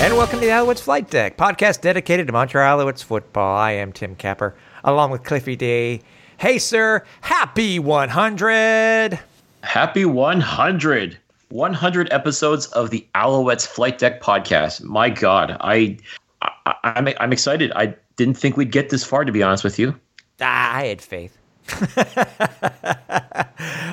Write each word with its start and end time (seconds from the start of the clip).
And 0.00 0.16
welcome 0.16 0.40
to 0.40 0.46
the 0.46 0.50
Alouettes 0.50 0.80
Flight 0.80 1.10
Deck, 1.10 1.36
podcast 1.36 1.82
dedicated 1.82 2.26
to 2.26 2.32
Montreal 2.32 2.78
Alouettes 2.78 3.04
football. 3.04 3.54
I 3.54 3.72
am 3.72 3.92
Tim 3.92 4.14
Capper, 4.16 4.56
along 4.82 5.10
with 5.10 5.24
Cliffy 5.24 5.56
D. 5.56 6.00
Hey, 6.38 6.58
sir, 6.58 7.04
happy 7.20 7.78
100! 7.78 9.18
Happy 9.62 10.04
100. 10.06 11.18
100 11.50 12.12
episodes 12.14 12.64
of 12.68 12.88
the 12.88 13.06
Alouettes 13.14 13.66
Flight 13.66 13.98
Deck 13.98 14.22
podcast. 14.22 14.82
My 14.82 15.10
God, 15.10 15.58
I, 15.60 15.98
I 16.40 16.74
I'm 16.82 17.06
I'm 17.20 17.32
excited. 17.34 17.70
I 17.76 17.94
didn't 18.16 18.38
think 18.38 18.56
we'd 18.56 18.72
get 18.72 18.88
this 18.88 19.04
far, 19.04 19.26
to 19.26 19.32
be 19.32 19.42
honest 19.42 19.64
with 19.64 19.78
you. 19.78 19.94
Ah, 20.40 20.76
I 20.76 20.86
had 20.86 21.02
faith. 21.02 21.36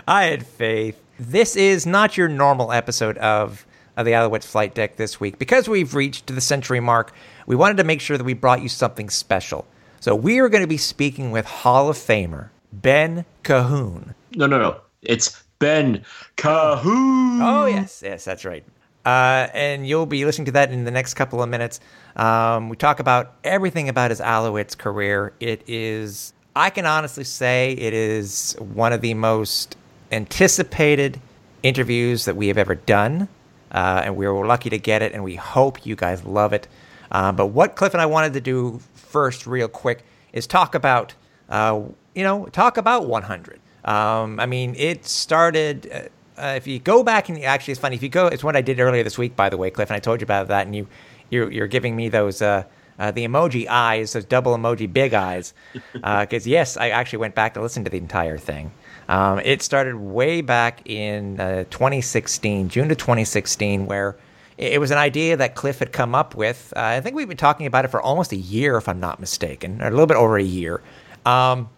I 0.07 0.23
had 0.23 0.47
faith. 0.47 1.03
This 1.19 1.57
is 1.57 1.85
not 1.85 2.15
your 2.15 2.29
normal 2.29 2.71
episode 2.71 3.17
of 3.17 3.66
of 3.97 4.05
the 4.05 4.11
Alouettes 4.11 4.45
flight 4.45 4.73
deck 4.73 4.95
this 4.95 5.19
week. 5.19 5.37
Because 5.39 5.67
we've 5.67 5.93
reached 5.93 6.27
the 6.27 6.39
century 6.39 6.79
mark, 6.79 7.13
we 7.47 7.55
wanted 7.55 7.77
to 7.77 7.83
make 7.83 7.99
sure 7.99 8.17
that 8.17 8.23
we 8.23 8.33
brought 8.33 8.61
you 8.61 8.69
something 8.69 9.09
special. 9.09 9.67
So 9.99 10.15
we 10.15 10.39
are 10.39 10.47
going 10.47 10.63
to 10.63 10.67
be 10.67 10.77
speaking 10.77 11.31
with 11.31 11.45
Hall 11.45 11.89
of 11.89 11.97
Famer 11.97 12.49
Ben 12.71 13.25
Cahoon. 13.43 14.13
No, 14.35 14.45
no, 14.45 14.59
no. 14.59 14.79
It's 15.01 15.43
Ben 15.59 16.05
Cahoon. 16.37 17.41
Oh, 17.41 17.65
yes. 17.65 18.01
Yes, 18.05 18.23
that's 18.23 18.45
right. 18.45 18.63
Uh, 19.05 19.47
and 19.53 19.87
you'll 19.87 20.05
be 20.05 20.25
listening 20.25 20.45
to 20.45 20.51
that 20.51 20.71
in 20.71 20.83
the 20.83 20.91
next 20.91 21.15
couple 21.15 21.41
of 21.41 21.49
minutes. 21.49 21.79
Um, 22.17 22.69
we 22.69 22.75
talk 22.75 22.99
about 22.99 23.35
everything 23.43 23.89
about 23.89 24.11
his 24.11 24.19
Alouettes 24.19 24.77
career. 24.77 25.33
It 25.39 25.63
is, 25.67 26.33
I 26.55 26.69
can 26.69 26.85
honestly 26.85 27.23
say, 27.23 27.71
it 27.71 27.93
is 27.93 28.55
one 28.59 28.93
of 28.93 29.01
the 29.01 29.13
most 29.13 29.77
anticipated 30.11 31.19
interviews 31.63 32.25
that 32.25 32.35
we 32.35 32.49
have 32.49 32.57
ever 32.57 32.75
done 32.75 33.27
uh, 33.71 34.01
and 34.05 34.15
we 34.15 34.27
were 34.27 34.45
lucky 34.45 34.69
to 34.69 34.77
get 34.77 35.01
it, 35.01 35.13
and 35.13 35.23
we 35.23 35.35
hope 35.35 35.85
you 35.85 35.95
guys 35.95 36.23
love 36.23 36.53
it. 36.53 36.67
Uh, 37.11 37.31
but 37.31 37.47
what 37.47 37.75
Cliff 37.75 37.93
and 37.93 38.01
I 38.01 38.05
wanted 38.05 38.33
to 38.33 38.41
do 38.41 38.79
first, 38.93 39.47
real 39.47 39.67
quick, 39.67 40.03
is 40.33 40.47
talk 40.47 40.75
about, 40.75 41.13
uh, 41.49 41.81
you 42.15 42.23
know, 42.23 42.45
talk 42.47 42.77
about 42.77 43.07
100. 43.07 43.59
Um, 43.85 44.39
I 44.39 44.45
mean, 44.45 44.75
it 44.77 45.05
started. 45.05 45.89
Uh, 45.91 46.41
uh, 46.41 46.53
if 46.55 46.67
you 46.67 46.77
go 46.77 47.03
back 47.03 47.29
and 47.29 47.43
actually, 47.43 47.71
it's 47.71 47.81
funny. 47.81 47.95
If 47.95 48.03
you 48.03 48.09
go, 48.09 48.27
it's 48.27 48.43
what 48.43 48.55
I 48.55 48.61
did 48.61 48.79
earlier 48.79 49.03
this 49.03 49.17
week, 49.17 49.35
by 49.35 49.49
the 49.49 49.57
way, 49.57 49.71
Cliff, 49.71 49.89
and 49.89 49.95
I 49.95 49.99
told 49.99 50.21
you 50.21 50.25
about 50.25 50.49
that, 50.49 50.67
and 50.67 50.75
you, 50.75 50.87
you're, 51.29 51.51
you're 51.51 51.67
giving 51.67 51.95
me 51.95 52.09
those. 52.09 52.41
Uh, 52.41 52.63
the 53.11 53.27
emoji 53.27 53.67
eyes, 53.67 54.13
those 54.13 54.25
double 54.25 54.57
emoji 54.57 54.91
big 54.91 55.13
eyes. 55.13 55.53
Because, 55.93 56.47
yes, 56.47 56.77
I 56.77 56.89
actually 56.89 57.19
went 57.19 57.35
back 57.35 57.53
to 57.53 57.61
listen 57.61 57.83
to 57.83 57.91
the 57.91 57.97
entire 57.97 58.39
thing. 58.39 58.71
Um, 59.07 59.39
it 59.39 59.61
started 59.61 59.95
way 59.95 60.41
back 60.41 60.81
in 60.89 61.39
uh, 61.39 61.63
2016, 61.69 62.69
June 62.69 62.91
of 62.91 62.97
2016, 62.97 63.85
where 63.85 64.17
it 64.57 64.79
was 64.79 64.91
an 64.91 64.97
idea 64.97 65.37
that 65.37 65.55
Cliff 65.55 65.79
had 65.79 65.91
come 65.91 66.15
up 66.15 66.35
with. 66.35 66.73
Uh, 66.75 66.81
I 66.81 67.01
think 67.01 67.15
we've 67.15 67.27
been 67.27 67.37
talking 67.37 67.67
about 67.67 67.85
it 67.85 67.89
for 67.89 68.01
almost 68.01 68.31
a 68.31 68.37
year, 68.37 68.75
if 68.77 68.89
I'm 68.89 68.99
not 68.99 69.19
mistaken, 69.19 69.81
or 69.81 69.87
a 69.87 69.91
little 69.91 70.07
bit 70.07 70.17
over 70.17 70.37
a 70.37 70.43
year. 70.43 70.81
Um, 71.25 71.69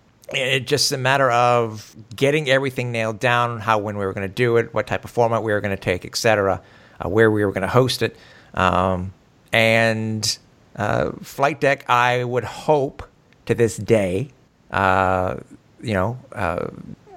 just 0.63 0.91
a 0.91 0.97
matter 0.97 1.29
of 1.29 1.95
getting 2.15 2.49
everything 2.49 2.91
nailed 2.91 3.19
down, 3.19 3.59
how 3.59 3.79
when 3.79 3.97
we 3.97 4.05
were 4.05 4.13
going 4.13 4.27
to 4.27 4.33
do 4.33 4.57
it, 4.57 4.73
what 4.73 4.87
type 4.87 5.03
of 5.03 5.11
format 5.11 5.43
we 5.43 5.51
were 5.51 5.61
going 5.61 5.75
to 5.75 5.81
take, 5.81 6.05
etc., 6.05 6.61
uh, 7.03 7.09
where 7.09 7.29
we 7.29 7.43
were 7.43 7.51
going 7.51 7.63
to 7.63 7.67
host 7.67 8.01
it, 8.01 8.15
um, 8.53 9.13
and 9.51 10.37
uh, 10.75 11.11
flight 11.21 11.59
deck. 11.59 11.85
I 11.89 12.23
would 12.23 12.43
hope 12.43 13.03
to 13.45 13.55
this 13.55 13.75
day, 13.77 14.29
uh, 14.71 15.37
you 15.81 15.93
know, 15.93 16.19
uh, 16.31 16.67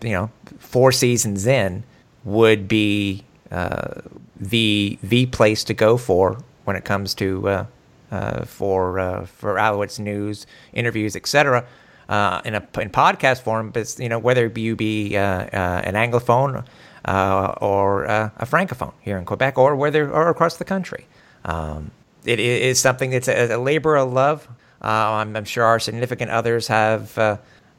you 0.03 0.13
know 0.13 0.31
four 0.59 0.93
seasons 0.93 1.47
in 1.47 1.85
would 2.25 2.69
be 2.69 3.25
uh, 3.51 4.01
the 4.37 4.99
the 5.03 5.27
place 5.27 5.65
to 5.65 5.75
go 5.75 5.97
for 5.97 6.39
when 6.65 6.77
it 6.77 6.85
comes 6.85 7.15
to 7.15 7.49
uh, 7.49 7.67
uh, 8.11 8.45
for 8.45 8.99
uh, 8.99 9.25
for 9.27 9.55
Alouettes 9.55 9.99
news, 9.99 10.47
interviews, 10.73 11.17
etc. 11.17 11.65
Uh, 12.09 12.43
in 12.45 12.55
a 12.55 12.67
in 12.79 12.91
podcast 12.91 13.41
form, 13.41 13.71
but 13.71 13.99
you 13.99 14.09
know 14.09 14.19
whether 14.19 14.53
you 14.55 14.77
be 14.77 15.17
uh, 15.17 15.47
an 15.53 15.95
anglophone 15.95 16.65
or 17.07 18.05
a 18.05 18.47
francophone 18.47 18.93
here 19.01 19.17
in 19.17 19.25
Quebec, 19.25 19.57
or 19.57 19.75
whether 19.77 20.11
or 20.11 20.29
across 20.29 20.57
the 20.57 20.65
country, 20.65 21.07
um, 21.45 21.91
it 22.25 22.39
is 22.39 22.79
something 22.79 23.11
that's 23.11 23.29
a, 23.29 23.55
a 23.55 23.59
labor 23.59 23.97
of 23.97 24.13
love. 24.13 24.47
I'm, 24.83 25.37
I'm, 25.37 25.45
sure 25.45 25.65
our 25.65 25.79
significant 25.79 26.31
others 26.33 26.67
have 26.67 27.17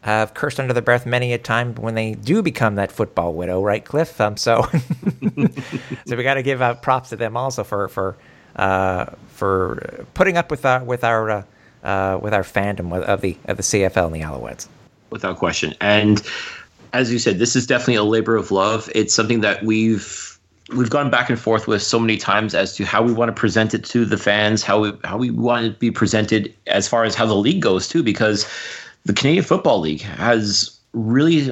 have 0.03 0.33
cursed 0.33 0.59
under 0.59 0.73
their 0.73 0.83
breath 0.83 1.05
many 1.05 1.31
a 1.31 1.37
time 1.37 1.75
when 1.75 1.95
they 1.95 2.13
do 2.13 2.41
become 2.41 2.75
that 2.75 2.91
football 2.91 3.33
widow, 3.33 3.63
right, 3.63 3.83
Cliff? 3.83 4.19
Um, 4.19 4.35
so, 4.35 4.61
so 6.05 6.17
we 6.17 6.23
got 6.23 6.33
to 6.33 6.43
give 6.43 6.61
out 6.61 6.81
props 6.81 7.09
to 7.09 7.15
them 7.15 7.37
also 7.37 7.63
for 7.63 7.87
for 7.87 8.17
uh, 8.57 9.05
for 9.29 10.05
putting 10.13 10.35
up 10.35 10.51
with 10.51 10.65
our 10.65 10.83
with 10.83 11.05
our 11.05 11.29
uh, 11.29 11.43
uh, 11.83 12.19
with 12.21 12.33
our 12.33 12.43
fandom 12.43 12.93
of 13.01 13.21
the 13.21 13.37
of 13.45 13.55
the 13.55 13.63
CFL 13.63 14.07
and 14.07 14.15
the 14.15 14.19
Alouettes. 14.19 14.67
Without 15.09 15.37
question, 15.37 15.73
and 15.79 16.21
as 16.91 17.11
you 17.11 17.17
said, 17.17 17.39
this 17.39 17.55
is 17.55 17.65
definitely 17.65 17.95
a 17.95 18.03
labor 18.03 18.35
of 18.35 18.51
love. 18.51 18.89
It's 18.93 19.13
something 19.13 19.39
that 19.39 19.63
we've 19.63 20.37
we've 20.75 20.89
gone 20.89 21.09
back 21.09 21.29
and 21.29 21.39
forth 21.39 21.65
with 21.65 21.81
so 21.81 21.97
many 21.97 22.17
times 22.17 22.53
as 22.53 22.75
to 22.75 22.85
how 22.85 23.03
we 23.03 23.13
want 23.13 23.29
to 23.29 23.39
present 23.39 23.73
it 23.73 23.85
to 23.85 24.03
the 24.03 24.17
fans, 24.17 24.63
how 24.63 24.81
we 24.81 24.91
how 25.05 25.17
we 25.17 25.29
want 25.29 25.65
it 25.65 25.69
to 25.69 25.79
be 25.79 25.91
presented 25.91 26.53
as 26.67 26.89
far 26.89 27.05
as 27.05 27.15
how 27.15 27.25
the 27.25 27.35
league 27.35 27.61
goes 27.61 27.87
too, 27.87 28.03
because 28.03 28.45
the 29.05 29.13
Canadian 29.13 29.43
Football 29.43 29.79
League 29.79 30.01
has 30.01 30.79
really 30.93 31.51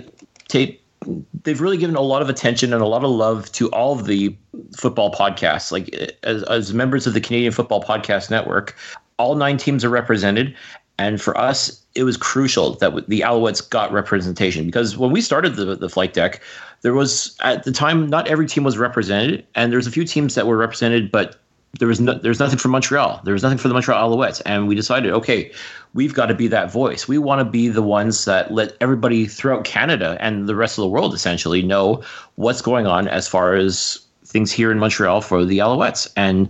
they've 1.43 1.61
really 1.61 1.77
given 1.77 1.95
a 1.95 2.01
lot 2.01 2.21
of 2.21 2.29
attention 2.29 2.73
and 2.73 2.81
a 2.81 2.85
lot 2.85 3.03
of 3.03 3.09
love 3.09 3.51
to 3.53 3.69
all 3.71 3.97
of 3.97 4.05
the 4.05 4.35
football 4.75 5.11
podcasts. 5.11 5.71
Like 5.71 5.89
as, 6.23 6.43
as 6.43 6.73
members 6.73 7.07
of 7.07 7.13
the 7.13 7.21
Canadian 7.21 7.51
Football 7.51 7.81
Podcast 7.83 8.29
Network, 8.29 8.75
all 9.17 9.35
nine 9.35 9.57
teams 9.57 9.83
are 9.83 9.89
represented. 9.89 10.55
And 10.99 11.19
for 11.19 11.35
us, 11.35 11.81
it 11.95 12.03
was 12.03 12.17
crucial 12.17 12.75
that 12.75 13.07
the 13.07 13.21
Alouettes 13.21 13.67
got 13.67 13.91
representation 13.91 14.65
because 14.65 14.97
when 14.97 15.11
we 15.11 15.21
started 15.21 15.55
the, 15.55 15.75
the 15.75 15.89
flight 15.89 16.13
deck, 16.13 16.41
there 16.81 16.93
was 16.93 17.35
at 17.41 17.63
the 17.63 17.71
time 17.71 18.07
not 18.07 18.27
every 18.27 18.45
team 18.45 18.63
was 18.63 18.77
represented, 18.77 19.45
and 19.55 19.73
there's 19.73 19.87
a 19.87 19.91
few 19.91 20.05
teams 20.05 20.35
that 20.35 20.45
were 20.47 20.57
represented, 20.57 21.11
but 21.11 21.39
there 21.79 21.87
was 21.87 22.01
no, 22.01 22.13
there's 22.13 22.39
nothing 22.39 22.59
for 22.59 22.67
Montreal. 22.67 23.21
There 23.23 23.33
was 23.33 23.43
nothing 23.43 23.57
for 23.57 23.67
the 23.67 23.73
Montreal 23.73 24.15
Alouettes, 24.15 24.41
and 24.45 24.67
we 24.67 24.75
decided, 24.75 25.11
okay, 25.13 25.51
we've 25.93 26.13
got 26.13 26.27
to 26.27 26.35
be 26.35 26.47
that 26.47 26.71
voice. 26.71 27.07
We 27.07 27.17
want 27.17 27.39
to 27.39 27.45
be 27.45 27.69
the 27.69 27.81
ones 27.81 28.25
that 28.25 28.51
let 28.51 28.75
everybody 28.81 29.25
throughout 29.25 29.63
Canada 29.63 30.17
and 30.19 30.47
the 30.47 30.55
rest 30.55 30.77
of 30.77 30.83
the 30.83 30.89
world 30.89 31.13
essentially 31.13 31.61
know 31.61 32.03
what's 32.35 32.61
going 32.61 32.87
on 32.87 33.07
as 33.07 33.27
far 33.27 33.55
as 33.55 33.99
things 34.25 34.51
here 34.51 34.71
in 34.71 34.79
Montreal 34.79 35.21
for 35.21 35.45
the 35.45 35.59
Alouettes. 35.59 36.11
And 36.15 36.49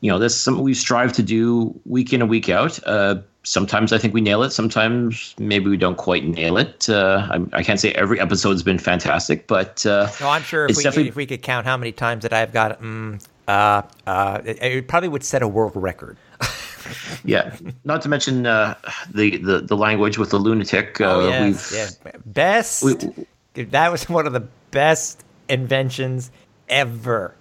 you 0.00 0.10
know, 0.10 0.18
that's 0.18 0.34
something 0.34 0.62
we 0.62 0.74
strive 0.74 1.14
to 1.14 1.22
do 1.22 1.74
week 1.86 2.12
in 2.12 2.20
and 2.20 2.28
week 2.28 2.50
out. 2.50 2.78
Uh, 2.86 3.22
sometimes 3.44 3.90
I 3.90 3.96
think 3.96 4.12
we 4.12 4.20
nail 4.20 4.42
it. 4.42 4.50
Sometimes 4.50 5.34
maybe 5.38 5.70
we 5.70 5.78
don't 5.78 5.96
quite 5.96 6.24
nail 6.26 6.58
it. 6.58 6.90
Uh, 6.90 7.26
I, 7.30 7.58
I, 7.58 7.62
can't 7.62 7.80
say 7.80 7.92
every 7.92 8.20
episode's 8.20 8.62
been 8.62 8.78
fantastic, 8.78 9.46
but 9.46 9.86
uh, 9.86 10.10
no, 10.20 10.28
I'm 10.28 10.42
sure 10.42 10.66
if 10.66 10.76
we, 10.76 10.82
could, 10.82 11.06
if 11.06 11.16
we 11.16 11.24
could 11.24 11.40
count 11.40 11.64
how 11.66 11.78
many 11.78 11.90
times 11.90 12.22
that 12.22 12.34
I've 12.34 12.52
got, 12.52 12.82
mm, 12.82 13.24
uh, 13.48 13.82
uh, 14.06 14.40
it, 14.44 14.62
it, 14.62 14.88
probably 14.88 15.08
would 15.08 15.24
set 15.24 15.42
a 15.42 15.48
world 15.48 15.72
record. 15.74 16.16
yeah, 17.24 17.56
not 17.84 18.02
to 18.02 18.08
mention 18.08 18.46
uh, 18.46 18.74
the, 19.12 19.36
the 19.38 19.60
the 19.60 19.76
language 19.76 20.18
with 20.18 20.30
the 20.30 20.38
lunatic. 20.38 21.00
Uh, 21.00 21.04
oh 21.04 21.28
yes, 21.28 21.98
yeah. 22.04 22.12
best. 22.26 22.82
We, 22.82 23.64
that 23.64 23.92
was 23.92 24.08
one 24.08 24.26
of 24.26 24.32
the 24.32 24.46
best 24.70 25.24
inventions 25.48 26.30
ever. 26.68 27.34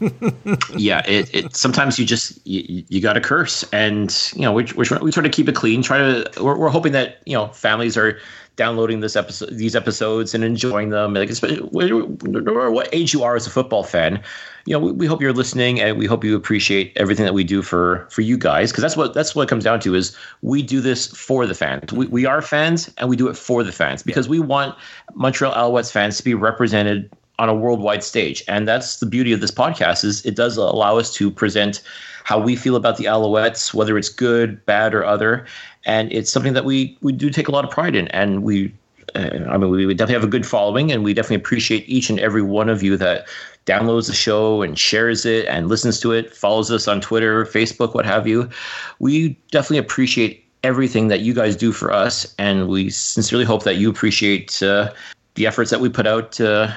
yeah, 0.76 1.02
it, 1.06 1.34
it 1.34 1.56
sometimes 1.56 1.98
you 1.98 2.06
just 2.06 2.38
you, 2.46 2.84
you 2.88 3.00
got 3.00 3.14
to 3.14 3.20
curse, 3.20 3.64
and 3.72 4.30
you 4.34 4.42
know 4.42 4.52
we 4.52 4.64
we 4.76 4.84
we 5.00 5.10
try 5.10 5.22
to 5.22 5.28
keep 5.28 5.48
it 5.48 5.54
clean. 5.54 5.82
Try 5.82 5.98
to 5.98 6.30
we're, 6.42 6.56
we're 6.56 6.68
hoping 6.68 6.92
that 6.92 7.22
you 7.26 7.34
know 7.34 7.48
families 7.48 7.96
are 7.96 8.18
downloading 8.56 9.00
this 9.00 9.16
episode, 9.16 9.50
these 9.56 9.76
episodes, 9.76 10.34
and 10.34 10.42
enjoying 10.42 10.90
them. 10.90 11.14
Like, 11.14 11.30
no 11.42 11.70
matter 11.72 12.70
what 12.70 12.88
age 12.92 13.12
you 13.12 13.22
are 13.22 13.36
as 13.36 13.46
a 13.46 13.50
football 13.50 13.84
fan, 13.84 14.22
you 14.64 14.72
know, 14.72 14.80
we, 14.80 14.92
we, 14.92 15.06
hope 15.06 15.20
you're 15.20 15.32
listening, 15.32 15.80
and 15.80 15.98
we 15.98 16.06
hope 16.06 16.24
you 16.24 16.34
appreciate 16.34 16.92
everything 16.96 17.24
that 17.24 17.34
we 17.34 17.44
do 17.44 17.62
for 17.62 18.08
for 18.10 18.22
you 18.22 18.36
guys, 18.36 18.72
because 18.72 18.82
that's 18.82 18.96
what 18.96 19.14
that's 19.14 19.34
what 19.34 19.42
it 19.42 19.48
comes 19.48 19.62
down 19.62 19.80
to 19.80 19.94
is 19.94 20.16
we 20.42 20.62
do 20.62 20.80
this 20.80 21.06
for 21.08 21.46
the 21.46 21.54
fans. 21.54 21.92
We 21.92 22.06
we 22.06 22.26
are 22.26 22.42
fans, 22.42 22.92
and 22.98 23.08
we 23.08 23.16
do 23.16 23.28
it 23.28 23.36
for 23.36 23.62
the 23.62 23.72
fans 23.72 24.02
because 24.02 24.26
yeah. 24.26 24.32
we 24.32 24.40
want 24.40 24.74
Montreal 25.14 25.54
Alouettes 25.54 25.92
fans 25.92 26.16
to 26.16 26.24
be 26.24 26.34
represented 26.34 27.10
on 27.38 27.48
a 27.50 27.54
worldwide 27.54 28.02
stage, 28.02 28.42
and 28.48 28.66
that's 28.66 28.96
the 28.98 29.06
beauty 29.06 29.32
of 29.32 29.40
this 29.40 29.50
podcast 29.50 30.04
is 30.04 30.24
it 30.24 30.34
does 30.34 30.56
allow 30.56 30.96
us 30.96 31.12
to 31.14 31.30
present 31.30 31.82
how 32.26 32.40
we 32.40 32.56
feel 32.56 32.74
about 32.74 32.96
the 32.96 33.04
Alouettes, 33.04 33.72
whether 33.72 33.96
it's 33.96 34.08
good, 34.08 34.66
bad, 34.66 34.96
or 34.96 35.04
other, 35.04 35.46
and 35.86 36.12
it's 36.12 36.30
something 36.30 36.52
that 36.52 36.64
we 36.64 36.98
we 37.00 37.12
do 37.12 37.30
take 37.30 37.48
a 37.48 37.50
lot 37.50 37.64
of 37.64 37.70
pride 37.70 37.96
in, 37.96 38.08
and 38.08 38.42
we. 38.42 38.72
Uh, 39.14 39.46
I 39.48 39.56
mean, 39.56 39.70
we 39.70 39.94
definitely 39.94 40.14
have 40.14 40.24
a 40.24 40.26
good 40.26 40.44
following, 40.44 40.90
and 40.90 41.04
we 41.04 41.14
definitely 41.14 41.36
appreciate 41.36 41.88
each 41.88 42.10
and 42.10 42.18
every 42.18 42.42
one 42.42 42.68
of 42.68 42.82
you 42.82 42.96
that 42.96 43.26
downloads 43.64 44.08
the 44.08 44.12
show 44.12 44.62
and 44.62 44.76
shares 44.76 45.24
it 45.24 45.46
and 45.46 45.68
listens 45.68 46.00
to 46.00 46.12
it, 46.12 46.34
follows 46.34 46.70
us 46.70 46.88
on 46.88 47.00
Twitter, 47.00 47.44
Facebook, 47.46 47.94
what 47.94 48.04
have 48.04 48.26
you. 48.26 48.50
We 48.98 49.38
definitely 49.52 49.78
appreciate 49.78 50.44
everything 50.64 51.08
that 51.08 51.20
you 51.20 51.32
guys 51.32 51.56
do 51.56 51.70
for 51.70 51.92
us, 51.92 52.34
and 52.38 52.68
we 52.68 52.90
sincerely 52.90 53.44
hope 53.44 53.62
that 53.62 53.76
you 53.76 53.88
appreciate 53.88 54.60
uh, 54.62 54.92
the 55.34 55.46
efforts 55.46 55.70
that 55.70 55.80
we 55.80 55.88
put 55.88 56.06
out 56.06 56.40
uh, 56.40 56.72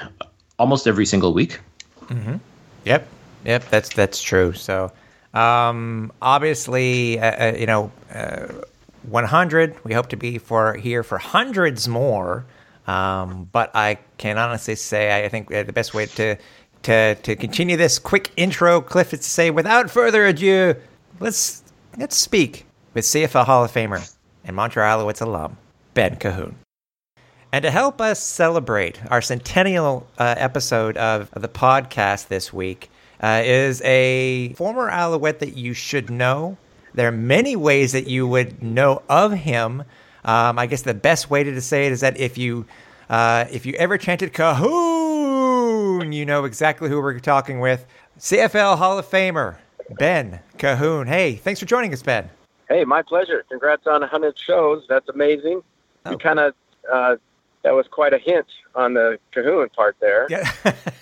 almost 0.58 0.86
every 0.86 1.06
single 1.06 1.34
week. 1.34 1.58
Mm-hmm. 2.06 2.36
Yep, 2.84 3.08
yep, 3.44 3.68
that's 3.70 3.88
that's 3.92 4.22
true. 4.22 4.52
So, 4.52 4.92
um, 5.34 6.12
obviously, 6.22 7.18
uh, 7.18 7.50
uh 7.50 7.56
you 7.56 7.66
know, 7.66 7.90
uh, 8.14 8.46
100. 9.02 9.84
We 9.84 9.94
hope 9.94 10.08
to 10.08 10.16
be 10.16 10.38
for 10.38 10.74
here 10.74 11.02
for 11.02 11.18
hundreds 11.18 11.88
more. 11.88 12.44
Um, 12.86 13.48
but 13.52 13.70
I 13.74 13.98
can 14.18 14.38
honestly 14.38 14.74
say 14.74 15.24
I 15.24 15.28
think 15.28 15.48
the 15.48 15.72
best 15.72 15.94
way 15.94 16.06
to 16.06 16.36
to 16.82 17.14
to 17.14 17.36
continue 17.36 17.76
this 17.76 17.98
quick 17.98 18.30
intro, 18.36 18.80
Cliff, 18.80 19.12
is 19.12 19.20
to 19.20 19.30
say 19.30 19.50
without 19.50 19.90
further 19.90 20.26
ado, 20.26 20.74
let's 21.20 21.62
let's 21.98 22.16
speak 22.16 22.66
with 22.94 23.04
CFL 23.04 23.44
Hall 23.44 23.64
of 23.64 23.72
Famer 23.72 24.14
and 24.44 24.56
Montreal 24.56 25.04
Alouettes 25.04 25.22
alum 25.22 25.56
Ben 25.94 26.16
Cahoon. 26.16 26.54
And 27.52 27.62
to 27.64 27.70
help 27.70 28.00
us 28.00 28.22
celebrate 28.22 29.00
our 29.10 29.20
centennial 29.20 30.06
uh, 30.18 30.36
episode 30.38 30.96
of, 30.96 31.30
of, 31.32 31.42
the 31.42 31.48
podcast 31.48 32.28
this 32.28 32.52
week 32.52 32.90
uh, 33.20 33.42
is 33.44 33.82
a 33.82 34.52
former 34.52 34.88
Alouette 34.88 35.40
that 35.40 35.56
you 35.56 35.74
should 35.74 36.10
know. 36.10 36.56
There 36.94 37.08
are 37.08 37.12
many 37.12 37.56
ways 37.56 37.92
that 37.92 38.06
you 38.06 38.26
would 38.26 38.62
know 38.62 39.02
of 39.08 39.32
him. 39.32 39.84
Um, 40.24 40.58
I 40.58 40.66
guess 40.66 40.82
the 40.82 40.94
best 40.94 41.30
way 41.30 41.42
to 41.44 41.60
say 41.60 41.86
it 41.86 41.92
is 41.92 42.00
that 42.00 42.18
if 42.18 42.36
you 42.36 42.66
uh, 43.08 43.46
if 43.50 43.66
you 43.66 43.74
ever 43.74 43.98
chanted 43.98 44.32
Cahoon, 44.32 46.12
you 46.12 46.24
know 46.24 46.44
exactly 46.44 46.88
who 46.88 47.00
we're 47.00 47.18
talking 47.18 47.60
with. 47.60 47.86
CFL 48.18 48.78
Hall 48.78 48.98
of 48.98 49.06
Famer 49.08 49.56
Ben 49.98 50.40
Cahoon. 50.58 51.08
Hey, 51.08 51.34
thanks 51.34 51.58
for 51.58 51.66
joining 51.66 51.92
us, 51.92 52.02
Ben. 52.02 52.30
Hey, 52.68 52.84
my 52.84 53.02
pleasure. 53.02 53.44
Congrats 53.48 53.86
on 53.86 54.00
100 54.00 54.38
shows. 54.38 54.84
That's 54.88 55.08
amazing. 55.08 55.62
Oh. 56.06 56.12
You 56.12 56.18
kind 56.18 56.38
of 56.38 56.54
uh, 56.90 57.16
that 57.62 57.72
was 57.72 57.86
quite 57.90 58.12
a 58.12 58.18
hint 58.18 58.46
on 58.74 58.94
the 58.94 59.18
Cahoon 59.34 59.72
part 59.72 59.96
there. 60.00 60.26
Yeah. 60.30 60.50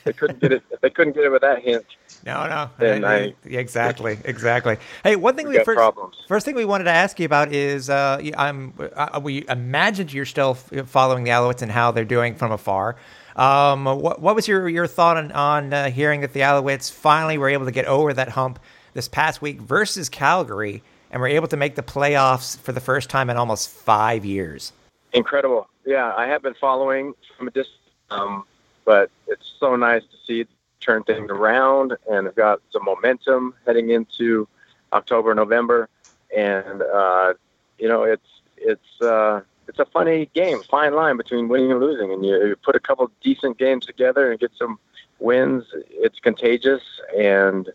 they 0.04 0.12
couldn't 0.12 0.40
get 0.40 0.52
it. 0.52 0.62
They 0.80 0.90
couldn't 0.90 1.14
get 1.14 1.24
it 1.24 1.30
with 1.30 1.42
that 1.42 1.62
hint. 1.62 1.84
No, 2.24 2.46
no. 2.48 2.70
Then 2.78 3.04
I, 3.04 3.26
I, 3.26 3.34
exactly, 3.44 4.18
exactly. 4.24 4.76
Hey, 5.04 5.16
one 5.16 5.36
thing 5.36 5.46
we, 5.46 5.58
we 5.58 5.64
first 5.64 5.76
problems. 5.76 6.16
first 6.26 6.44
thing 6.44 6.54
we 6.54 6.64
wanted 6.64 6.84
to 6.84 6.90
ask 6.90 7.18
you 7.20 7.26
about 7.26 7.52
is 7.52 7.88
uh, 7.90 8.20
I'm 8.36 8.74
uh, 8.96 9.20
we 9.22 9.46
imagined 9.48 10.12
you're 10.12 10.24
still 10.24 10.54
following 10.54 11.24
the 11.24 11.30
Alouettes 11.30 11.62
and 11.62 11.70
how 11.70 11.90
they're 11.92 12.04
doing 12.04 12.34
from 12.34 12.52
afar. 12.52 12.96
Um, 13.36 13.84
what 13.84 14.20
what 14.20 14.34
was 14.34 14.48
your 14.48 14.68
your 14.68 14.86
thought 14.86 15.16
on 15.16 15.32
on 15.32 15.72
uh, 15.72 15.90
hearing 15.90 16.22
that 16.22 16.32
the 16.32 16.40
Alouettes 16.40 16.90
finally 16.90 17.38
were 17.38 17.48
able 17.48 17.66
to 17.66 17.72
get 17.72 17.84
over 17.84 18.12
that 18.12 18.30
hump 18.30 18.58
this 18.94 19.08
past 19.08 19.40
week 19.40 19.60
versus 19.60 20.08
Calgary 20.08 20.82
and 21.10 21.22
were 21.22 21.28
able 21.28 21.48
to 21.48 21.56
make 21.56 21.76
the 21.76 21.82
playoffs 21.82 22.58
for 22.58 22.72
the 22.72 22.80
first 22.80 23.08
time 23.08 23.30
in 23.30 23.36
almost 23.36 23.70
five 23.70 24.24
years? 24.24 24.72
Incredible 25.12 25.68
yeah, 25.88 26.12
I 26.14 26.26
have 26.26 26.42
been 26.42 26.54
following 26.54 27.14
from 27.36 27.48
a 27.48 27.50
distance, 27.50 27.78
um, 28.10 28.44
but 28.84 29.10
it's 29.26 29.54
so 29.58 29.74
nice 29.74 30.02
to 30.02 30.16
see 30.26 30.46
turn 30.80 31.02
things 31.02 31.30
around 31.30 31.94
and 32.10 32.26
have 32.26 32.34
got 32.34 32.60
some 32.70 32.84
momentum 32.84 33.54
heading 33.66 33.88
into 33.88 34.46
October, 34.92 35.34
November, 35.34 35.88
and 36.36 36.82
uh, 36.82 37.32
you 37.78 37.88
know 37.88 38.02
it's 38.02 38.28
it's 38.58 39.00
uh, 39.00 39.40
it's 39.66 39.78
a 39.78 39.86
funny 39.86 40.28
game, 40.34 40.60
fine 40.70 40.94
line 40.94 41.16
between 41.16 41.48
winning 41.48 41.72
and 41.72 41.80
losing, 41.80 42.12
and 42.12 42.24
you, 42.24 42.48
you 42.48 42.56
put 42.56 42.76
a 42.76 42.80
couple 42.80 43.10
decent 43.22 43.56
games 43.56 43.86
together 43.86 44.30
and 44.30 44.38
get 44.38 44.52
some 44.58 44.78
wins. 45.20 45.64
It's 45.88 46.20
contagious, 46.20 46.82
and 47.18 47.70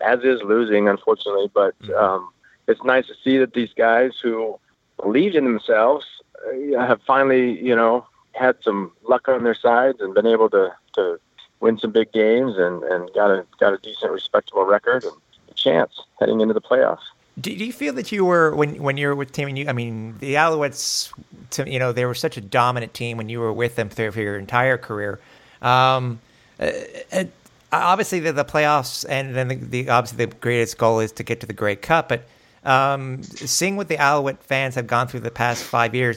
as 0.00 0.18
is 0.24 0.42
losing, 0.42 0.88
unfortunately, 0.88 1.48
but 1.54 1.78
mm-hmm. 1.78 1.94
um, 1.94 2.30
it's 2.66 2.82
nice 2.82 3.06
to 3.06 3.14
see 3.22 3.38
that 3.38 3.54
these 3.54 3.72
guys 3.72 4.18
who 4.20 4.58
believed 5.00 5.34
in 5.34 5.44
themselves 5.44 6.06
uh, 6.46 6.86
have 6.86 7.00
finally, 7.02 7.60
you 7.60 7.74
know, 7.74 8.06
had 8.32 8.56
some 8.62 8.92
luck 9.08 9.28
on 9.28 9.44
their 9.44 9.54
sides 9.54 10.00
and 10.00 10.14
been 10.14 10.26
able 10.26 10.50
to, 10.50 10.72
to 10.94 11.20
win 11.60 11.78
some 11.78 11.92
big 11.92 12.12
games 12.12 12.54
and, 12.56 12.82
and 12.84 13.10
got 13.14 13.30
a 13.30 13.46
got 13.58 13.72
a 13.72 13.78
decent, 13.78 14.12
respectable 14.12 14.64
record 14.64 15.04
and 15.04 15.12
a 15.50 15.54
chance 15.54 16.00
heading 16.18 16.40
into 16.40 16.54
the 16.54 16.60
playoffs. 16.60 17.02
Do, 17.40 17.50
you 17.50 17.72
feel 17.72 17.94
that 17.94 18.12
you 18.12 18.24
were 18.24 18.54
when 18.54 18.82
when 18.82 18.96
you 18.96 19.08
were 19.08 19.14
with 19.14 19.32
team? 19.32 19.48
And 19.48 19.58
you, 19.58 19.68
I 19.68 19.72
mean, 19.72 20.18
the 20.18 20.34
Alouettes, 20.34 21.12
to, 21.50 21.70
you 21.70 21.78
know, 21.78 21.92
they 21.92 22.04
were 22.04 22.14
such 22.14 22.36
a 22.36 22.42
dominant 22.42 22.92
team 22.92 23.16
when 23.16 23.28
you 23.28 23.40
were 23.40 23.52
with 23.52 23.76
them 23.76 23.88
through 23.88 24.12
your 24.16 24.38
entire 24.38 24.76
career. 24.76 25.18
Um, 25.62 26.20
uh, 26.60 26.70
uh, 27.12 27.24
obviously, 27.72 28.20
the, 28.20 28.34
the 28.34 28.44
playoffs, 28.44 29.06
and 29.08 29.34
then 29.34 29.48
the, 29.48 29.54
the 29.54 29.88
obviously 29.88 30.26
the 30.26 30.34
greatest 30.34 30.76
goal 30.76 31.00
is 31.00 31.10
to 31.12 31.22
get 31.22 31.40
to 31.40 31.46
the 31.46 31.54
Grey 31.54 31.76
Cup, 31.76 32.10
but 32.10 32.24
um, 32.64 33.22
seeing 33.22 33.76
what 33.76 33.88
the 33.88 33.98
Alouette 33.98 34.42
fans 34.42 34.74
have 34.74 34.86
gone 34.86 35.08
through 35.08 35.20
the 35.20 35.30
past 35.30 35.64
five 35.64 35.94
years, 35.94 36.16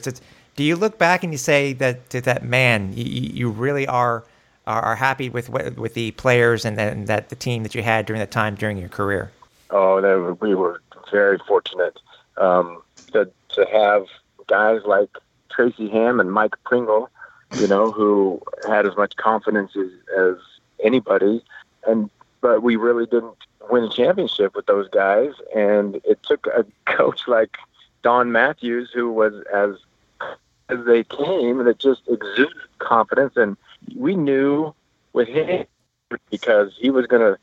do 0.56 0.64
you 0.64 0.76
look 0.76 0.98
back 0.98 1.22
and 1.22 1.32
you 1.32 1.38
say 1.38 1.72
that 1.74 2.10
that 2.10 2.44
man, 2.44 2.92
you, 2.94 3.04
you 3.04 3.50
really 3.50 3.86
are, 3.86 4.24
are 4.66 4.96
happy 4.96 5.28
with 5.28 5.48
with 5.50 5.94
the 5.94 6.12
players 6.12 6.64
and, 6.64 6.78
and 6.80 7.06
that 7.08 7.28
the 7.28 7.36
team 7.36 7.62
that 7.62 7.74
you 7.74 7.82
had 7.82 8.06
during 8.06 8.20
that 8.20 8.30
time 8.30 8.54
during 8.54 8.78
your 8.78 8.88
career? 8.88 9.30
Oh, 9.70 10.00
that, 10.00 10.40
we 10.40 10.54
were 10.54 10.80
very 11.10 11.38
fortunate 11.46 11.98
um, 12.36 12.82
to 13.12 13.30
to 13.50 13.66
have 13.72 14.06
guys 14.46 14.80
like 14.86 15.10
Tracy 15.50 15.88
Ham 15.88 16.20
and 16.20 16.32
Mike 16.32 16.54
Pringle, 16.64 17.10
you 17.56 17.66
know, 17.66 17.90
who 17.90 18.40
had 18.66 18.86
as 18.86 18.96
much 18.96 19.16
confidence 19.16 19.72
as, 19.76 19.88
as 20.18 20.36
anybody, 20.82 21.42
and 21.86 22.10
but 22.40 22.62
we 22.62 22.76
really 22.76 23.06
didn't 23.06 23.36
win 23.70 23.84
a 23.84 23.90
championship 23.90 24.54
with 24.54 24.66
those 24.66 24.88
guys. 24.88 25.32
And 25.54 25.96
it 26.04 26.22
took 26.22 26.46
a 26.46 26.64
coach 26.92 27.26
like 27.26 27.56
Don 28.02 28.32
Matthews, 28.32 28.90
who 28.92 29.10
was 29.10 29.34
as 29.52 29.76
as 30.68 30.84
they 30.84 31.04
came, 31.04 31.62
that 31.64 31.78
just 31.78 32.02
exuded 32.08 32.56
confidence. 32.78 33.36
And 33.36 33.56
we 33.94 34.16
knew 34.16 34.74
with 35.12 35.28
him 35.28 35.64
because 36.30 36.72
he 36.78 36.90
was 36.90 37.06
going 37.06 37.22
to 37.22 37.38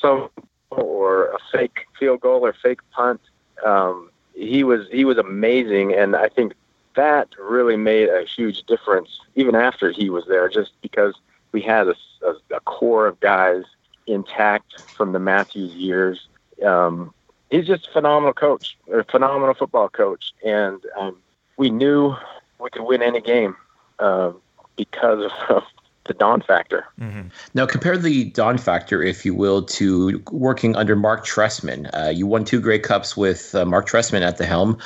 some 0.00 0.28
or 0.70 1.26
a 1.26 1.38
fake 1.52 1.86
field 1.98 2.20
goal 2.20 2.44
or 2.44 2.52
fake 2.52 2.80
punt. 2.90 3.20
Um, 3.64 4.10
he 4.34 4.62
was 4.62 4.86
he 4.90 5.04
was 5.04 5.18
amazing, 5.18 5.94
and 5.94 6.14
I 6.14 6.28
think 6.28 6.54
that 6.94 7.28
really 7.38 7.76
made 7.76 8.08
a 8.08 8.24
huge 8.24 8.64
difference 8.64 9.20
even 9.34 9.54
after 9.54 9.90
he 9.90 10.10
was 10.10 10.24
there, 10.26 10.48
just 10.48 10.72
because 10.80 11.14
we 11.52 11.60
had 11.60 11.88
a, 11.88 11.94
a, 12.26 12.56
a 12.56 12.60
core 12.60 13.06
of 13.06 13.18
guys 13.20 13.64
intact 14.08 14.80
from 14.80 15.12
the 15.12 15.18
Matthews 15.18 15.74
years. 15.74 16.28
Um, 16.64 17.12
he's 17.50 17.66
just 17.66 17.86
a 17.88 17.90
phenomenal 17.90 18.32
coach, 18.32 18.76
a 18.92 19.04
phenomenal 19.04 19.54
football 19.54 19.88
coach, 19.88 20.32
and 20.44 20.82
um, 20.98 21.16
we 21.56 21.70
knew 21.70 22.14
we 22.58 22.70
could 22.70 22.82
win 22.82 23.02
any 23.02 23.20
game 23.20 23.56
uh, 23.98 24.32
because 24.76 25.30
of 25.48 25.62
the 26.04 26.14
Don 26.14 26.40
factor. 26.40 26.86
Mm-hmm. 27.00 27.28
Now, 27.54 27.66
compare 27.66 27.96
the 27.96 28.24
Don 28.30 28.58
factor, 28.58 29.02
if 29.02 29.24
you 29.24 29.34
will, 29.34 29.62
to 29.62 30.22
working 30.30 30.74
under 30.74 30.96
Marc 30.96 31.24
Trestman. 31.24 31.88
Uh, 31.94 32.10
you 32.10 32.26
won 32.26 32.44
two 32.44 32.60
Grey 32.60 32.78
Cups 32.78 33.16
with 33.16 33.54
uh, 33.54 33.64
Marc 33.64 33.86
Trestman 33.86 34.22
at 34.22 34.38
the 34.38 34.46
helm. 34.46 34.78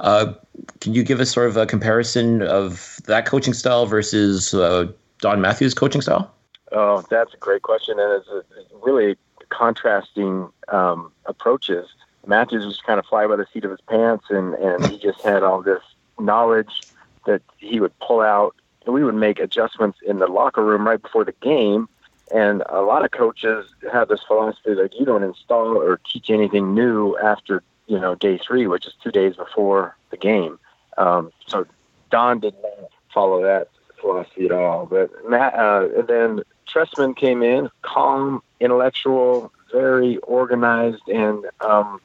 Uh, 0.00 0.32
can 0.80 0.94
you 0.94 1.04
give 1.04 1.20
us 1.20 1.30
sort 1.30 1.48
of 1.48 1.56
a 1.56 1.66
comparison 1.66 2.42
of 2.42 2.98
that 3.04 3.26
coaching 3.26 3.54
style 3.54 3.86
versus 3.86 4.54
uh, 4.54 4.90
Don 5.20 5.40
Matthews' 5.40 5.74
coaching 5.74 6.00
style? 6.00 6.32
Oh, 6.72 7.04
that's 7.10 7.34
a 7.34 7.36
great 7.36 7.62
question, 7.62 7.98
and 7.98 8.12
it's, 8.12 8.28
a, 8.28 8.42
really 8.82 9.16
contrasting 9.48 10.48
um, 10.68 11.12
approaches. 11.26 11.88
Matthews 12.26 12.64
was 12.64 12.80
kind 12.80 12.98
of 12.98 13.06
fly 13.06 13.26
by 13.26 13.36
the 13.36 13.46
seat 13.52 13.64
of 13.64 13.70
his 13.70 13.80
pants, 13.80 14.26
and 14.30 14.54
and 14.54 14.86
he 14.86 14.98
just 14.98 15.20
had 15.22 15.42
all 15.42 15.62
this 15.62 15.82
knowledge 16.18 16.82
that 17.26 17.42
he 17.58 17.80
would 17.80 17.98
pull 17.98 18.20
out, 18.20 18.54
and 18.84 18.94
we 18.94 19.04
would 19.04 19.14
make 19.14 19.38
adjustments 19.38 19.98
in 20.06 20.18
the 20.18 20.26
locker 20.26 20.64
room 20.64 20.86
right 20.86 21.00
before 21.02 21.24
the 21.24 21.34
game. 21.40 21.88
And 22.32 22.62
a 22.68 22.82
lot 22.82 23.04
of 23.04 23.10
coaches 23.10 23.66
have 23.92 24.08
this 24.08 24.22
philosophy 24.22 24.74
that 24.74 24.94
you 24.94 25.04
don't 25.04 25.24
install 25.24 25.76
or 25.76 26.00
teach 26.10 26.30
anything 26.30 26.74
new 26.74 27.18
after 27.18 27.62
you 27.86 27.98
know 27.98 28.14
day 28.14 28.38
three, 28.38 28.66
which 28.66 28.86
is 28.86 28.94
two 29.02 29.10
days 29.10 29.34
before 29.36 29.96
the 30.10 30.16
game. 30.16 30.58
Um, 30.96 31.32
so 31.46 31.66
Don 32.10 32.38
did 32.38 32.54
not 32.62 32.90
follow 33.12 33.42
that 33.42 33.68
philosophy 34.00 34.46
at 34.46 34.52
all. 34.52 34.86
But 34.86 35.10
Matt, 35.28 35.54
uh, 35.54 35.88
and 35.96 36.08
then 36.08 36.42
Trestman 36.72 37.16
came 37.16 37.42
in, 37.42 37.70
calm, 37.82 38.42
intellectual, 38.60 39.52
very 39.72 40.16
organized 40.18 41.08
and 41.08 41.44
um, 41.60 42.00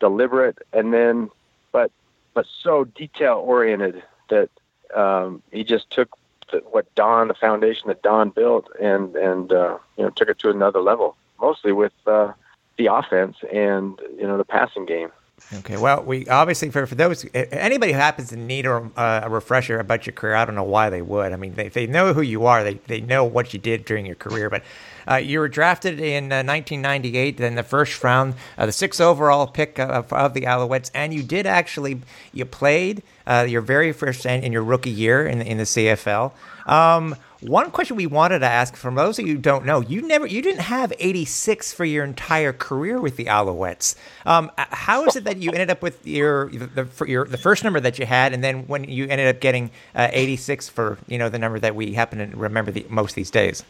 deliberate, 0.00 0.58
and 0.72 0.92
then 0.92 1.30
but 1.72 1.90
but 2.34 2.46
so 2.46 2.84
detail 2.84 3.42
oriented 3.44 4.02
that 4.28 4.50
um, 4.94 5.42
he 5.50 5.64
just 5.64 5.90
took 5.90 6.16
the, 6.50 6.58
what 6.70 6.92
Don, 6.94 7.28
the 7.28 7.34
foundation 7.34 7.88
that 7.88 8.02
Don 8.02 8.30
built, 8.30 8.68
and 8.80 9.14
and 9.16 9.52
uh, 9.52 9.78
you 9.96 10.04
know 10.04 10.10
took 10.10 10.28
it 10.28 10.38
to 10.40 10.50
another 10.50 10.80
level. 10.80 11.16
Mostly 11.40 11.72
with 11.72 11.92
uh, 12.06 12.32
the 12.76 12.86
offense 12.86 13.36
and 13.52 13.98
you 14.18 14.26
know 14.26 14.36
the 14.36 14.44
passing 14.44 14.86
game. 14.86 15.10
Okay, 15.52 15.76
well, 15.76 16.02
we 16.02 16.28
obviously 16.28 16.70
for, 16.70 16.86
for 16.86 16.94
those 16.94 17.26
anybody 17.34 17.92
who 17.92 17.98
happens 17.98 18.28
to 18.28 18.36
need 18.36 18.66
a, 18.66 18.90
a 18.96 19.28
refresher 19.28 19.80
about 19.80 20.06
your 20.06 20.12
career, 20.12 20.34
I 20.34 20.44
don't 20.44 20.54
know 20.54 20.62
why 20.62 20.90
they 20.90 21.02
would. 21.02 21.32
I 21.32 21.36
mean, 21.36 21.54
they, 21.54 21.68
they 21.68 21.86
know 21.86 22.12
who 22.12 22.20
you 22.20 22.46
are, 22.46 22.62
they 22.62 22.74
they 22.86 23.00
know 23.00 23.24
what 23.24 23.52
you 23.52 23.58
did 23.58 23.84
during 23.84 24.06
your 24.06 24.14
career. 24.14 24.48
But 24.48 24.62
uh, 25.10 25.16
you 25.16 25.40
were 25.40 25.48
drafted 25.48 25.98
in 25.98 26.32
uh, 26.32 26.44
1998, 26.44 27.36
then 27.38 27.56
the 27.56 27.62
first 27.62 28.02
round, 28.04 28.34
uh, 28.56 28.66
the 28.66 28.72
sixth 28.72 29.00
overall 29.00 29.46
pick 29.46 29.78
of, 29.78 30.12
of, 30.12 30.34
the 30.34 30.42
Alouettes, 30.42 30.90
and 30.94 31.12
you 31.12 31.22
did 31.22 31.46
actually 31.46 32.00
you 32.32 32.44
played 32.44 33.02
uh, 33.26 33.46
your 33.48 33.60
very 33.60 33.92
first 33.92 34.24
in 34.24 34.52
your 34.52 34.62
rookie 34.62 34.90
year 34.90 35.26
in 35.26 35.42
in 35.42 35.58
the 35.58 35.64
CFL. 35.64 36.32
Um, 36.66 37.16
one 37.40 37.70
question 37.70 37.96
we 37.96 38.06
wanted 38.06 38.40
to 38.40 38.46
ask 38.46 38.76
from 38.76 38.94
those 38.94 39.18
of 39.18 39.26
you 39.26 39.34
who 39.34 39.40
don't 39.40 39.64
know, 39.64 39.80
you 39.80 40.02
never, 40.02 40.26
you 40.26 40.42
didn't 40.42 40.60
have 40.60 40.92
86 40.98 41.72
for 41.72 41.84
your 41.84 42.04
entire 42.04 42.52
career 42.52 43.00
with 43.00 43.16
the 43.16 43.26
Alouettes. 43.26 43.94
Um, 44.26 44.50
how 44.58 45.06
is 45.06 45.16
it 45.16 45.24
that 45.24 45.38
you 45.38 45.50
ended 45.50 45.70
up 45.70 45.82
with 45.82 46.06
your 46.06 46.50
the, 46.50 46.86
your 47.06 47.24
the 47.24 47.38
first 47.38 47.64
number 47.64 47.80
that 47.80 47.98
you 47.98 48.06
had, 48.06 48.32
and 48.32 48.44
then 48.44 48.66
when 48.66 48.84
you 48.84 49.06
ended 49.08 49.34
up 49.34 49.40
getting 49.40 49.70
uh, 49.94 50.08
86 50.12 50.68
for 50.68 50.98
you 51.08 51.18
know 51.18 51.28
the 51.28 51.38
number 51.38 51.58
that 51.58 51.74
we 51.74 51.94
happen 51.94 52.18
to 52.30 52.36
remember 52.36 52.70
the, 52.70 52.84
most 52.88 53.14
these 53.14 53.30
days? 53.30 53.64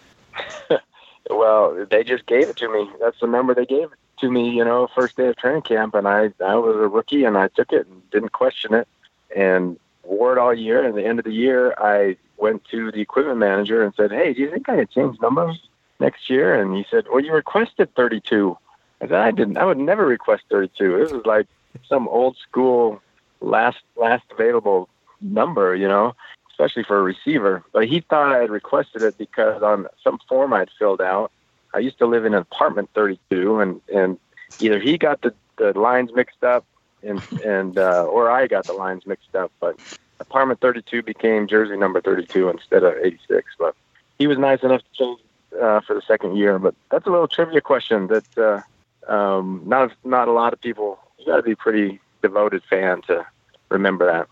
well, 1.31 1.87
they 1.91 2.03
just 2.03 2.27
gave 2.27 2.49
it 2.49 2.57
to 2.57 2.69
me. 2.69 2.91
That's 3.01 3.21
the 3.21 3.27
number 3.27 3.55
they 3.55 3.67
gave 3.67 3.91
to 4.21 4.31
me. 4.31 4.51
You 4.51 4.65
know, 4.65 4.89
first 4.95 5.17
day 5.17 5.29
of 5.29 5.37
training 5.37 5.63
camp, 5.63 5.95
and 5.95 6.09
I 6.09 6.33
I 6.45 6.57
was 6.57 6.77
a 6.77 6.89
rookie, 6.89 7.25
and 7.25 7.39
I 7.39 7.49
took 7.49 7.73
it 7.73 7.87
and 7.87 8.11
didn't 8.11 8.33
question 8.33 8.75
it, 8.75 8.89
and 9.35 9.79
wore 10.03 10.33
it 10.33 10.39
all 10.39 10.53
year. 10.53 10.81
And 10.81 10.89
at 10.89 10.95
the 10.95 11.07
end 11.07 11.21
of 11.21 11.25
the 11.25 11.33
year, 11.33 11.75
I 11.79 12.17
went 12.41 12.65
to 12.71 12.91
the 12.91 13.01
equipment 13.01 13.39
manager 13.39 13.83
and 13.83 13.95
said, 13.95 14.11
"Hey, 14.11 14.33
do 14.33 14.41
you 14.41 14.51
think 14.51 14.69
I 14.69 14.77
could 14.77 14.91
change 14.91 15.21
numbers 15.21 15.61
next 15.99 16.31
year?" 16.31 16.61
And 16.61 16.75
he 16.75 16.87
said, 16.91 17.07
"Well, 17.11 17.21
you 17.21 17.33
requested 17.33 17.95
32." 17.95 18.57
I 19.01 19.07
said, 19.07 19.21
"I 19.21 19.31
didn't. 19.31 19.57
I 19.57 19.65
would 19.65 19.79
never 19.79 20.07
request 20.07 20.45
32. 20.51 20.99
This 20.99 21.13
is 21.13 21.27
like 21.27 21.47
some 21.89 22.09
old 22.09 22.37
school 22.37 23.01
last 23.41 23.79
last 23.97 24.25
available 24.31 24.89
number, 25.21 25.75
you 25.75 25.89
know, 25.89 26.15
especially 26.51 26.85
for 26.85 26.99
a 26.99 27.03
receiver." 27.03 27.63
But 27.73 27.87
he 27.87 28.01
thought 28.01 28.33
I 28.33 28.39
had 28.39 28.51
requested 28.51 29.03
it 29.03 29.19
because 29.19 29.63
on 29.63 29.87
some 30.03 30.19
form 30.29 30.53
I'd 30.53 30.71
filled 30.79 31.01
out, 31.01 31.31
I 31.75 31.79
used 31.79 31.99
to 31.99 32.07
live 32.07 32.25
in 32.25 32.35
an 32.35 32.41
apartment 32.41 32.91
32, 32.95 33.61
and 33.61 33.81
and 33.95 34.19
either 34.61 34.79
he 34.79 34.99
got 34.99 35.23
the 35.23 35.35
the 35.57 35.79
lines 35.79 36.11
mixed 36.15 36.43
up 36.43 36.65
and 37.03 37.21
and 37.45 37.79
uh, 37.79 38.05
or 38.05 38.31
I 38.31 38.47
got 38.47 38.67
the 38.67 38.73
lines 38.73 39.07
mixed 39.07 39.35
up, 39.35 39.53
but 39.61 39.79
apartment 40.21 40.61
32 40.61 41.03
became 41.03 41.47
jersey 41.47 41.77
number 41.77 42.01
32 42.01 42.49
instead 42.49 42.85
of 42.85 42.95
86. 43.03 43.53
But 43.59 43.75
he 44.19 44.27
was 44.27 44.39
nice 44.39 44.63
enough 44.63 44.83
to 44.83 44.99
change 44.99 45.21
uh, 45.61 45.81
for 45.81 45.95
the 45.95 46.03
second 46.03 46.37
year. 46.37 46.59
But 46.59 46.75
that's 46.91 47.07
a 47.07 47.11
little 47.11 47.29
trivia 47.29 47.61
question 47.61 48.07
that 48.09 48.39
uh, 48.39 49.13
um, 49.13 49.63
not 49.67 49.93
not 50.05 50.29
a 50.29 50.33
lot 50.33 50.53
of 50.53 50.61
people. 50.61 50.99
You 51.19 51.27
got 51.27 51.37
to 51.37 51.43
be 51.43 51.55
pretty 51.55 52.01
devoted 52.23 52.63
fan 52.65 53.03
to 53.03 53.27
remember 53.69 54.07
that. 54.07 54.29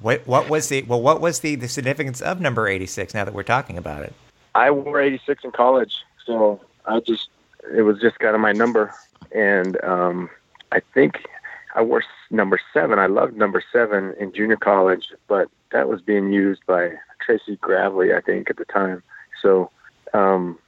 What 0.00 0.26
what 0.26 0.48
was 0.48 0.68
the 0.68 0.82
well? 0.82 1.02
What 1.02 1.20
was 1.20 1.40
the 1.40 1.56
the 1.56 1.68
significance 1.68 2.22
of 2.22 2.40
number 2.40 2.68
86? 2.68 3.14
Now 3.14 3.24
that 3.24 3.34
we're 3.34 3.42
talking 3.42 3.76
about 3.76 4.04
it, 4.04 4.14
I 4.54 4.70
wore 4.70 5.00
86 5.00 5.44
in 5.44 5.50
college, 5.50 6.02
so 6.24 6.60
I 6.86 7.00
just 7.00 7.28
it 7.74 7.82
was 7.82 8.00
just 8.00 8.18
kind 8.18 8.34
of 8.34 8.40
my 8.40 8.52
number, 8.52 8.94
and 9.32 9.82
um, 9.84 10.30
I 10.72 10.80
think 10.94 11.26
I 11.76 11.82
wore 11.82 12.02
number 12.30 12.58
seven. 12.72 12.98
I 12.98 13.06
loved 13.06 13.36
number 13.36 13.62
seven 13.72 14.14
in 14.18 14.32
junior 14.32 14.56
college, 14.56 15.12
but 15.28 15.48
that 15.72 15.88
was 15.88 16.00
being 16.00 16.32
used 16.32 16.64
by 16.66 16.92
Tracy 17.20 17.56
Gravely, 17.56 18.14
I 18.14 18.20
think, 18.22 18.50
at 18.50 18.56
the 18.56 18.64
time. 18.64 19.02
So 19.42 19.70
um, 20.14 20.58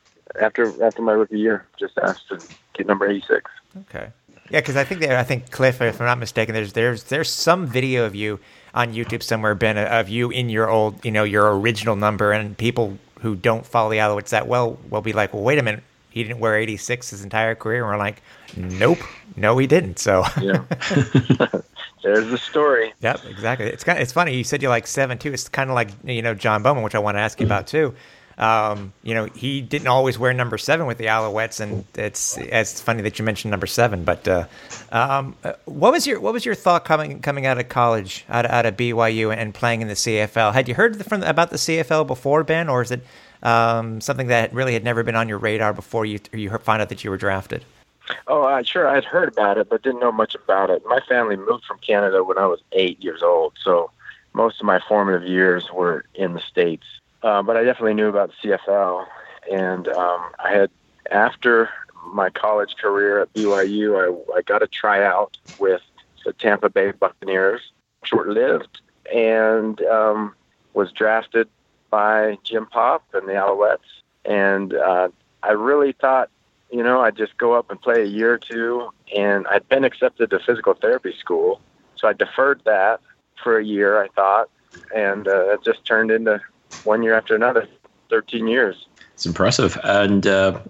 after 0.40 0.84
after 0.84 1.02
my 1.02 1.12
rookie 1.12 1.38
year, 1.38 1.66
just 1.80 1.98
asked 1.98 2.28
to 2.28 2.38
get 2.74 2.86
number 2.86 3.08
eighty 3.08 3.24
six. 3.26 3.50
Okay. 3.90 4.12
Yeah, 4.50 4.60
because 4.60 4.76
I 4.76 4.84
think 4.84 5.00
there, 5.00 5.18
I 5.18 5.24
think 5.24 5.50
Cliff, 5.50 5.80
if 5.82 6.00
I'm 6.00 6.06
not 6.06 6.18
mistaken, 6.18 6.54
there's 6.54 6.74
there's 6.74 7.04
there's 7.04 7.30
some 7.30 7.66
video 7.66 8.04
of 8.04 8.14
you 8.14 8.38
on 8.74 8.94
YouTube 8.94 9.22
somewhere, 9.22 9.54
Ben, 9.54 9.76
of 9.78 10.08
you 10.08 10.30
in 10.30 10.48
your 10.48 10.70
old, 10.70 11.04
you 11.04 11.10
know, 11.10 11.24
your 11.24 11.58
original 11.58 11.96
number, 11.96 12.32
and 12.32 12.56
people 12.56 12.98
who 13.20 13.34
don't 13.34 13.66
follow 13.66 13.90
the 13.90 13.96
Alouettes 13.96 14.30
that 14.30 14.46
well 14.46 14.78
will 14.88 15.02
be 15.02 15.12
like, 15.12 15.34
well, 15.34 15.42
wait 15.42 15.58
a 15.58 15.62
minute, 15.62 15.82
he 16.10 16.22
didn't 16.22 16.40
wear 16.40 16.56
86 16.56 17.10
his 17.10 17.22
entire 17.22 17.54
career. 17.54 17.82
And 17.82 17.92
we're 17.92 17.98
like, 17.98 18.22
nope, 18.56 18.98
no, 19.36 19.58
he 19.58 19.66
didn't. 19.66 19.98
So 19.98 20.24
yeah, 20.40 20.64
there's 22.02 22.28
the 22.28 22.38
story. 22.38 22.92
Yep, 23.00 23.24
exactly. 23.26 23.66
It's 23.66 23.84
kind 23.84 23.98
of, 23.98 24.02
it's 24.02 24.12
funny. 24.12 24.36
You 24.36 24.44
said 24.44 24.62
you 24.62 24.68
like 24.68 24.86
seven 24.86 25.18
too. 25.18 25.32
It's 25.32 25.48
kind 25.48 25.70
of 25.70 25.74
like 25.74 25.90
you 26.04 26.22
know 26.22 26.34
John 26.34 26.62
Bowman, 26.62 26.82
which 26.82 26.94
I 26.94 26.98
want 26.98 27.16
to 27.16 27.20
ask 27.20 27.40
you 27.40 27.46
about 27.46 27.66
too. 27.66 27.94
Um, 28.38 28.92
you 29.02 29.14
know, 29.14 29.24
he 29.24 29.60
didn't 29.60 29.88
always 29.88 30.16
wear 30.16 30.32
number 30.32 30.58
seven 30.58 30.86
with 30.86 30.96
the 30.98 31.06
Alouettes, 31.06 31.58
and 31.58 31.84
it's 31.96 32.38
it's 32.38 32.80
funny 32.80 33.02
that 33.02 33.18
you 33.18 33.24
mentioned 33.24 33.50
number 33.50 33.66
seven. 33.66 34.04
But 34.04 34.28
uh, 34.28 34.46
um, 34.92 35.34
uh, 35.42 35.54
what 35.64 35.90
was 35.90 36.06
your 36.06 36.20
what 36.20 36.32
was 36.32 36.46
your 36.46 36.54
thought 36.54 36.84
coming 36.84 37.20
coming 37.20 37.46
out 37.46 37.58
of 37.58 37.68
college, 37.68 38.24
out 38.28 38.44
of, 38.44 38.52
out 38.52 38.64
of 38.64 38.76
BYU, 38.76 39.36
and 39.36 39.52
playing 39.52 39.82
in 39.82 39.88
the 39.88 39.94
CFL? 39.94 40.54
Had 40.54 40.68
you 40.68 40.74
heard 40.76 41.04
from 41.04 41.24
about 41.24 41.50
the 41.50 41.56
CFL 41.56 42.06
before, 42.06 42.44
Ben, 42.44 42.68
or 42.68 42.80
is 42.80 42.92
it 42.92 43.04
um, 43.42 44.00
something 44.00 44.28
that 44.28 44.52
really 44.52 44.72
had 44.72 44.84
never 44.84 45.02
been 45.02 45.16
on 45.16 45.28
your 45.28 45.38
radar 45.38 45.72
before 45.72 46.04
you 46.04 46.18
you 46.32 46.50
found 46.58 46.82
out 46.82 46.88
that 46.88 47.04
you 47.04 47.10
were 47.10 47.16
drafted? 47.16 47.64
Oh, 48.26 48.62
sure. 48.62 48.88
I'd 48.88 49.04
heard 49.04 49.28
about 49.28 49.58
it, 49.58 49.68
but 49.68 49.82
didn't 49.82 50.00
know 50.00 50.12
much 50.12 50.34
about 50.34 50.70
it. 50.70 50.82
My 50.86 51.00
family 51.08 51.36
moved 51.36 51.64
from 51.64 51.78
Canada 51.78 52.24
when 52.24 52.38
I 52.38 52.46
was 52.46 52.60
eight 52.72 53.02
years 53.02 53.22
old, 53.22 53.54
so 53.62 53.90
most 54.32 54.60
of 54.60 54.66
my 54.66 54.80
formative 54.88 55.28
years 55.28 55.70
were 55.72 56.04
in 56.14 56.34
the 56.34 56.40
states. 56.40 56.86
Uh, 57.22 57.42
but 57.42 57.56
I 57.56 57.64
definitely 57.64 57.94
knew 57.94 58.08
about 58.08 58.30
the 58.42 58.48
CFL, 58.48 59.06
and 59.52 59.88
um, 59.88 60.30
I 60.38 60.52
had 60.52 60.70
after 61.10 61.68
my 62.12 62.30
college 62.30 62.76
career 62.76 63.20
at 63.20 63.32
BYU, 63.34 63.98
I, 63.98 64.38
I 64.38 64.42
got 64.42 64.62
a 64.62 64.66
tryout 64.66 65.36
with 65.58 65.82
the 66.24 66.32
Tampa 66.32 66.68
Bay 66.68 66.92
Buccaneers, 66.92 67.72
short-lived, 68.04 68.80
and 69.12 69.80
um, 69.82 70.34
was 70.74 70.92
drafted 70.92 71.48
by 71.90 72.38
Jim 72.42 72.66
Popp 72.66 73.04
and 73.12 73.28
the 73.28 73.32
Alouettes. 73.32 73.78
And 74.24 74.74
uh, 74.74 75.08
I 75.42 75.52
really 75.52 75.92
thought, 75.92 76.30
you 76.70 76.82
know, 76.82 77.00
I'd 77.00 77.16
just 77.16 77.36
go 77.38 77.54
up 77.54 77.70
and 77.70 77.80
play 77.80 78.02
a 78.02 78.06
year 78.06 78.34
or 78.34 78.38
two. 78.38 78.90
And 79.16 79.46
I'd 79.48 79.68
been 79.68 79.84
accepted 79.84 80.30
to 80.30 80.38
physical 80.40 80.74
therapy 80.74 81.14
school. 81.18 81.60
So 81.96 82.08
I 82.08 82.12
deferred 82.12 82.62
that 82.64 83.00
for 83.42 83.58
a 83.58 83.64
year, 83.64 84.02
I 84.02 84.08
thought. 84.08 84.50
And 84.94 85.26
uh, 85.26 85.54
it 85.54 85.64
just 85.64 85.84
turned 85.84 86.10
into 86.10 86.40
one 86.84 87.02
year 87.02 87.14
after 87.14 87.34
another, 87.34 87.66
13 88.10 88.46
years. 88.46 88.86
It's 89.14 89.26
impressive. 89.26 89.78
And 89.82 90.26
uh, 90.26 90.60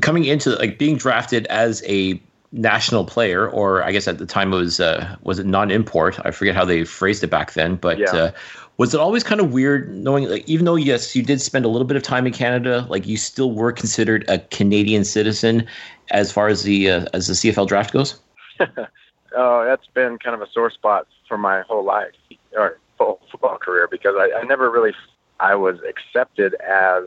coming 0.00 0.24
into 0.24 0.50
like 0.56 0.78
being 0.78 0.96
drafted 0.96 1.46
as 1.46 1.82
a 1.86 2.20
national 2.52 3.04
player, 3.04 3.48
or 3.48 3.82
I 3.82 3.92
guess 3.92 4.08
at 4.08 4.18
the 4.18 4.26
time 4.26 4.52
it 4.52 4.56
was 4.56 4.80
uh, 4.80 5.16
was 5.22 5.38
it 5.38 5.46
non-import? 5.46 6.18
I 6.24 6.30
forget 6.30 6.54
how 6.54 6.64
they 6.64 6.84
phrased 6.84 7.22
it 7.24 7.30
back 7.30 7.52
then, 7.52 7.76
but 7.76 7.98
yeah. 7.98 8.10
uh, 8.12 8.30
was 8.76 8.94
it 8.94 9.00
always 9.00 9.22
kind 9.22 9.40
of 9.40 9.52
weird 9.52 9.94
knowing 9.94 10.28
like 10.28 10.48
even 10.48 10.64
though 10.64 10.74
yes 10.74 11.14
you 11.14 11.22
did 11.22 11.40
spend 11.40 11.64
a 11.64 11.68
little 11.68 11.86
bit 11.86 11.96
of 11.96 12.02
time 12.02 12.26
in 12.26 12.32
canada 12.32 12.86
like 12.88 13.06
you 13.06 13.16
still 13.16 13.52
were 13.52 13.72
considered 13.72 14.24
a 14.28 14.38
canadian 14.38 15.04
citizen 15.04 15.66
as 16.10 16.30
far 16.32 16.48
as 16.48 16.62
the 16.62 16.90
uh, 16.90 17.06
as 17.12 17.26
the 17.26 17.34
cfl 17.34 17.66
draft 17.66 17.92
goes? 17.92 18.18
Oh 19.36 19.64
that's 19.64 19.88
been 19.88 20.16
kind 20.18 20.40
of 20.40 20.42
a 20.42 20.52
sore 20.52 20.70
spot 20.70 21.08
for 21.26 21.36
my 21.36 21.62
whole 21.62 21.84
life 21.84 22.12
or 22.56 22.78
full 22.96 23.20
football 23.32 23.58
career 23.58 23.88
because 23.90 24.14
I, 24.16 24.30
I 24.38 24.44
never 24.44 24.70
really 24.70 24.94
i 25.40 25.56
was 25.56 25.80
accepted 25.80 26.54
as 26.54 27.02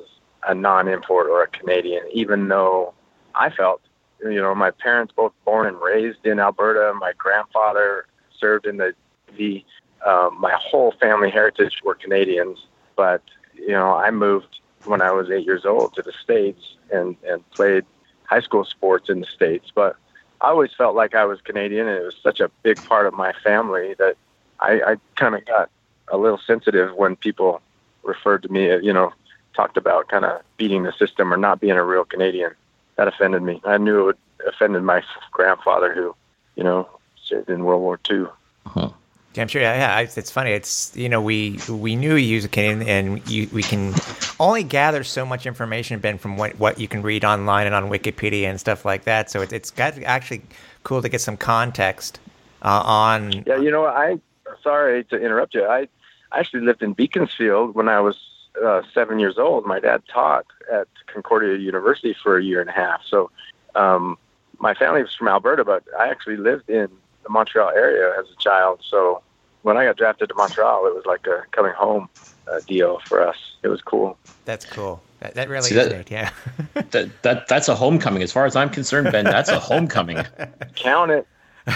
a 0.46 0.54
non-import 0.54 1.28
or 1.28 1.42
a 1.42 1.48
canadian 1.48 2.04
even 2.12 2.50
though 2.50 2.94
i 3.34 3.50
felt 3.50 3.80
you 4.24 4.42
know 4.42 4.54
my 4.56 4.72
parents 4.72 5.14
both 5.16 5.34
born 5.46 5.68
and 5.68 5.80
raised 5.80 6.26
in 6.26 6.40
alberta. 6.40 6.94
My 7.00 7.14
grandfather 7.18 8.06
served 8.40 8.66
in 8.66 8.78
the 8.78 8.94
the 9.38 9.64
um, 10.08 10.40
my 10.40 10.54
whole 10.54 10.94
family 10.94 11.30
heritage 11.30 11.82
were 11.84 11.96
Canadians, 11.96 12.66
but 12.96 13.22
you 13.54 13.70
know, 13.70 13.94
I 13.94 14.10
moved 14.12 14.60
when 14.86 15.02
I 15.02 15.12
was 15.12 15.30
eight 15.30 15.46
years 15.46 15.66
old 15.66 15.94
to 15.96 16.02
the 16.02 16.14
states 16.14 16.76
and 16.92 17.16
and 17.28 17.48
played 17.52 17.86
high 18.24 18.40
school 18.42 18.64
sports 18.64 19.10
in 19.10 19.20
the 19.20 19.26
states. 19.26 19.70
But 19.74 19.98
I 20.42 20.50
always 20.50 20.72
felt 20.74 20.96
like 20.96 21.14
I 21.14 21.26
was 21.26 21.42
Canadian, 21.42 21.88
and 21.88 21.98
it 21.98 22.06
was 22.06 22.16
such 22.24 22.40
a 22.40 22.50
big 22.64 22.78
part 22.86 23.06
of 23.06 23.14
my 23.14 23.34
family 23.44 23.96
that 23.96 24.16
I, 24.60 24.82
I 24.82 24.96
kind 25.16 25.36
of 25.36 25.46
got 25.46 25.70
a 26.08 26.18
little 26.18 26.40
sensitive 26.40 26.96
when 26.96 27.16
people 27.16 27.62
referred 28.04 28.44
to 28.44 28.50
me, 28.50 28.68
you 28.82 28.94
know, 28.94 29.12
talked 29.56 29.76
about 29.76 30.08
kind 30.08 30.24
of 30.24 30.42
beating 30.56 30.84
the 30.84 30.94
system 30.94 31.34
or 31.34 31.38
not 31.38 31.60
being 31.60 31.74
a 31.74 31.84
real 31.84 32.06
Canadian. 32.06 32.52
That 32.96 33.08
offended 33.08 33.44
me. 33.44 33.62
I 33.66 33.78
knew 33.78 34.10
it 34.10 34.18
offended 34.48 34.84
my 34.84 35.04
grandfather, 35.32 35.94
who, 35.94 36.16
you 36.56 36.64
know, 36.64 36.88
served 37.22 37.50
in 37.50 37.66
World 37.66 37.82
War 37.82 38.00
II. 38.10 38.28
Uh-huh. 38.68 38.90
Yeah, 39.38 39.44
I'm 39.44 39.48
sure. 39.50 39.62
Yeah, 39.62 40.00
yeah, 40.02 40.08
it's 40.16 40.32
funny. 40.32 40.52
It's 40.52 40.92
you 40.96 41.10
know 41.10 41.22
we 41.22 41.60
we 41.70 41.96
knew 41.96 42.16
you 42.16 42.28
use 42.28 42.44
a 42.44 42.48
Canadian, 42.48 42.88
and 42.88 43.30
you, 43.30 43.48
we 43.54 43.62
can 43.62 43.94
only 44.40 44.64
gather 44.64 45.04
so 45.04 45.28
much 45.28 45.46
information, 45.46 46.00
Ben, 46.00 46.18
from 46.18 46.38
what 46.38 46.58
what 46.58 46.80
you 46.80 46.88
can 46.88 47.04
read 47.04 47.24
online 47.24 47.68
and 47.68 47.76
on 47.76 47.88
Wikipedia 47.92 48.46
and 48.46 48.60
stuff 48.60 48.84
like 48.84 49.04
that. 49.04 49.30
So 49.30 49.42
it, 49.42 49.54
it's 49.54 49.70
got 49.70 49.96
actually 50.02 50.42
cool 50.84 51.04
to 51.04 51.10
get 51.10 51.22
some 51.22 51.38
context 51.38 52.20
uh, 52.64 52.82
on. 52.84 53.44
Yeah, 53.46 53.58
you 53.58 53.70
know, 53.70 53.86
I 53.86 54.20
sorry 54.64 55.04
to 55.06 55.18
interrupt 55.18 55.54
you. 55.54 55.64
I 55.66 55.88
actually 56.32 56.62
lived 56.62 56.82
in 56.82 56.94
Beaconsfield 56.94 57.76
when 57.76 57.90
I 57.90 58.00
was 58.00 58.18
uh, 58.66 58.82
seven 58.92 59.20
years 59.20 59.38
old. 59.38 59.68
My 59.68 59.80
dad 59.80 60.02
taught 60.12 60.48
at 60.74 60.88
Concordia 61.14 61.60
University 61.60 62.16
for 62.24 62.40
a 62.40 62.44
year 62.44 62.60
and 62.60 62.72
a 62.72 62.74
half. 62.74 63.02
So 63.08 63.30
um, 63.76 64.18
my 64.58 64.74
family 64.74 65.04
was 65.04 65.14
from 65.14 65.28
Alberta, 65.28 65.64
but 65.64 65.84
I 66.00 66.08
actually 66.08 66.38
lived 66.38 66.72
in 66.72 66.90
the 67.22 67.30
Montreal 67.30 67.70
area 67.70 68.20
as 68.20 68.26
a 68.32 68.42
child. 68.42 68.80
So 68.90 69.22
when 69.68 69.78
I 69.78 69.86
got 69.86 69.98
drafted 69.98 70.30
to 70.30 70.36
Montreal, 70.36 70.88
it 70.88 70.96
was 70.96 71.06
like 71.06 71.28
a 71.28 71.44
coming 71.52 71.74
home 71.74 72.10
uh, 72.52 72.60
deal 72.68 73.00
for 73.06 73.22
us. 73.28 73.36
It 73.64 73.68
was 73.68 73.82
cool. 73.82 74.18
That's 74.46 74.66
cool. 74.66 75.02
That, 75.20 75.34
that 75.36 75.50
really 75.50 75.70
See, 75.70 75.76
is 75.78 75.90
that- 75.90 75.98
neat. 75.98 76.12
Yeah. 76.12 76.32
that, 76.92 77.22
that 77.24 77.48
that's 77.48 77.68
a 77.68 77.76
homecoming 77.76 78.24
as 78.24 78.32
far 78.32 78.46
as 78.46 78.56
I'm 78.56 78.70
concerned, 78.70 79.12
Ben. 79.12 79.26
That's 79.26 79.50
a 79.50 79.60
homecoming. 79.60 80.24
Count 80.76 81.12
it. 81.12 81.28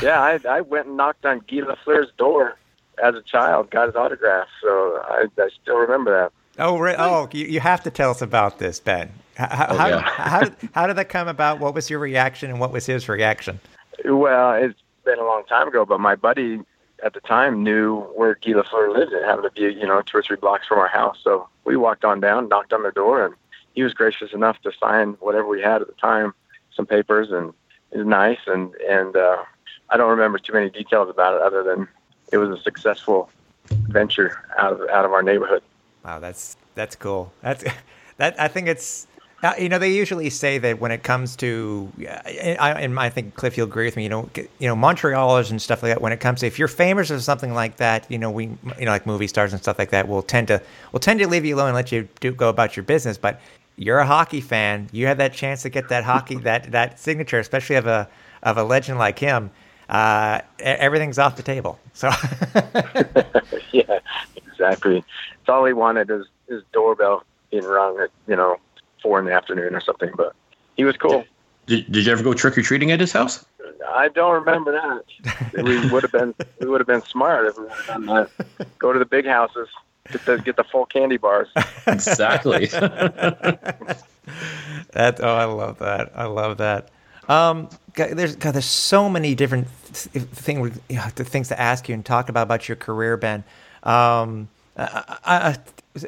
Yeah, 0.01 0.21
I, 0.21 0.39
I 0.47 0.61
went 0.61 0.87
and 0.87 0.95
knocked 0.95 1.25
on 1.25 1.39
Guy 1.39 1.57
Lafleur's 1.57 2.11
door 2.17 2.55
as 3.03 3.13
a 3.15 3.21
child, 3.23 3.69
got 3.71 3.87
his 3.87 3.95
autograph. 3.95 4.47
So 4.61 5.01
I, 5.03 5.25
I 5.37 5.49
still 5.61 5.75
remember 5.77 6.11
that. 6.57 6.63
oh, 6.63 6.77
re- 6.77 6.95
oh, 6.97 7.27
you, 7.33 7.45
you 7.45 7.59
have 7.59 7.83
to 7.83 7.91
tell 7.91 8.09
us 8.11 8.21
about 8.21 8.57
this, 8.59 8.79
Ben. 8.79 9.09
H- 9.39 9.47
How, 9.49 9.67
Oh, 9.69 9.77
how, 9.77 9.87
yeah. 9.87 9.99
how, 10.29 10.39
did, 10.41 10.55
how 10.73 10.87
did 10.87 10.95
that 10.95 11.09
come 11.09 11.27
about? 11.27 11.59
What 11.59 11.73
was 11.73 11.89
your 11.89 11.99
reaction 11.99 12.49
and 12.51 12.59
what 12.59 12.71
was 12.71 12.85
his 12.85 13.09
reaction? 13.09 13.59
Well, 14.05 14.53
it's 14.53 14.79
been 15.03 15.19
a 15.19 15.25
long 15.25 15.43
time 15.49 15.67
ago, 15.67 15.83
but 15.85 15.99
my 15.99 16.15
buddy 16.15 16.59
at 17.03 17.13
the 17.13 17.21
time 17.21 17.63
knew 17.63 18.01
where 18.15 18.35
Guy 18.35 18.51
Lafleur 18.51 18.93
lived. 18.93 19.13
It 19.13 19.23
happened 19.23 19.49
to 19.53 19.61
be, 19.61 19.73
you 19.73 19.87
know, 19.87 20.01
two 20.01 20.17
or 20.17 20.23
three 20.23 20.37
blocks 20.37 20.67
from 20.67 20.79
our 20.79 20.87
house. 20.87 21.17
So 21.23 21.47
we 21.63 21.75
walked 21.75 22.05
on 22.05 22.19
down, 22.19 22.47
knocked 22.47 22.73
on 22.73 22.83
their 22.83 22.91
door, 22.91 23.25
and 23.25 23.35
he 23.73 23.83
was 23.83 23.93
gracious 23.93 24.33
enough 24.33 24.61
to 24.61 24.71
sign 24.79 25.13
whatever 25.19 25.47
we 25.47 25.61
had 25.61 25.81
at 25.81 25.87
the 25.87 25.93
time, 25.93 26.33
some 26.75 26.85
papers, 26.85 27.31
and 27.31 27.53
it 27.91 27.97
was 27.97 28.07
nice. 28.07 28.39
And 28.47 28.73
and 28.89 29.15
uh, 29.15 29.43
I 29.89 29.97
don't 29.97 30.09
remember 30.09 30.37
too 30.37 30.53
many 30.53 30.69
details 30.69 31.09
about 31.09 31.35
it, 31.35 31.41
other 31.41 31.63
than 31.63 31.87
it 32.31 32.37
was 32.37 32.49
a 32.49 32.61
successful 32.61 33.29
venture 33.65 34.43
out 34.57 34.73
of 34.73 34.89
out 34.89 35.05
of 35.05 35.11
our 35.11 35.23
neighborhood. 35.23 35.63
Wow, 36.03 36.19
that's 36.19 36.57
that's 36.75 36.95
cool. 36.95 37.31
That's 37.41 37.63
that. 38.17 38.39
I 38.39 38.47
think 38.47 38.67
it's 38.67 39.07
uh, 39.43 39.53
you 39.57 39.69
know 39.69 39.79
they 39.79 39.91
usually 39.91 40.29
say 40.29 40.57
that 40.59 40.79
when 40.79 40.91
it 40.91 41.03
comes 41.03 41.35
to 41.37 41.91
and 41.97 42.59
I, 42.59 42.79
and 42.79 42.99
I 42.99 43.09
think 43.09 43.33
Cliff 43.33 43.57
you'll 43.57 43.67
agree 43.67 43.85
with 43.85 43.95
me. 43.95 44.03
You 44.03 44.09
know, 44.09 44.29
you 44.59 44.67
know 44.67 44.75
Montrealers 44.75 45.49
and 45.49 45.61
stuff 45.61 45.81
like 45.81 45.91
that. 45.91 46.01
When 46.01 46.11
it 46.11 46.19
comes 46.19 46.41
to 46.41 46.47
if 46.47 46.59
you're 46.59 46.67
famous 46.67 47.09
or 47.09 47.19
something 47.19 47.53
like 47.53 47.77
that, 47.77 48.09
you 48.09 48.19
know 48.19 48.29
we 48.29 48.45
you 48.45 48.85
know 48.85 48.91
like 48.91 49.05
movie 49.05 49.27
stars 49.27 49.51
and 49.51 49.61
stuff 49.61 49.79
like 49.79 49.89
that 49.89 50.07
will 50.07 50.21
tend 50.21 50.47
to 50.49 50.61
will 50.91 50.99
tend 50.99 51.19
to 51.19 51.27
leave 51.27 51.43
you 51.43 51.55
alone 51.55 51.69
and 51.69 51.75
let 51.75 51.91
you 51.91 52.07
do 52.19 52.31
go 52.31 52.49
about 52.49 52.75
your 52.75 52.83
business. 52.83 53.17
But 53.17 53.41
you're 53.77 53.99
a 53.99 54.05
hockey 54.05 54.41
fan. 54.41 54.89
You 54.91 55.07
had 55.07 55.17
that 55.17 55.33
chance 55.33 55.63
to 55.63 55.69
get 55.69 55.89
that 55.89 56.03
hockey 56.03 56.35
that 56.43 56.71
that 56.71 56.99
signature, 56.99 57.39
especially 57.39 57.77
of 57.77 57.87
a 57.87 58.07
of 58.43 58.57
a 58.57 58.63
legend 58.63 58.99
like 58.99 59.17
him. 59.17 59.49
Uh, 59.89 60.39
everything's 60.59 61.19
off 61.19 61.35
the 61.35 61.43
table. 61.43 61.79
So 61.93 62.09
yeah, 63.71 63.99
exactly. 64.35 65.03
It's 65.39 65.49
all 65.49 65.65
he 65.65 65.73
wanted 65.73 66.09
is 66.09 66.27
his 66.47 66.61
doorbell 66.71 67.23
being 67.49 67.63
rung 67.63 67.99
at 67.99 68.09
you 68.27 68.35
know 68.35 68.57
four 69.01 69.19
in 69.19 69.25
the 69.25 69.33
afternoon 69.33 69.75
or 69.75 69.81
something. 69.81 70.11
But 70.15 70.33
he 70.77 70.83
was 70.83 70.97
cool. 70.97 71.25
Did, 71.67 71.91
did 71.91 72.05
you 72.05 72.11
ever 72.11 72.23
go 72.23 72.33
trick 72.33 72.57
or 72.57 72.61
treating 72.61 72.91
at 72.91 72.99
his 72.99 73.11
house? 73.11 73.45
I 73.87 74.09
don't 74.09 74.33
remember 74.33 74.71
that. 74.71 75.63
we 75.63 75.77
would 75.89 76.03
have 76.03 76.11
been 76.11 76.33
we 76.59 76.67
would 76.67 76.79
have 76.79 76.87
been 76.87 77.03
smart 77.03 77.47
if 77.47 77.57
we 77.57 77.63
would 77.63 77.77
have 77.77 77.87
done 77.87 78.05
that. 78.07 78.29
Go 78.79 78.93
to 78.93 78.99
the 78.99 79.05
big 79.05 79.25
houses, 79.25 79.67
get 80.11 80.25
the 80.25 80.37
get 80.37 80.55
the 80.55 80.63
full 80.63 80.85
candy 80.85 81.17
bars. 81.17 81.47
Exactly. 81.87 82.69
That 84.91 85.19
oh, 85.21 85.35
I 85.35 85.45
love 85.45 85.79
that. 85.79 86.11
I 86.15 86.25
love 86.25 86.57
that. 86.57 86.89
Um, 87.29 87.69
God, 87.93 88.09
there's 88.11 88.35
God, 88.35 88.53
there's 88.53 88.65
so 88.65 89.09
many 89.09 89.35
different 89.35 89.67
th- 89.93 90.25
things 90.25 90.77
things 91.15 91.47
to 91.47 91.59
ask 91.59 91.87
you 91.87 91.95
and 91.95 92.05
talk 92.05 92.29
about 92.29 92.43
about 92.43 92.67
your 92.67 92.75
career, 92.75 93.17
Ben. 93.17 93.43
Um, 93.83 94.49
I, 94.77 95.03
I, 95.25 95.57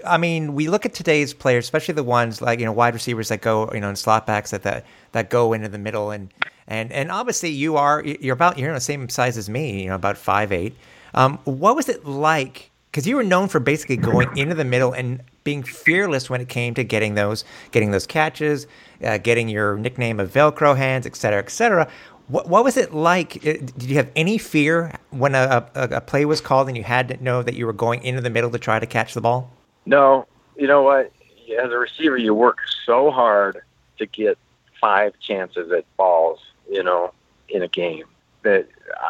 I 0.05 0.17
mean, 0.17 0.53
we 0.53 0.69
look 0.69 0.85
at 0.85 0.93
today's 0.93 1.33
players, 1.33 1.65
especially 1.65 1.95
the 1.95 2.03
ones 2.03 2.41
like 2.41 2.59
you 2.59 2.65
know 2.65 2.71
wide 2.71 2.93
receivers 2.93 3.29
that 3.29 3.41
go 3.41 3.69
you 3.73 3.79
know 3.79 3.89
in 3.89 3.95
slot 3.95 4.25
backs 4.25 4.51
that 4.51 4.63
that, 4.63 4.85
that 5.11 5.29
go 5.29 5.53
into 5.53 5.67
the 5.69 5.77
middle 5.77 6.11
and 6.11 6.33
and 6.67 6.91
and 6.91 7.11
obviously 7.11 7.49
you 7.49 7.75
are 7.75 8.03
you're 8.03 8.33
about 8.33 8.57
you're 8.57 8.73
the 8.73 8.79
same 8.79 9.09
size 9.09 9.37
as 9.37 9.49
me, 9.49 9.83
you 9.83 9.89
know, 9.89 9.95
about 9.95 10.17
five 10.17 10.51
eight. 10.51 10.75
Um, 11.13 11.37
what 11.43 11.75
was 11.75 11.89
it 11.89 12.05
like? 12.05 12.71
Because 12.91 13.07
you 13.07 13.15
were 13.15 13.23
known 13.23 13.47
for 13.47 13.59
basically 13.59 13.97
going 13.97 14.35
into 14.37 14.55
the 14.55 14.63
middle 14.63 14.93
and 14.93 15.21
being 15.43 15.63
fearless 15.63 16.29
when 16.29 16.39
it 16.41 16.47
came 16.47 16.73
to 16.75 16.83
getting 16.83 17.15
those 17.15 17.43
getting 17.71 17.91
those 17.91 18.07
catches, 18.07 18.67
uh, 19.03 19.17
getting 19.17 19.49
your 19.49 19.77
nickname 19.77 20.19
of 20.19 20.31
Velcro 20.31 20.77
hands, 20.77 21.05
et 21.05 21.15
cetera, 21.15 21.39
et 21.39 21.49
cetera. 21.49 21.89
What, 22.29 22.47
what 22.47 22.63
was 22.63 22.77
it 22.77 22.93
like? 22.93 23.37
Uh, 23.37 23.59
Did 23.77 23.83
you 23.83 23.95
have 23.97 24.09
any 24.15 24.37
fear 24.37 24.93
when 25.09 25.35
a, 25.35 25.67
a, 25.75 25.83
a 25.83 26.01
play 26.01 26.23
was 26.23 26.39
called 26.39 26.69
and 26.69 26.77
you 26.77 26.83
had 26.83 27.09
to 27.09 27.21
know 27.21 27.43
that 27.43 27.55
you 27.55 27.65
were 27.65 27.73
going 27.73 28.01
into 28.03 28.21
the 28.21 28.29
middle 28.29 28.49
to 28.51 28.59
try 28.59 28.79
to 28.79 28.85
catch 28.85 29.13
the 29.13 29.21
ball? 29.21 29.51
No, 29.85 30.27
you 30.55 30.67
know 30.67 30.81
what? 30.81 31.11
As 31.61 31.71
a 31.71 31.77
receiver, 31.77 32.17
you 32.17 32.33
work 32.33 32.59
so 32.85 33.11
hard 33.11 33.61
to 33.97 34.05
get 34.05 34.37
five 34.79 35.13
chances 35.19 35.71
at 35.71 35.85
balls, 35.97 36.39
you 36.69 36.83
know, 36.83 37.13
in 37.49 37.61
a 37.61 37.67
game. 37.67 38.05
That 38.43 38.67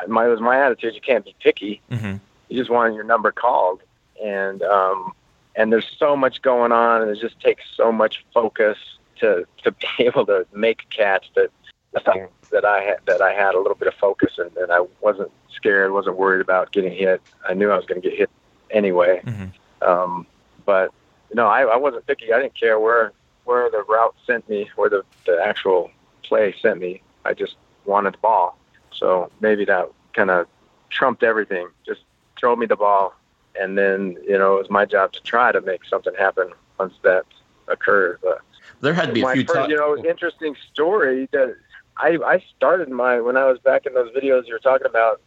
my 0.07 0.27
was 0.27 0.39
my 0.39 0.59
attitude. 0.59 0.93
You 0.93 1.01
can't 1.01 1.25
be 1.25 1.35
picky. 1.39 1.81
Mm-hmm. 1.91 2.17
You 2.49 2.59
just 2.59 2.69
want 2.69 2.93
your 2.93 3.03
number 3.03 3.31
called, 3.31 3.81
and 4.23 4.61
um, 4.61 5.13
and 5.55 5.71
there's 5.71 5.89
so 5.97 6.15
much 6.15 6.41
going 6.41 6.71
on, 6.71 7.01
and 7.01 7.11
it 7.11 7.19
just 7.19 7.39
takes 7.39 7.63
so 7.75 7.91
much 7.91 8.23
focus 8.33 8.77
to 9.17 9.45
to 9.63 9.71
be 9.71 9.87
able 9.99 10.25
to 10.27 10.45
make 10.53 10.83
a 10.83 10.95
catch 10.95 11.31
that 11.35 11.49
the 11.93 12.29
that 12.51 12.65
I 12.65 12.81
had 12.81 12.97
that 13.05 13.21
I 13.21 13.33
had 13.33 13.55
a 13.55 13.59
little 13.59 13.75
bit 13.75 13.87
of 13.87 13.95
focus, 13.95 14.33
and, 14.37 14.55
and 14.57 14.71
I 14.71 14.85
wasn't 15.01 15.31
scared, 15.55 15.91
wasn't 15.91 16.17
worried 16.17 16.41
about 16.41 16.71
getting 16.71 16.93
hit. 16.93 17.21
I 17.47 17.53
knew 17.53 17.71
I 17.71 17.75
was 17.75 17.85
going 17.85 18.01
to 18.01 18.09
get 18.09 18.17
hit 18.17 18.29
anyway. 18.71 19.21
Mhm. 19.25 19.51
Um, 19.81 20.27
but 20.65 20.91
no, 21.33 21.47
I, 21.47 21.61
I 21.61 21.75
wasn't 21.77 22.05
picky. 22.05 22.31
I 22.33 22.39
didn't 22.41 22.55
care 22.59 22.79
where 22.79 23.11
where 23.45 23.69
the 23.69 23.83
route 23.83 24.15
sent 24.25 24.47
me, 24.49 24.69
where 24.75 24.89
the 24.89 25.03
the 25.25 25.41
actual 25.43 25.91
play 26.23 26.55
sent 26.61 26.79
me. 26.79 27.01
I 27.25 27.33
just 27.33 27.55
wanted 27.85 28.13
the 28.15 28.17
ball. 28.19 28.57
So 28.91 29.31
maybe 29.41 29.65
that 29.65 29.89
kind 30.13 30.29
of 30.29 30.47
trumped 30.89 31.23
everything. 31.23 31.67
Just 31.85 32.01
throw 32.39 32.55
me 32.55 32.65
the 32.65 32.75
ball, 32.75 33.13
and 33.59 33.77
then 33.77 34.17
you 34.27 34.37
know 34.37 34.55
it 34.55 34.59
was 34.59 34.69
my 34.69 34.85
job 34.85 35.13
to 35.13 35.21
try 35.21 35.51
to 35.51 35.61
make 35.61 35.83
something 35.85 36.13
happen 36.15 36.51
once 36.79 36.93
that 37.03 37.25
occurred. 37.67 38.19
But 38.21 38.41
There 38.81 38.93
had 38.93 39.07
to 39.07 39.13
be 39.13 39.21
a 39.21 39.29
few 39.31 39.43
first, 39.45 39.55
times. 39.55 39.69
you 39.69 39.77
know, 39.77 39.97
interesting 39.97 40.55
story 40.71 41.27
that 41.31 41.55
I 41.97 42.17
I 42.25 42.43
started 42.55 42.89
my 42.89 43.19
when 43.19 43.37
I 43.37 43.45
was 43.45 43.59
back 43.59 43.85
in 43.85 43.93
those 43.93 44.11
videos 44.13 44.47
you 44.47 44.53
were 44.53 44.59
talking 44.59 44.87
about 44.87 45.21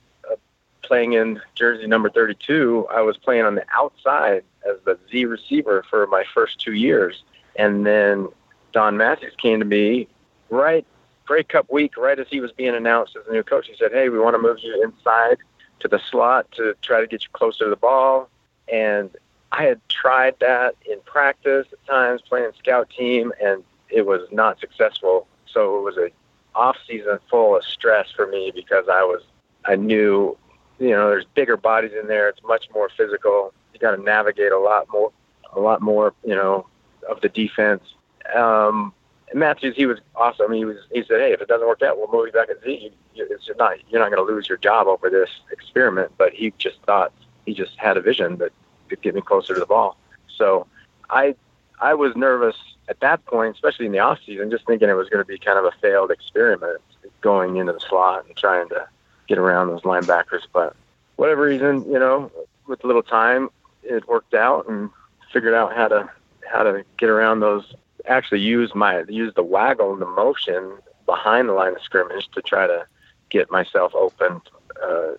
playing 0.87 1.15
in 1.15 1.41
jersey 1.55 1.87
number 1.87 2.09
32. 2.11 2.87
I 2.91 3.03
was 3.03 3.17
playing 3.17 3.45
on 3.45 3.55
the 3.55 3.65
outside 3.75 4.43
as 4.69 4.77
the 4.85 4.99
Z 5.11 5.25
receiver 5.25 5.85
for 5.89 6.07
my 6.07 6.25
first 6.35 6.59
two 6.61 6.75
years, 6.75 7.23
and 7.57 7.87
then 7.87 8.29
Don 8.73 8.97
Matthews 8.97 9.35
came 9.37 9.59
to 9.59 9.65
me 9.65 10.09
right 10.51 10.87
Grey 11.27 11.43
Cup 11.43 11.71
week, 11.71 11.97
right 11.97 12.19
as 12.19 12.27
he 12.31 12.41
was 12.41 12.53
being 12.53 12.75
announced 12.75 13.17
as 13.17 13.27
the 13.27 13.33
new 13.33 13.43
coach. 13.43 13.67
He 13.67 13.77
said, 13.77 13.93
"Hey, 13.93 14.09
we 14.09 14.19
want 14.19 14.35
to 14.35 14.43
move 14.43 14.59
you 14.61 14.83
inside 14.83 15.39
to 15.81 15.89
the 15.89 15.99
slot 15.99 16.51
to 16.53 16.75
try 16.83 17.01
to 17.01 17.07
get 17.07 17.23
you 17.23 17.29
closer 17.33 17.65
to 17.65 17.71
the 17.71 17.77
ball." 17.77 18.29
And 18.69 19.11
I 19.53 19.65
had 19.65 19.81
tried 19.89 20.39
that 20.41 20.77
in 20.91 21.01
practice 21.01 21.67
at 21.73 21.85
times, 21.87 22.23
playing 22.23 22.53
scout 22.59 22.91
team, 22.91 23.33
and 23.43 23.65
it 23.91 24.07
was 24.07 24.23
not 24.31 24.61
successful. 24.61 25.27
So 25.47 25.79
it 25.79 25.83
was 25.83 25.97
a 25.97 26.11
off 26.55 26.77
season 26.87 27.19
full 27.29 27.57
of 27.57 27.65
stress 27.65 28.11
for 28.11 28.27
me 28.27 28.51
because 28.55 28.89
I 28.89 29.03
was 29.03 29.23
I 29.67 29.77
knew, 29.77 30.37
you 30.79 30.91
know, 30.91 31.11
there's 31.11 31.25
bigger 31.35 31.57
bodies 31.57 31.93
in 32.01 32.07
there. 32.09 32.29
It's 32.29 32.43
much 32.43 32.69
more 32.75 32.91
physical. 32.97 33.53
You 33.73 33.81
got 33.81 33.97
to 33.97 34.03
navigate 34.03 34.53
a 34.53 34.59
lot 34.59 34.89
more, 34.91 35.13
a 35.53 35.61
lot 35.61 35.81
more, 35.81 36.15
you 36.25 36.35
know, 36.35 36.67
of 37.09 37.21
the 37.21 37.29
defense. 37.29 37.83
Um, 38.35 38.93
Matthews, 39.35 39.77
he 39.77 39.87
was 39.87 39.99
awesome. 40.15 40.53
He 40.53 40.65
was. 40.65 40.77
He 40.93 41.03
said, 41.03 41.21
"Hey, 41.21 41.33
if 41.33 41.41
it 41.41 41.49
doesn't 41.49 41.67
work 41.67 41.83
out, 41.83 41.99
we'll 41.99 42.11
move 42.11 42.27
you 42.27 42.33
back 42.33 42.49
at 42.49 42.63
Z. 42.63 42.93
It's 43.15 43.51
not. 43.59 43.77
You're 43.91 44.01
not 44.01 44.11
going 44.11 44.25
to 44.25 44.33
lose 44.33 44.49
your 44.49 44.59
job 44.59 44.87
over 44.87 45.11
this 45.11 45.31
experiment." 45.51 46.13
But 46.17 46.33
he 46.33 46.53
just 46.59 46.81
thought 46.83 47.13
he 47.45 47.55
just 47.55 47.77
had 47.77 47.97
a 47.97 48.01
vision 48.01 48.37
that 48.37 48.53
could 48.89 49.03
get 49.03 49.15
me 49.15 49.21
closer 49.21 49.55
to 49.55 49.61
the 49.61 49.67
ball. 49.67 49.97
So, 50.37 50.67
I 51.11 51.35
I 51.81 51.95
was 51.95 52.15
nervous 52.15 52.57
at 52.89 53.01
that 53.01 53.25
point, 53.27 53.55
especially 53.55 53.87
in 53.87 53.93
the 53.93 53.99
off 53.99 54.19
season, 54.25 54.51
just 54.51 54.67
thinking 54.67 54.89
it 54.89 54.95
was 54.95 55.09
going 55.09 55.25
to 55.25 55.29
be 55.29 55.39
kind 55.39 55.59
of 55.59 55.65
a 55.65 55.73
failed 55.83 56.11
experiment 56.11 56.81
going 57.21 57.57
into 57.57 57.73
the 57.73 57.81
slot 57.81 58.25
and 58.27 58.37
trying 58.37 58.69
to 58.69 58.89
get 59.29 59.39
around 59.39 59.69
those 59.69 59.83
linebackers. 59.83 60.43
But 60.53 60.75
whatever 61.17 61.43
reason, 61.43 61.85
you 61.91 61.99
know, 61.99 62.31
with 62.67 62.83
a 62.85 62.87
little 62.87 63.03
time, 63.03 63.51
it 63.83 64.07
worked 64.09 64.35
out 64.35 64.69
and 64.69 64.91
figured 65.33 65.55
out 65.55 65.75
how 65.75 65.89
to 65.89 66.11
how 66.51 66.63
to 66.63 66.85
get 66.99 67.09
around 67.09 67.41
those. 67.41 67.75
Actually, 68.07 68.41
use 68.41 68.75
my 68.75 69.03
use 69.09 69.35
the 69.35 69.43
waggle 69.43 69.93
and 69.93 70.03
the 70.03 70.07
motion 70.07 70.73
behind 71.07 71.49
the 71.49 71.53
line 71.53 71.73
of 71.75 71.83
scrimmage 71.83 72.29
to 72.33 72.43
try 72.43 72.67
to 72.67 72.87
get 73.31 73.51
myself 73.51 73.95
open 73.95 74.41
uh, 74.83 75.13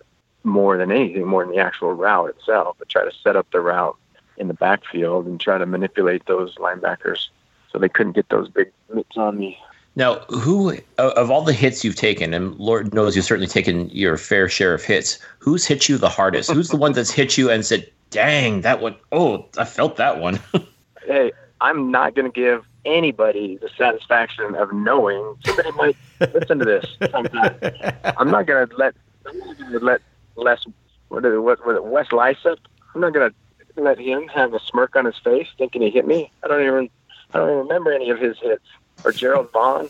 more 0.44 0.78
than 0.78 0.90
anything, 0.90 1.26
more 1.26 1.44
than 1.44 1.54
the 1.54 1.60
actual 1.60 1.92
route 1.92 2.30
itself, 2.30 2.76
but 2.78 2.88
try 2.88 3.04
to 3.04 3.12
set 3.22 3.36
up 3.36 3.46
the 3.52 3.60
route 3.60 3.96
in 4.36 4.48
the 4.48 4.54
backfield 4.54 5.26
and 5.26 5.40
try 5.40 5.58
to 5.58 5.66
manipulate 5.66 6.24
those 6.26 6.54
linebackers 6.56 7.28
so 7.70 7.78
they 7.78 7.88
couldn't 7.88 8.12
get 8.12 8.28
those 8.28 8.48
big 8.48 8.70
mitts 8.94 9.16
on 9.16 9.38
me. 9.38 9.58
Now, 9.98 10.20
who 10.28 10.78
of 10.98 11.28
all 11.28 11.42
the 11.42 11.52
hits 11.52 11.82
you've 11.82 11.96
taken, 11.96 12.32
and 12.32 12.54
Lord 12.54 12.94
knows 12.94 13.16
you've 13.16 13.24
certainly 13.24 13.48
taken 13.48 13.90
your 13.90 14.16
fair 14.16 14.48
share 14.48 14.72
of 14.72 14.84
hits, 14.84 15.18
who's 15.40 15.66
hit 15.66 15.88
you 15.88 15.98
the 15.98 16.08
hardest? 16.08 16.52
who's 16.52 16.68
the 16.68 16.76
one 16.76 16.92
that's 16.92 17.10
hit 17.10 17.36
you 17.36 17.50
and 17.50 17.66
said, 17.66 17.90
"Dang, 18.10 18.60
that 18.60 18.80
one! 18.80 18.94
Oh, 19.10 19.46
I 19.58 19.64
felt 19.64 19.96
that 19.96 20.20
one." 20.20 20.40
Hey, 21.06 21.32
I'm 21.62 21.90
not 21.90 22.14
going 22.14 22.30
to 22.30 22.40
give 22.40 22.66
anybody 22.84 23.56
the 23.62 23.70
satisfaction 23.78 24.54
of 24.56 24.74
knowing 24.74 25.36
somebody 25.42 25.70
might 25.72 25.96
listen 26.34 26.58
to 26.58 26.66
this 26.66 26.84
sometime. 27.10 27.56
I'm 28.18 28.30
not 28.30 28.44
going 28.44 28.68
to 28.68 28.76
let 28.76 28.94
would 29.72 29.82
let 29.82 30.02
Les 30.36 30.66
what 31.08 31.24
is 31.24 31.32
it, 31.32 31.38
what 31.38 31.66
was 31.66 31.76
it 31.76 31.84
Wes 31.84 32.08
Lysack. 32.08 32.58
I'm 32.94 33.00
not 33.00 33.14
gonna 33.14 33.32
let 33.76 33.98
him 33.98 34.28
have 34.28 34.52
a 34.52 34.60
smirk 34.60 34.96
on 34.96 35.06
his 35.06 35.16
face 35.24 35.48
thinking 35.56 35.80
he 35.80 35.88
hit 35.88 36.06
me. 36.06 36.30
I 36.44 36.48
don't 36.48 36.60
even 36.60 36.90
I 37.32 37.38
don't 37.38 37.48
even 37.48 37.58
remember 37.60 37.90
any 37.90 38.10
of 38.10 38.18
his 38.18 38.36
hits 38.38 38.66
or 39.04 39.12
Gerald 39.12 39.50
Vaughn 39.52 39.88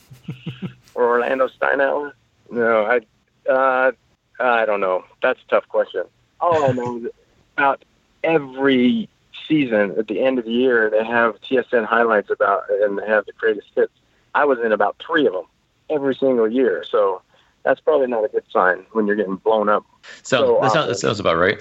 or 0.95 1.05
Orlando 1.05 1.49
Steinauer. 1.49 2.13
No, 2.51 2.85
I 2.85 3.51
uh, 3.51 3.93
I 4.41 4.65
don't 4.65 4.81
know. 4.81 5.05
That's 5.23 5.41
a 5.47 5.51
tough 5.51 5.69
question. 5.69 6.05
All 6.41 6.65
I 6.65 6.73
know 6.73 6.99
is 6.99 7.11
about 7.57 7.85
every 8.23 9.09
season 9.47 9.95
at 9.99 10.09
the 10.09 10.21
end 10.21 10.39
of 10.39 10.45
the 10.45 10.53
year 10.53 10.91
they 10.91 11.05
have 11.05 11.41
TSN 11.41 11.87
highlights 11.87 12.31
about 12.31 12.65
and 12.71 12.99
they 12.99 13.07
have 13.07 13.27
the 13.27 13.33
greatest 13.33 13.69
hits. 13.75 13.93
I 14.35 14.45
was 14.45 14.59
in 14.61 14.73
about 14.73 14.97
three 15.05 15.27
of 15.27 15.33
them 15.33 15.45
every 15.91 16.15
single 16.15 16.51
year. 16.51 16.85
So 16.89 17.23
that's 17.65 17.81
probably 17.81 18.07
not 18.07 18.25
a 18.25 18.29
good 18.29 18.45
sign 18.51 18.85
when 18.93 19.07
you're 19.07 19.17
getting 19.17 19.37
blown 19.37 19.69
up. 19.69 19.85
So, 20.23 20.39
So 20.39 20.59
that, 20.63 20.73
sounds, 20.73 20.89
that 20.89 20.95
sounds 20.97 21.21
about 21.21 21.37
right. 21.37 21.61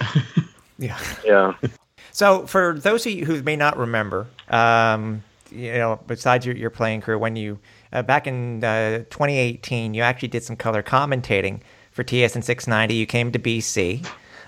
Yeah. 0.77 0.99
Yeah. 1.25 1.53
So, 2.11 2.47
for 2.47 2.73
those 2.79 3.05
of 3.05 3.11
you 3.11 3.25
who 3.25 3.43
may 3.43 3.55
not 3.55 3.77
remember, 3.77 4.25
um, 4.49 5.23
you 5.51 5.73
know, 5.73 5.99
besides 6.07 6.45
your, 6.45 6.55
your 6.55 6.69
playing 6.69 7.01
career, 7.01 7.17
when 7.17 7.35
you 7.35 7.59
uh, 7.93 8.01
back 8.01 8.27
in 8.27 8.63
uh, 8.63 8.99
2018, 9.09 9.93
you 9.93 10.01
actually 10.01 10.27
did 10.29 10.43
some 10.43 10.55
color 10.55 10.83
commentating 10.83 11.61
for 11.91 12.03
TSN 12.03 12.43
690. 12.43 12.95
You 12.95 13.05
came 13.05 13.31
to 13.31 13.39
BC. 13.39 14.05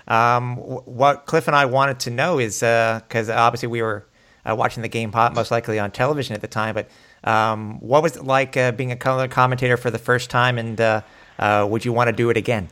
Um, 0.08 0.56
what 0.56 1.26
Cliff 1.26 1.46
and 1.46 1.56
I 1.56 1.66
wanted 1.66 2.00
to 2.00 2.10
know 2.10 2.38
is 2.38 2.60
because 2.60 3.28
obviously 3.28 3.68
we 3.68 3.82
were 3.82 4.06
uh, 4.48 4.54
watching 4.54 4.82
the 4.82 4.88
game 4.88 5.10
pot 5.10 5.34
most 5.34 5.50
likely 5.50 5.78
on 5.78 5.90
television 5.90 6.34
at 6.34 6.40
the 6.40 6.48
time, 6.48 6.74
but 6.74 6.88
um, 7.24 7.78
what 7.80 8.02
was 8.02 8.16
it 8.16 8.24
like 8.24 8.56
uh, 8.56 8.72
being 8.72 8.92
a 8.92 8.96
color 8.96 9.28
commentator 9.28 9.76
for 9.76 9.90
the 9.90 9.98
first 9.98 10.30
time, 10.30 10.58
and 10.58 10.80
uh, 10.80 11.02
uh, 11.38 11.66
would 11.68 11.84
you 11.84 11.92
want 11.92 12.08
to 12.08 12.12
do 12.12 12.30
it 12.30 12.36
again? 12.36 12.68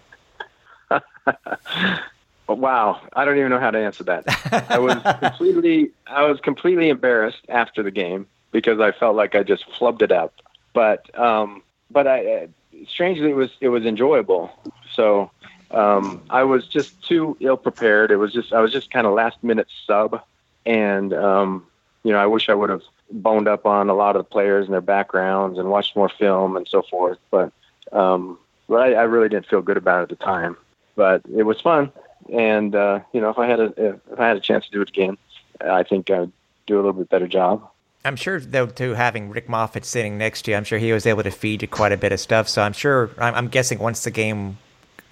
Wow, 2.49 3.03
I 3.13 3.25
don't 3.25 3.37
even 3.37 3.51
know 3.51 3.61
how 3.61 3.71
to 3.71 3.79
answer 3.79 4.05
that. 4.05 4.25
I 4.71 4.79
was 4.79 4.97
completely, 5.21 5.91
I 6.07 6.25
was 6.25 6.41
completely 6.41 6.89
embarrassed 6.89 7.45
after 7.49 7.83
the 7.83 7.91
game 7.91 8.27
because 8.53 8.81
I 8.81 8.93
felt 8.93 9.17
like 9.17 9.35
I 9.35 9.43
just 9.43 9.69
flubbed 9.73 10.01
it 10.03 10.11
out. 10.11 10.33
But, 10.73 11.17
um, 11.19 11.63
but 11.91 12.07
I, 12.07 12.27
uh, 12.27 12.47
strangely, 12.87 13.31
it 13.31 13.37
was 13.37 13.51
it 13.61 13.69
was 13.69 13.85
enjoyable. 13.85 14.51
So 14.95 15.31
um, 15.71 16.23
I 16.31 16.45
was 16.45 16.67
just 16.67 17.03
too 17.07 17.37
ill 17.41 17.57
prepared. 17.57 18.11
It 18.11 18.17
was 18.17 18.33
just 18.33 18.53
I 18.53 18.61
was 18.61 18.73
just 18.73 18.91
kind 18.91 19.07
of 19.07 19.13
last 19.15 19.43
minute 19.43 19.69
sub, 19.87 20.23
and 20.65 21.13
um, 21.13 21.67
you 22.05 22.13
know 22.13 22.19
I 22.19 22.27
wish 22.27 22.49
I 22.49 22.55
would 22.55 22.71
have 22.71 22.83
boned 23.11 23.49
up 23.49 23.67
on 23.67 23.89
a 23.89 23.95
lot 23.95 24.17
of 24.17 24.21
the 24.21 24.31
players 24.31 24.67
and 24.67 24.75
their 24.75 24.81
backgrounds 24.81 25.59
and 25.59 25.71
watched 25.71 25.97
more 25.97 26.09
film 26.09 26.57
and 26.57 26.67
so 26.67 26.83
forth. 26.83 27.19
But 27.31 27.53
um, 27.93 28.39
but 28.69 28.77
I, 28.77 28.93
I 28.95 29.03
really 29.03 29.29
didn't 29.29 29.47
feel 29.47 29.63
good 29.63 29.77
about 29.77 30.01
it 30.01 30.13
at 30.13 30.19
the 30.19 30.25
time. 30.25 30.57
But 30.97 31.23
it 31.35 31.45
was 31.45 31.61
fun 31.61 31.93
and 32.33 32.75
uh, 32.75 33.01
you 33.13 33.21
know, 33.21 33.31
if 33.31 33.39
I 33.39 33.47
had 33.47 33.61
a 33.61 33.73
if 34.11 34.21
I 34.21 34.29
had 34.29 34.37
a 34.37 34.41
chance 34.41 34.65
to 34.67 34.71
do 34.71 34.83
it 34.83 34.89
again, 34.89 35.17
I 35.61 35.83
think 35.83 36.11
I'd 36.11 36.33
do 36.67 36.77
a 36.77 36.77
little 36.77 36.93
bit 36.93 37.09
better 37.09 37.29
job. 37.29 37.69
I'm 38.05 38.17
sure, 38.17 38.41
though, 38.41 38.67
too, 38.67 38.95
having 38.95 39.29
Rick 39.31 39.49
Moffat 39.49 39.85
sitting 39.85 40.19
next 40.19 40.43
to 40.43 40.53
you, 40.53 40.57
I'm 40.57 40.65
sure 40.65 40.79
he 40.79 40.93
was 40.93 41.05
able 41.05 41.25
to 41.25 41.31
feed 41.31 41.63
you 41.63 41.69
quite 41.69 41.93
a 41.93 41.97
bit 41.97 42.13
of 42.13 42.21
stuff. 42.21 42.49
So 42.49 42.63
I'm 42.63 42.73
sure, 42.73 43.11
I'm, 43.19 43.35
I'm 43.35 43.49
guessing, 43.49 43.81
once 43.81 44.05
the 44.05 44.11
game, 44.11 44.57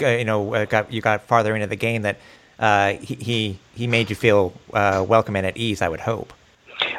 uh, 0.00 0.06
you 0.06 0.24
know, 0.24 0.54
uh, 0.54 0.64
got 0.66 0.92
you 0.92 1.02
got 1.02 1.22
farther 1.22 1.54
into 1.54 1.66
the 1.66 1.76
game, 1.76 2.02
that 2.02 2.18
uh, 2.58 2.92
he, 2.92 3.14
he 3.16 3.58
he 3.74 3.86
made 3.86 4.08
you 4.08 4.16
feel 4.16 4.52
uh, 4.72 5.04
welcome 5.06 5.36
and 5.36 5.46
at 5.46 5.56
ease. 5.56 5.82
I 5.82 5.88
would 5.88 6.00
hope. 6.00 6.32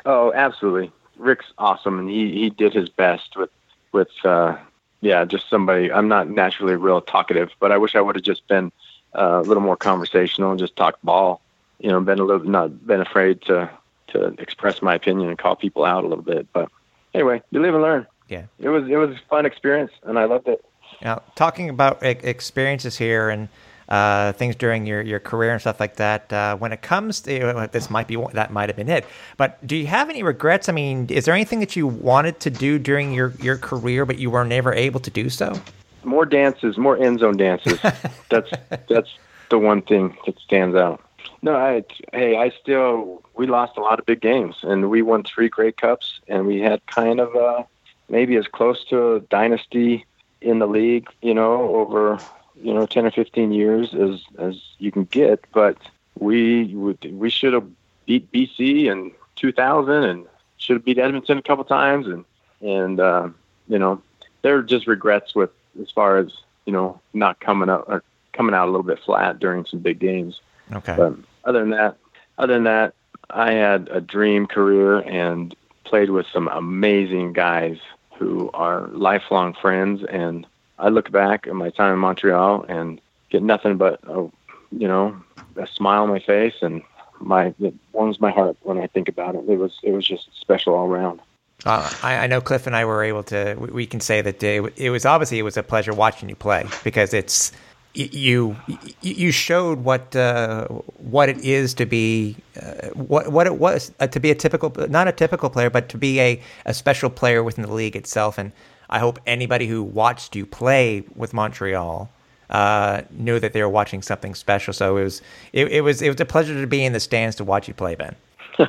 Oh, 0.06 0.34
absolutely. 0.34 0.92
Rick's 1.18 1.52
awesome, 1.58 2.00
and 2.00 2.10
he 2.10 2.32
he 2.34 2.50
did 2.50 2.74
his 2.74 2.90
best 2.90 3.36
with 3.36 3.50
with 3.92 4.10
uh, 4.24 4.58
yeah, 5.02 5.26
just 5.26 5.50
somebody. 5.50 5.92
I'm 5.92 6.08
not 6.08 6.30
naturally 6.30 6.76
real 6.76 7.02
talkative, 7.02 7.50
but 7.60 7.72
I 7.72 7.78
wish 7.78 7.96
I 7.96 8.02
would 8.02 8.16
have 8.16 8.26
just 8.26 8.48
been 8.48 8.72
uh, 9.18 9.42
a 9.44 9.48
little 9.48 9.64
more 9.64 9.78
conversational 9.78 10.52
and 10.52 10.60
just 10.60 10.76
talk 10.76 10.98
ball. 11.04 11.42
You 11.80 11.90
know, 11.90 12.00
been 12.02 12.20
a 12.20 12.24
little 12.24 12.48
not 12.48 12.86
been 12.86 13.02
afraid 13.02 13.42
to 13.44 13.70
to 14.10 14.28
express 14.40 14.82
my 14.82 14.96
opinion 14.96 15.30
and 15.30 15.38
call 15.38 15.56
people 15.56 15.84
out 15.84 16.04
a 16.04 16.08
little 16.08 16.24
bit. 16.24 16.48
But 16.54 16.70
anyway, 17.14 17.42
you 17.52 17.62
live 17.62 17.74
and 17.74 17.84
learn. 17.84 18.08
Yeah. 18.30 18.46
It 18.60 18.70
was 18.70 18.90
it 18.90 18.96
was 18.96 19.12
a 19.12 19.20
fun 19.30 19.46
experience, 19.46 19.92
and 20.04 20.18
I 20.18 20.26
loved 20.26 20.48
it. 20.48 20.64
Now, 21.02 21.22
talking 21.36 21.70
about 21.70 22.02
experiences 22.04 22.98
here 22.98 23.30
and 23.30 23.50
uh, 23.90 24.34
things 24.34 24.56
during 24.56 24.86
your, 24.86 25.02
your 25.02 25.20
career 25.20 25.52
and 25.52 25.62
stuff 25.62 25.80
like 25.80 25.96
that, 25.98 26.32
uh, 26.34 26.58
when 26.58 26.74
it 26.74 26.82
comes 26.82 27.22
to 27.22 27.70
this, 27.72 27.90
might 27.90 28.08
be 28.08 28.18
that 28.34 28.52
might 28.52 28.70
have 28.70 28.76
been 28.76 28.90
it. 28.90 29.06
But 29.38 29.66
do 29.66 29.76
you 29.76 29.88
have 29.88 30.10
any 30.10 30.24
regrets? 30.24 30.68
I 30.68 30.74
mean, 30.74 31.08
is 31.10 31.26
there 31.26 31.34
anything 31.34 31.60
that 31.60 31.76
you 31.76 31.88
wanted 31.88 32.40
to 32.42 32.50
do 32.50 32.80
during 32.80 33.14
your, 33.14 33.34
your 33.42 33.58
career, 33.58 34.06
but 34.06 34.18
you 34.18 34.30
were 34.30 34.44
never 34.44 34.74
able 34.74 35.00
to 35.02 35.12
do 35.12 35.30
so? 35.30 35.60
More 36.04 36.26
dances, 36.26 36.78
more 36.78 36.98
end 36.98 37.20
zone 37.20 37.38
dances. 37.38 37.80
that's 38.30 38.52
that's 38.88 39.10
the 39.50 39.58
one 39.58 39.82
thing 39.82 40.18
that 40.26 40.40
stands 40.40 40.76
out. 40.76 41.02
No, 41.42 41.56
I 41.56 41.84
hey, 42.14 42.38
I 42.38 42.50
still 42.50 43.24
we 43.36 43.48
lost 43.48 43.78
a 43.78 43.82
lot 43.82 44.00
of 44.00 44.06
big 44.06 44.22
games 44.22 44.58
and 44.64 44.90
we 44.90 45.02
won 45.02 45.24
three 45.24 45.50
Grey 45.50 45.72
Cups 45.72 46.20
and 46.28 46.46
we 46.46 46.60
had 46.60 46.86
kind 46.88 47.20
of 47.20 47.36
uh 47.36 47.64
maybe 48.10 48.36
as 48.36 48.48
close 48.48 48.84
to 48.86 49.16
a 49.16 49.20
dynasty 49.22 50.06
in 50.42 50.60
the 50.60 50.68
league, 50.68 51.08
you 51.22 51.34
know, 51.34 51.76
over 51.76 52.20
you 52.56 52.74
know 52.74 52.86
10 52.86 53.06
or 53.06 53.12
15 53.12 53.52
years 53.52 53.94
as 53.94 54.22
as 54.40 54.60
you 54.80 54.92
can 54.92 55.06
get, 55.06 55.44
but 55.54 55.78
we 56.20 56.74
would 56.76 57.04
we 57.20 57.30
should 57.30 57.54
have 57.54 57.68
beat 58.06 58.32
BC 58.32 58.86
in 58.86 59.12
2000 59.36 60.04
and 60.04 60.26
should 60.58 60.78
have 60.78 60.86
beat 60.86 60.98
Edmonton 60.98 61.38
a 61.38 61.42
couple 61.42 61.64
times 61.64 62.08
and 62.08 62.26
and 62.62 63.00
uh, 63.00 63.30
you 63.68 63.78
know, 63.78 64.02
there 64.42 64.58
are 64.58 64.64
just 64.64 64.88
regrets 64.88 65.36
with 65.36 65.52
as 65.82 65.92
far 65.92 66.18
as 66.18 66.32
you 66.66 66.74
know 66.74 67.00
not 67.14 67.40
coming 67.40 67.70
up 67.70 67.86
or 67.88 68.04
coming 68.34 68.54
out 68.56 68.68
a 68.68 68.72
little 68.72 68.84
bit 68.84 69.00
flat 69.00 69.40
during 69.40 69.66
some 69.66 69.80
big 69.80 70.00
games. 70.00 70.42
Okay. 70.74 70.96
But 70.96 71.16
other 71.44 71.60
than 71.60 71.72
that, 71.72 71.98
other 72.38 72.54
than 72.54 72.64
that, 72.66 72.94
I 73.30 73.54
had 73.54 73.90
a 73.92 74.02
dream 74.02 74.48
career 74.48 75.00
and 75.00 75.56
played 75.84 76.10
with 76.10 76.28
some 76.32 76.48
amazing 76.50 77.34
guys 77.34 77.78
who 78.18 78.50
are 78.54 78.88
lifelong 78.88 79.54
friends. 79.54 80.04
And 80.04 80.46
I 80.80 80.90
look 80.90 81.12
back 81.12 81.48
at 81.48 81.56
my 81.56 81.70
time 81.70 81.94
in 81.94 82.00
Montreal 82.00 82.66
and 82.68 83.02
get 83.30 83.44
nothing 83.44 83.78
but 83.78 84.00
a, 84.04 84.30
you 84.72 84.88
know 84.88 85.20
a 85.56 85.68
smile 85.68 86.04
on 86.04 86.10
my 86.10 86.20
face 86.20 86.56
and 86.62 86.84
my 87.20 87.54
it 87.60 87.74
warms 87.94 88.22
my 88.22 88.32
heart 88.32 88.58
when 88.62 88.78
I 88.78 88.88
think 88.88 89.10
about 89.10 89.36
it. 89.36 89.44
It 89.48 89.58
was 89.58 89.80
it 89.84 89.92
was 89.92 90.08
just 90.08 90.30
special 90.40 90.76
all 90.76 90.88
around. 90.88 91.20
Uh, 91.68 91.92
I, 92.02 92.18
I 92.20 92.28
know 92.28 92.40
Cliff 92.40 92.66
and 92.66 92.76
I 92.76 92.86
were 92.86 93.04
able 93.04 93.24
to. 93.24 93.56
We, 93.60 93.70
we 93.70 93.86
can 93.86 94.00
say 94.00 94.22
that 94.22 94.42
it, 94.42 94.74
it 94.78 94.90
was 94.90 95.06
obviously 95.06 95.38
it 95.40 95.44
was 95.44 95.58
a 95.58 95.64
pleasure 95.64 95.94
watching 95.94 96.30
you 96.30 96.36
play 96.36 96.66
because 96.84 97.14
it's 97.14 97.52
you 97.94 98.56
you 99.02 99.32
showed 99.32 99.80
what 99.80 100.16
uh, 100.16 100.68
what 100.68 101.30
it 101.30 101.40
is 101.40 101.74
to 101.74 101.86
be 101.86 102.38
uh, 102.62 102.90
what 102.90 103.32
what 103.32 103.48
it 103.48 103.58
was 103.58 103.92
uh, 104.00 104.08
to 104.08 104.20
be 104.20 104.32
a 104.32 104.36
typical 104.36 104.72
not 104.88 105.08
a 105.08 105.12
typical 105.12 105.50
player 105.50 105.70
but 105.70 105.90
to 105.90 105.98
be 105.98 106.20
a, 106.22 106.42
a 106.66 106.74
special 106.74 107.10
player 107.10 107.44
within 107.44 107.66
the 107.66 107.74
league 107.74 107.96
itself 107.96 108.38
and 108.38 108.52
I 108.90 109.00
hope 109.00 109.20
anybody 109.26 109.68
who 109.68 109.84
watched 109.84 110.36
you 110.36 110.46
play 110.46 111.04
with 111.16 111.34
Montreal 111.34 112.10
uh, 112.50 113.02
knew 113.12 113.40
that 113.40 113.52
they 113.52 113.62
were 113.62 113.70
watching 113.70 114.02
something 114.02 114.36
special 114.36 114.74
so 114.74 114.98
it 114.98 115.04
was 115.04 115.22
it, 115.52 115.68
it 115.70 115.82
was 115.82 116.02
it 116.02 116.10
was 116.10 116.22
a 116.22 116.26
pleasure 116.26 116.60
to 116.62 116.68
be 116.68 116.86
in 116.86 116.94
the 116.94 117.00
stands 117.00 117.36
to 117.38 117.44
watch 117.44 117.68
you 117.68 117.74
play 117.74 117.96
Ben 117.96 118.16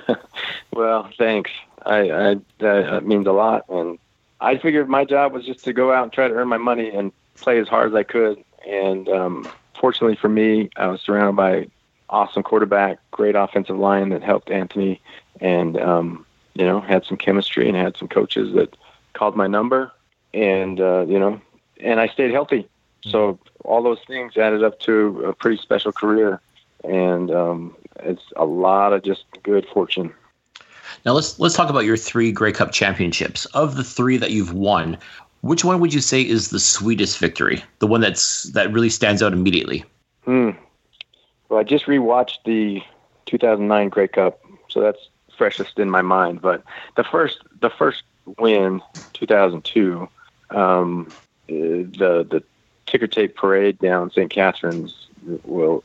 Well, 0.73 1.11
thanks. 1.19 1.51
I, 1.89 2.11
I 2.11 2.37
that, 2.59 3.07
means 3.07 3.27
a 3.27 3.33
lot, 3.33 3.69
and 3.69 3.99
I 4.41 4.59
figured 4.59 4.89
my 4.89 5.05
job 5.05 5.33
was 5.33 5.45
just 5.45 5.65
to 5.65 5.73
go 5.73 5.93
out 5.93 6.05
and 6.05 6.13
try 6.13 6.29
to 6.29 6.35
earn 6.35 6.49
my 6.49 6.59
money 6.59 6.91
and 6.91 7.13
play 7.35 7.59
as 7.59 7.69
hard 7.69 7.89
as 7.89 7.95
I 7.95 8.03
could. 8.03 8.45
And 8.69 9.09
um, 9.09 9.49
fortunately 9.81 10.17
for 10.17 10.29
me, 10.29 10.71
I 10.77 10.87
was 10.89 11.01
surrounded 11.01 11.37
by 11.37 11.69
awesome 12.11 12.43
quarterback, 12.43 12.99
great 13.11 13.35
offensive 13.35 13.79
line 13.79 14.11
that 14.11 14.23
helped 14.23 14.51
Anthony, 14.51 15.01
and 15.41 15.77
um, 15.79 16.27
you 16.55 16.65
know 16.65 16.81
had 16.81 17.05
some 17.05 17.17
chemistry 17.17 17.69
and 17.69 17.77
had 17.77 17.97
some 17.97 18.09
coaches 18.09 18.55
that 18.55 18.77
called 19.15 19.37
my 19.37 19.47
number, 19.47 19.91
and 20.35 20.81
uh, 20.81 21.07
you 21.09 21.19
know, 21.19 21.41
and 21.81 22.01
I 22.01 22.09
stayed 22.09 22.33
healthy. 22.33 22.69
So 23.05 23.39
all 23.65 23.83
those 23.83 24.01
things 24.07 24.37
added 24.37 24.63
up 24.63 24.81
to 24.81 25.25
a 25.25 25.33
pretty 25.33 25.57
special 25.57 25.93
career, 25.93 26.41
and 26.85 27.31
um, 27.31 27.77
it's 28.01 28.25
a 28.37 28.45
lot 28.45 28.93
of 28.93 29.03
just 29.03 29.25
good 29.43 29.67
fortune. 29.67 30.13
Now 31.05 31.13
let's 31.13 31.39
let's 31.39 31.55
talk 31.55 31.71
about 31.71 31.85
your 31.85 31.97
three 31.97 32.33
Grey 32.33 32.53
Cup 32.53 32.73
championships. 32.73 33.45
Of 33.47 33.77
the 33.77 33.85
three 33.85 34.17
that 34.17 34.31
you've 34.31 34.53
won, 34.53 34.99
which 35.41 35.65
one 35.65 35.81
would 35.81 35.95
you 35.95 36.01
say 36.01 36.23
is 36.23 36.51
the 36.51 36.61
sweetest 36.61 37.19
victory? 37.19 37.63
The 37.79 37.87
one 37.87 38.01
that's 38.01 38.45
that 38.45 38.73
really 38.73 38.91
stands 38.91 39.23
out 39.23 39.33
immediately? 39.33 39.85
Hmm. 40.25 40.51
Well, 41.49 41.61
I 41.61 41.63
just 41.63 41.87
rewatched 41.87 42.39
the 42.45 42.83
2009 43.27 43.89
Grey 43.89 44.09
Cup, 44.09 44.41
so 44.69 44.81
that's 44.81 45.09
freshest 45.37 45.79
in 45.79 45.89
my 45.89 46.03
mind. 46.03 46.43
But 46.43 46.63
the 46.97 47.05
first, 47.05 47.39
the 47.61 47.71
first 47.71 48.03
win, 48.39 48.83
2002, 49.15 50.09
um, 50.51 51.09
the 51.47 52.27
the 52.29 52.43
ticker 52.87 53.07
tape 53.07 53.37
parade 53.37 53.79
down 53.79 54.11
St. 54.11 54.31
Catherine's 54.31 55.07
will 55.45 55.85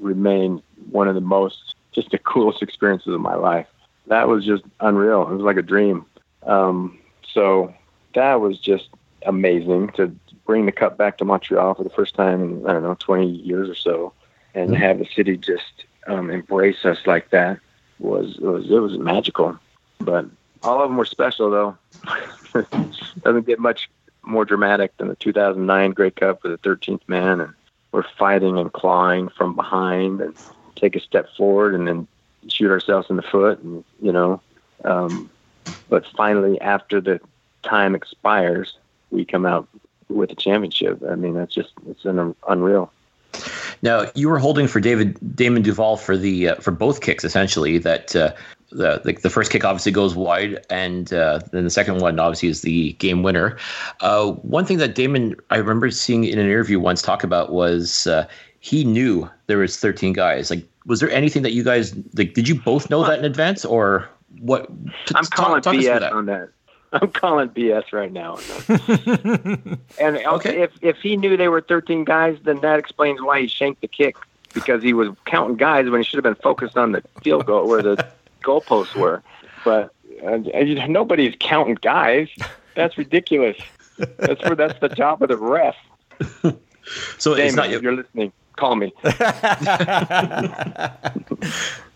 remain 0.00 0.62
one 0.90 1.08
of 1.08 1.14
the 1.14 1.20
most, 1.20 1.74
just 1.92 2.10
the 2.10 2.18
coolest 2.18 2.62
experiences 2.62 3.14
of 3.14 3.20
my 3.20 3.34
life. 3.34 3.66
That 4.08 4.28
was 4.28 4.44
just 4.44 4.64
unreal. 4.80 5.22
It 5.28 5.34
was 5.34 5.42
like 5.42 5.56
a 5.56 5.62
dream. 5.62 6.06
Um, 6.46 6.98
so 7.32 7.74
that 8.14 8.40
was 8.40 8.58
just 8.58 8.88
amazing 9.26 9.90
to 9.96 10.14
bring 10.46 10.66
the 10.66 10.72
cup 10.72 10.96
back 10.98 11.18
to 11.18 11.24
Montreal 11.24 11.74
for 11.74 11.84
the 11.84 11.90
first 11.90 12.14
time 12.14 12.42
in 12.42 12.66
I 12.66 12.72
don't 12.72 12.82
know 12.82 12.96
20 12.98 13.26
years 13.28 13.68
or 13.68 13.74
so, 13.74 14.14
and 14.54 14.74
Mm-hmm. 14.74 14.76
have 14.76 14.98
the 14.98 15.06
city 15.14 15.36
just 15.36 15.84
um, 16.06 16.30
embrace 16.30 16.84
us 16.84 16.98
like 17.06 17.30
that 17.30 17.58
was 17.98 18.36
it 18.38 18.46
was 18.46 18.70
it 18.70 18.78
was 18.80 18.98
magical. 18.98 19.58
But 20.00 20.26
all 20.62 20.82
of 20.82 20.88
them 20.88 20.96
were 20.96 21.04
special 21.04 21.50
though. 21.50 21.78
Doesn't 23.24 23.46
get 23.46 23.58
much 23.58 23.90
more 24.24 24.44
dramatic 24.44 24.96
than 24.96 25.08
the 25.08 25.16
2009 25.16 25.90
Grey 25.92 26.10
Cup 26.10 26.42
with 26.42 26.52
the 26.60 26.68
13th 26.68 27.02
man, 27.08 27.40
and 27.40 27.54
we're 27.92 28.04
fighting 28.18 28.58
and 28.58 28.72
clawing 28.72 29.28
from 29.28 29.54
behind 29.54 30.20
and 30.20 30.34
take 30.76 30.96
a 30.96 31.00
step 31.00 31.28
forward 31.36 31.74
and 31.74 31.86
then 31.86 32.06
shoot 32.48 32.70
ourselves 32.70 33.08
in 33.10 33.16
the 33.16 33.22
foot, 33.22 33.60
and 33.60 33.84
you 34.00 34.12
know. 34.12 34.40
Um, 34.84 35.30
but 35.88 36.06
finally, 36.16 36.60
after 36.60 37.00
the 37.00 37.20
time 37.62 37.94
expires, 37.94 38.76
we 39.10 39.24
come 39.24 39.46
out 39.46 39.68
with 40.08 40.30
a 40.30 40.34
championship. 40.34 41.02
I 41.08 41.14
mean, 41.14 41.34
that's 41.34 41.54
just 41.54 41.72
it's 41.88 42.04
an 42.04 42.34
unreal. 42.48 42.90
Now 43.82 44.06
you 44.14 44.28
were 44.28 44.38
holding 44.38 44.66
for 44.66 44.80
David 44.80 45.36
Damon 45.36 45.62
Duval 45.62 45.96
for 45.96 46.16
the 46.16 46.48
uh, 46.48 46.54
for 46.56 46.70
both 46.70 47.00
kicks 47.00 47.24
essentially. 47.24 47.78
That 47.78 48.16
uh, 48.16 48.32
the 48.70 49.00
like 49.04 49.20
the 49.20 49.30
first 49.30 49.50
kick 49.52 49.64
obviously 49.64 49.92
goes 49.92 50.14
wide, 50.14 50.64
and 50.70 51.12
uh, 51.12 51.40
then 51.52 51.64
the 51.64 51.70
second 51.70 51.98
one 51.98 52.18
obviously 52.18 52.48
is 52.48 52.62
the 52.62 52.92
game 52.94 53.22
winner. 53.22 53.56
Uh, 54.00 54.32
one 54.32 54.64
thing 54.64 54.78
that 54.78 54.94
Damon 54.94 55.36
I 55.50 55.56
remember 55.56 55.90
seeing 55.90 56.24
in 56.24 56.38
an 56.38 56.46
interview 56.46 56.80
once 56.80 57.02
talk 57.02 57.22
about 57.22 57.52
was 57.52 58.06
uh, 58.06 58.26
he 58.60 58.84
knew 58.84 59.28
there 59.46 59.58
was 59.58 59.76
13 59.78 60.12
guys. 60.12 60.50
Like, 60.50 60.64
was 60.86 61.00
there 61.00 61.10
anything 61.10 61.42
that 61.42 61.52
you 61.52 61.62
guys 61.62 61.94
like? 62.14 62.34
Did 62.34 62.48
you 62.48 62.54
both 62.54 62.90
know 62.90 63.04
that 63.06 63.18
in 63.18 63.24
advance, 63.24 63.64
or 63.64 64.08
what? 64.40 64.66
T- 65.06 65.14
I'm 65.14 65.24
calling 65.26 65.62
talk 65.62 65.74
us 65.74 65.84
through 65.84 65.92
BS 65.94 66.00
that. 66.00 66.12
on 66.12 66.26
that. 66.26 66.48
I'm 66.92 67.10
calling 67.12 67.50
BS 67.50 67.92
right 67.92 68.10
now. 68.10 68.38
and 70.00 70.16
Okay. 70.16 70.26
okay, 70.26 70.62
if 70.62 70.70
if 70.80 70.96
he 70.98 71.16
knew 71.16 71.36
they 71.36 71.48
were 71.48 71.60
13 71.60 72.04
guys, 72.04 72.38
then 72.44 72.60
that 72.60 72.78
explains 72.78 73.20
why 73.20 73.42
he 73.42 73.46
shanked 73.46 73.82
the 73.82 73.88
kick 73.88 74.16
because 74.54 74.82
he 74.82 74.94
was 74.94 75.10
counting 75.26 75.56
guys 75.56 75.88
when 75.90 76.00
he 76.00 76.04
should 76.04 76.16
have 76.16 76.24
been 76.24 76.42
focused 76.42 76.78
on 76.78 76.92
the 76.92 77.02
field 77.22 77.44
goal 77.46 77.68
where 77.68 77.82
the 77.82 78.06
goalposts 78.42 78.94
were. 78.94 79.22
But 79.64 79.92
uh, 80.24 80.38
nobody's 80.86 81.34
counting 81.38 81.76
guys. 81.82 82.28
That's 82.74 82.96
ridiculous. 82.96 83.58
That's 83.98 84.42
where 84.42 84.54
that's 84.54 84.78
the 84.80 84.88
job 84.88 85.22
of 85.22 85.28
the 85.28 85.36
ref. 85.36 85.76
So 87.18 87.34
it's 87.34 87.54
not 87.54 87.70
if 87.70 87.82
you're 87.82 87.94
listening, 87.94 88.32
call 88.58 88.76
me. 88.76 88.92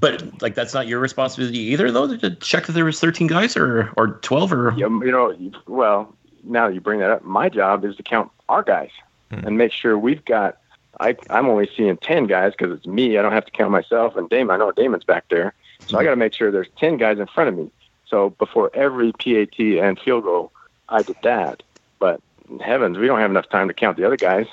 But 0.00 0.42
like 0.42 0.54
that's 0.54 0.74
not 0.74 0.86
your 0.86 1.00
responsibility 1.00 1.58
either, 1.58 1.90
though, 1.90 2.16
to 2.16 2.34
check 2.36 2.66
that 2.66 2.72
there 2.72 2.84
was 2.84 3.00
13 3.00 3.26
guys 3.26 3.56
or 3.56 3.92
or 3.96 4.18
12 4.22 4.52
or 4.52 4.74
you 4.76 5.04
you 5.04 5.10
know, 5.10 5.36
well, 5.66 6.14
now 6.44 6.68
that 6.68 6.74
you 6.74 6.80
bring 6.80 7.00
that 7.00 7.10
up, 7.10 7.24
my 7.24 7.48
job 7.48 7.84
is 7.84 7.96
to 7.96 8.02
count 8.02 8.30
our 8.48 8.62
guys 8.62 8.90
hmm. 9.30 9.46
and 9.46 9.58
make 9.58 9.72
sure 9.72 9.98
we've 9.98 10.24
got. 10.24 10.58
I, 11.00 11.16
I'm 11.28 11.48
only 11.48 11.68
seeing 11.76 11.96
10 11.96 12.28
guys 12.28 12.52
because 12.56 12.72
it's 12.72 12.86
me. 12.86 13.18
I 13.18 13.22
don't 13.22 13.32
have 13.32 13.46
to 13.46 13.50
count 13.50 13.72
myself 13.72 14.14
and 14.14 14.30
Damon. 14.30 14.54
I 14.54 14.58
know 14.58 14.70
Damon's 14.70 15.02
back 15.02 15.24
there. 15.28 15.52
So 15.88 15.98
I 15.98 16.04
got 16.04 16.10
to 16.10 16.16
make 16.16 16.32
sure 16.32 16.52
there's 16.52 16.68
10 16.78 16.98
guys 16.98 17.18
in 17.18 17.26
front 17.26 17.48
of 17.48 17.56
me. 17.56 17.68
So 18.06 18.30
before 18.30 18.70
every 18.74 19.12
PAT 19.12 19.58
and 19.58 19.98
field 19.98 20.22
goal, 20.22 20.52
I 20.88 21.02
did 21.02 21.16
that. 21.24 21.64
But 21.98 22.20
heavens, 22.60 22.96
we 22.96 23.08
don't 23.08 23.18
have 23.18 23.30
enough 23.30 23.48
time 23.48 23.66
to 23.66 23.74
count 23.74 23.96
the 23.96 24.04
other 24.04 24.16
guys. 24.16 24.46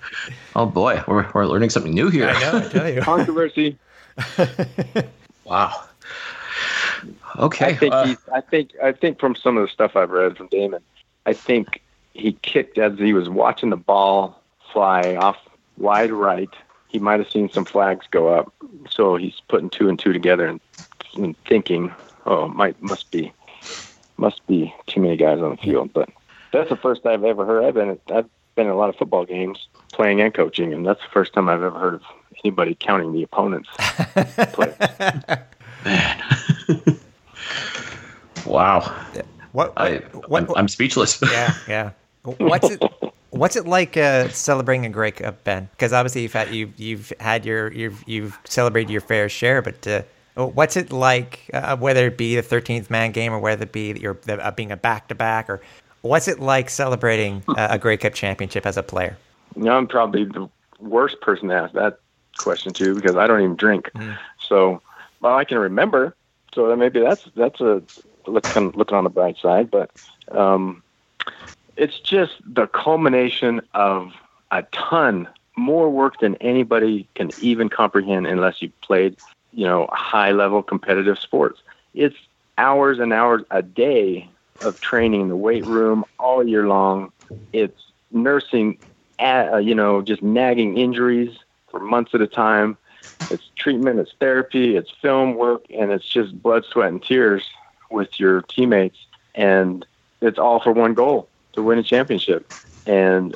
oh 0.56 0.66
boy, 0.66 1.02
we're 1.06 1.26
we're 1.34 1.46
learning 1.46 1.70
something 1.70 1.94
new 1.94 2.08
here. 2.10 2.28
I 2.28 2.40
know, 2.40 2.58
I 2.58 2.68
tell 2.68 2.90
you. 2.90 3.00
Controversy. 3.02 3.78
Wow. 5.46 5.84
Okay. 7.36 7.66
I 7.66 7.76
think 7.76 7.94
uh, 7.94 8.06
he's, 8.06 8.16
I 8.34 8.40
think 8.40 8.72
I 8.82 8.92
think 8.92 9.20
from 9.20 9.36
some 9.36 9.56
of 9.56 9.62
the 9.62 9.72
stuff 9.72 9.96
I've 9.96 10.10
read 10.10 10.36
from 10.36 10.48
Damon, 10.48 10.82
I 11.24 11.34
think 11.34 11.82
he 12.14 12.32
kicked 12.42 12.78
as 12.78 12.98
he 12.98 13.12
was 13.12 13.28
watching 13.28 13.70
the 13.70 13.76
ball 13.76 14.42
fly 14.72 15.14
off 15.14 15.36
wide 15.78 16.10
right. 16.10 16.50
He 16.88 16.98
might 16.98 17.20
have 17.20 17.30
seen 17.30 17.48
some 17.50 17.64
flags 17.64 18.06
go 18.10 18.28
up, 18.28 18.52
so 18.90 19.16
he's 19.16 19.40
putting 19.48 19.70
two 19.70 19.88
and 19.88 19.98
two 19.98 20.12
together 20.12 20.46
and, 20.46 20.60
and 21.16 21.36
thinking, 21.46 21.94
"Oh, 22.24 22.48
might 22.48 22.80
must 22.82 23.10
be 23.10 23.32
must 24.16 24.44
be 24.46 24.74
too 24.86 25.00
many 25.00 25.16
guys 25.16 25.40
on 25.40 25.50
the 25.50 25.56
field." 25.58 25.92
But 25.92 26.08
that's 26.52 26.70
the 26.70 26.76
first 26.76 27.06
I've 27.06 27.24
ever 27.24 27.44
heard. 27.44 27.64
I've 27.64 27.74
been 27.74 28.00
I've 28.12 28.28
been 28.56 28.66
in 28.66 28.72
a 28.72 28.76
lot 28.76 28.88
of 28.88 28.96
football 28.96 29.24
games, 29.24 29.68
playing 29.92 30.20
and 30.20 30.34
coaching, 30.34 30.72
and 30.72 30.84
that's 30.84 31.00
the 31.00 31.08
first 31.12 31.32
time 31.32 31.48
I've 31.48 31.62
ever 31.62 31.78
heard 31.78 31.94
of 31.94 32.02
anybody 32.44 32.76
counting 32.78 33.12
the 33.12 33.22
opponents. 33.22 33.68
play. 34.52 34.74
wow. 38.46 38.80
What? 39.52 39.72
I 39.76 39.98
what? 40.26 40.50
I'm, 40.50 40.56
I'm 40.56 40.68
speechless. 40.68 41.22
yeah, 41.30 41.54
yeah. 41.68 41.90
What's 42.22 42.70
it? 42.70 42.82
What's 43.30 43.56
it 43.56 43.66
like 43.66 43.96
uh, 43.96 44.28
celebrating 44.30 44.86
a 44.86 44.88
Grey 44.88 45.10
Cup, 45.12 45.44
Ben? 45.44 45.68
Because 45.72 45.92
obviously 45.92 46.22
you've 46.22 46.32
had 46.32 46.52
you've 46.52 46.78
you've 46.78 47.12
had 47.20 47.44
your 47.46 47.72
you've 47.72 48.02
you've 48.06 48.38
celebrated 48.44 48.90
your 48.90 49.00
fair 49.00 49.28
share, 49.28 49.62
but 49.62 49.86
uh, 49.86 50.02
what's 50.34 50.76
it 50.76 50.92
like? 50.92 51.50
Uh, 51.52 51.76
whether 51.76 52.06
it 52.06 52.16
be 52.16 52.36
the 52.36 52.42
thirteenth 52.42 52.90
man 52.90 53.12
game 53.12 53.32
or 53.32 53.38
whether 53.38 53.64
it 53.64 53.72
be 53.72 53.92
your 53.98 54.18
the, 54.22 54.44
uh, 54.44 54.50
being 54.50 54.72
a 54.72 54.76
back 54.76 55.08
to 55.08 55.14
back, 55.14 55.48
or 55.50 55.60
what's 56.02 56.28
it 56.28 56.40
like 56.40 56.70
celebrating 56.70 57.42
a 57.56 57.78
Grey 57.78 57.96
Cup 57.96 58.14
championship 58.14 58.66
as 58.66 58.76
a 58.76 58.82
player? 58.82 59.16
You 59.54 59.64
know, 59.64 59.72
I'm 59.72 59.86
probably 59.86 60.24
the 60.24 60.48
worst 60.80 61.20
person 61.20 61.48
to 61.48 61.54
ask 61.54 61.72
that 61.74 61.98
question 62.38 62.72
to 62.74 62.94
because 62.94 63.16
I 63.16 63.26
don't 63.26 63.40
even 63.40 63.56
drink. 63.56 63.90
So, 64.40 64.80
well, 65.20 65.36
I 65.36 65.44
can 65.44 65.58
remember. 65.58 66.14
So 66.54 66.74
maybe 66.76 67.00
that's 67.00 67.28
that's 67.34 67.60
a 67.60 67.82
looking 68.26 68.70
looking 68.72 68.96
on 68.96 69.04
the 69.04 69.10
bright 69.10 69.38
side. 69.38 69.70
But 69.70 69.90
um, 70.30 70.82
it's 71.76 72.00
just 72.00 72.34
the 72.44 72.66
culmination 72.66 73.60
of 73.74 74.12
a 74.50 74.62
ton 74.72 75.28
more 75.56 75.90
work 75.90 76.20
than 76.20 76.34
anybody 76.36 77.08
can 77.14 77.30
even 77.40 77.68
comprehend 77.68 78.26
unless 78.26 78.60
you 78.60 78.70
played, 78.82 79.16
you 79.52 79.66
know, 79.66 79.88
high 79.92 80.32
level 80.32 80.62
competitive 80.62 81.18
sports. 81.18 81.62
It's 81.94 82.16
hours 82.58 82.98
and 82.98 83.12
hours 83.12 83.42
a 83.50 83.62
day 83.62 84.28
of 84.62 84.80
training 84.80 85.22
in 85.22 85.28
the 85.28 85.36
weight 85.36 85.64
room 85.64 86.04
all 86.18 86.46
year 86.46 86.66
long. 86.66 87.12
It's 87.52 87.80
nursing, 88.10 88.78
uh, 89.18 89.56
you 89.62 89.74
know, 89.74 90.02
just 90.02 90.22
nagging 90.22 90.76
injuries 90.76 91.36
for 91.70 91.80
months 91.80 92.14
at 92.14 92.20
a 92.20 92.26
time. 92.26 92.76
It's 93.30 93.50
treatment, 93.56 93.98
it's 93.98 94.12
therapy, 94.20 94.76
it's 94.76 94.90
film 95.02 95.34
work, 95.34 95.64
and 95.70 95.90
it's 95.90 96.08
just 96.08 96.40
blood, 96.42 96.64
sweat, 96.64 96.88
and 96.88 97.02
tears 97.02 97.44
with 97.90 98.20
your 98.20 98.42
teammates. 98.42 98.98
And 99.34 99.84
it's 100.20 100.38
all 100.38 100.60
for 100.60 100.72
one 100.72 100.94
goal 100.94 101.28
to 101.54 101.62
win 101.62 101.78
a 101.78 101.82
championship. 101.82 102.52
And 102.86 103.34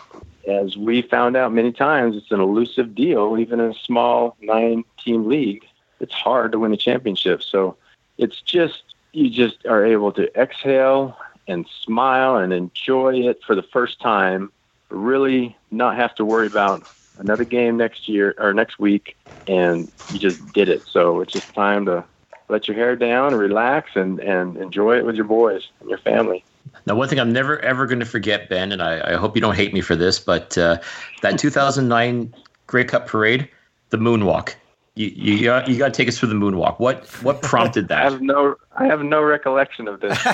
as 0.49 0.77
we 0.77 1.03
found 1.03 1.37
out 1.37 1.53
many 1.53 1.73
times, 1.73 2.17
it's 2.17 2.31
an 2.31 2.41
elusive 2.41 2.95
deal, 2.95 3.37
even 3.39 3.61
in 3.61 3.71
a 3.71 3.75
small 3.75 4.37
nine 4.41 4.85
team 5.03 5.29
league. 5.29 5.65
It's 5.99 6.15
hard 6.15 6.53
to 6.53 6.59
win 6.59 6.73
a 6.73 6.77
championship. 6.77 7.43
So 7.43 7.77
it's 8.17 8.41
just, 8.41 8.83
you 9.13 9.31
just 9.31 9.67
are 9.67 9.85
able 9.85 10.13
to 10.13 10.41
exhale 10.41 11.17
and 11.49 11.67
smile 11.85 12.37
and 12.37 12.53
enjoy 12.53 13.15
it 13.15 13.41
for 13.45 13.55
the 13.55 13.63
first 13.63 14.01
time, 14.01 14.53
really 14.89 15.57
not 15.71 15.97
have 15.97 16.15
to 16.17 16.25
worry 16.25 16.47
about 16.47 16.87
another 17.19 17.45
game 17.45 17.77
next 17.77 18.09
year 18.09 18.35
or 18.39 18.53
next 18.55 18.79
week. 18.79 19.17
And 19.47 19.91
you 20.11 20.19
just 20.19 20.53
did 20.53 20.69
it. 20.69 20.85
So 20.91 21.21
it's 21.21 21.33
just 21.33 21.53
time 21.55 21.87
to 21.87 22.05
let 22.49 22.69
your 22.69 22.77
hair 22.77 22.97
down 22.97 23.33
and 23.33 23.39
relax 23.39 23.91
and, 23.95 24.21
and 24.21 24.57
enjoy 24.57 24.99
it 24.99 25.07
with 25.07 25.15
your 25.15 25.25
boys 25.25 25.69
and 25.81 25.89
your 25.89 25.99
family. 25.99 26.45
Now, 26.87 26.95
one 26.95 27.09
thing 27.09 27.19
I'm 27.19 27.33
never 27.33 27.59
ever 27.61 27.87
going 27.87 28.01
to 28.01 28.07
forget, 28.07 28.49
Ben, 28.49 28.73
and 28.73 28.83
I, 28.83 29.13
I 29.13 29.17
hope 29.17 29.35
you 29.35 29.41
don't 29.41 29.57
hate 29.57 29.73
me 29.73 29.81
for 29.81 29.97
this, 29.97 30.19
but 30.19 30.57
uh, 30.59 30.79
that 31.23 31.39
2009 31.39 32.35
Grey 32.67 32.85
Cup 32.85 33.07
parade, 33.07 33.49
the 33.91 33.97
moonwalk. 33.97 34.55
You 34.95 35.09
you 35.09 35.45
got, 35.45 35.69
you 35.69 35.79
got 35.79 35.87
to 35.87 35.97
take 35.97 36.09
us 36.09 36.19
through 36.19 36.29
the 36.29 36.35
moonwalk. 36.35 36.79
What 36.79 37.07
what 37.23 37.43
prompted 37.43 37.89
that? 37.89 38.07
I 38.07 38.11
have 38.11 38.21
no 38.21 38.57
I 38.81 38.87
have 38.87 39.03
no 39.03 39.23
recollection 39.23 39.87
of 39.89 40.01
this. 40.01 40.19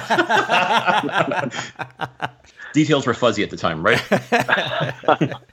Details 2.72 3.06
were 3.06 3.14
fuzzy 3.14 3.42
at 3.42 3.50
the 3.50 3.56
time, 3.56 3.82
right? 3.84 4.02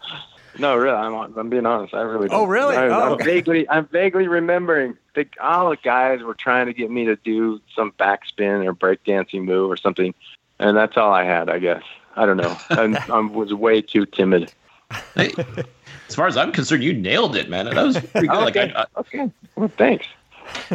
No, 0.60 0.76
really, 0.76 0.96
I'm 0.96 1.16
I'm 1.36 1.50
being 1.50 1.66
honest. 1.66 1.96
I 1.96 2.02
really. 2.02 2.28
Oh, 2.28 2.30
don't. 2.30 2.40
Oh, 2.42 2.46
really? 2.46 2.76
I, 2.76 2.88
Oh. 2.88 3.14
I'm 3.18 3.26
vaguely 3.26 3.68
I'm 3.70 3.88
vaguely 3.88 4.28
remembering. 4.28 4.96
The, 5.16 5.26
all 5.42 5.72
the 5.72 5.78
guys 5.78 6.22
were 6.22 6.36
trying 6.36 6.68
to 6.68 6.74
get 6.74 6.92
me 6.92 7.06
to 7.06 7.16
do 7.16 7.60
some 7.76 7.92
backspin 7.94 8.64
or 8.64 8.74
breakdancing 8.74 9.46
move 9.46 9.72
or 9.72 9.78
something, 9.78 10.14
and 10.60 10.78
that's 10.78 10.96
all 10.96 11.12
I 11.12 11.24
had. 11.24 11.50
I 11.50 11.58
guess 11.58 11.82
I 12.16 12.28
don't 12.28 12.38
know. 12.38 12.56
I, 12.70 13.04
I 13.12 13.20
was 13.20 13.52
way 13.52 13.82
too 13.82 14.06
timid. 14.06 14.54
Hey, 15.16 15.34
as 16.08 16.14
far 16.16 16.28
as 16.28 16.38
I'm 16.38 16.52
concerned, 16.52 16.84
you 16.84 16.94
nailed 16.94 17.36
it, 17.36 17.50
man. 17.50 17.66
That 17.66 17.84
was 17.84 17.98
pretty 17.98 18.28
good. 18.28 18.36
Oh, 18.36 18.42
like 18.44 18.56
Okay. 18.56 18.74
I, 18.76 18.86
Okay. 18.98 19.32
Well, 19.56 19.70
thanks. 19.70 20.06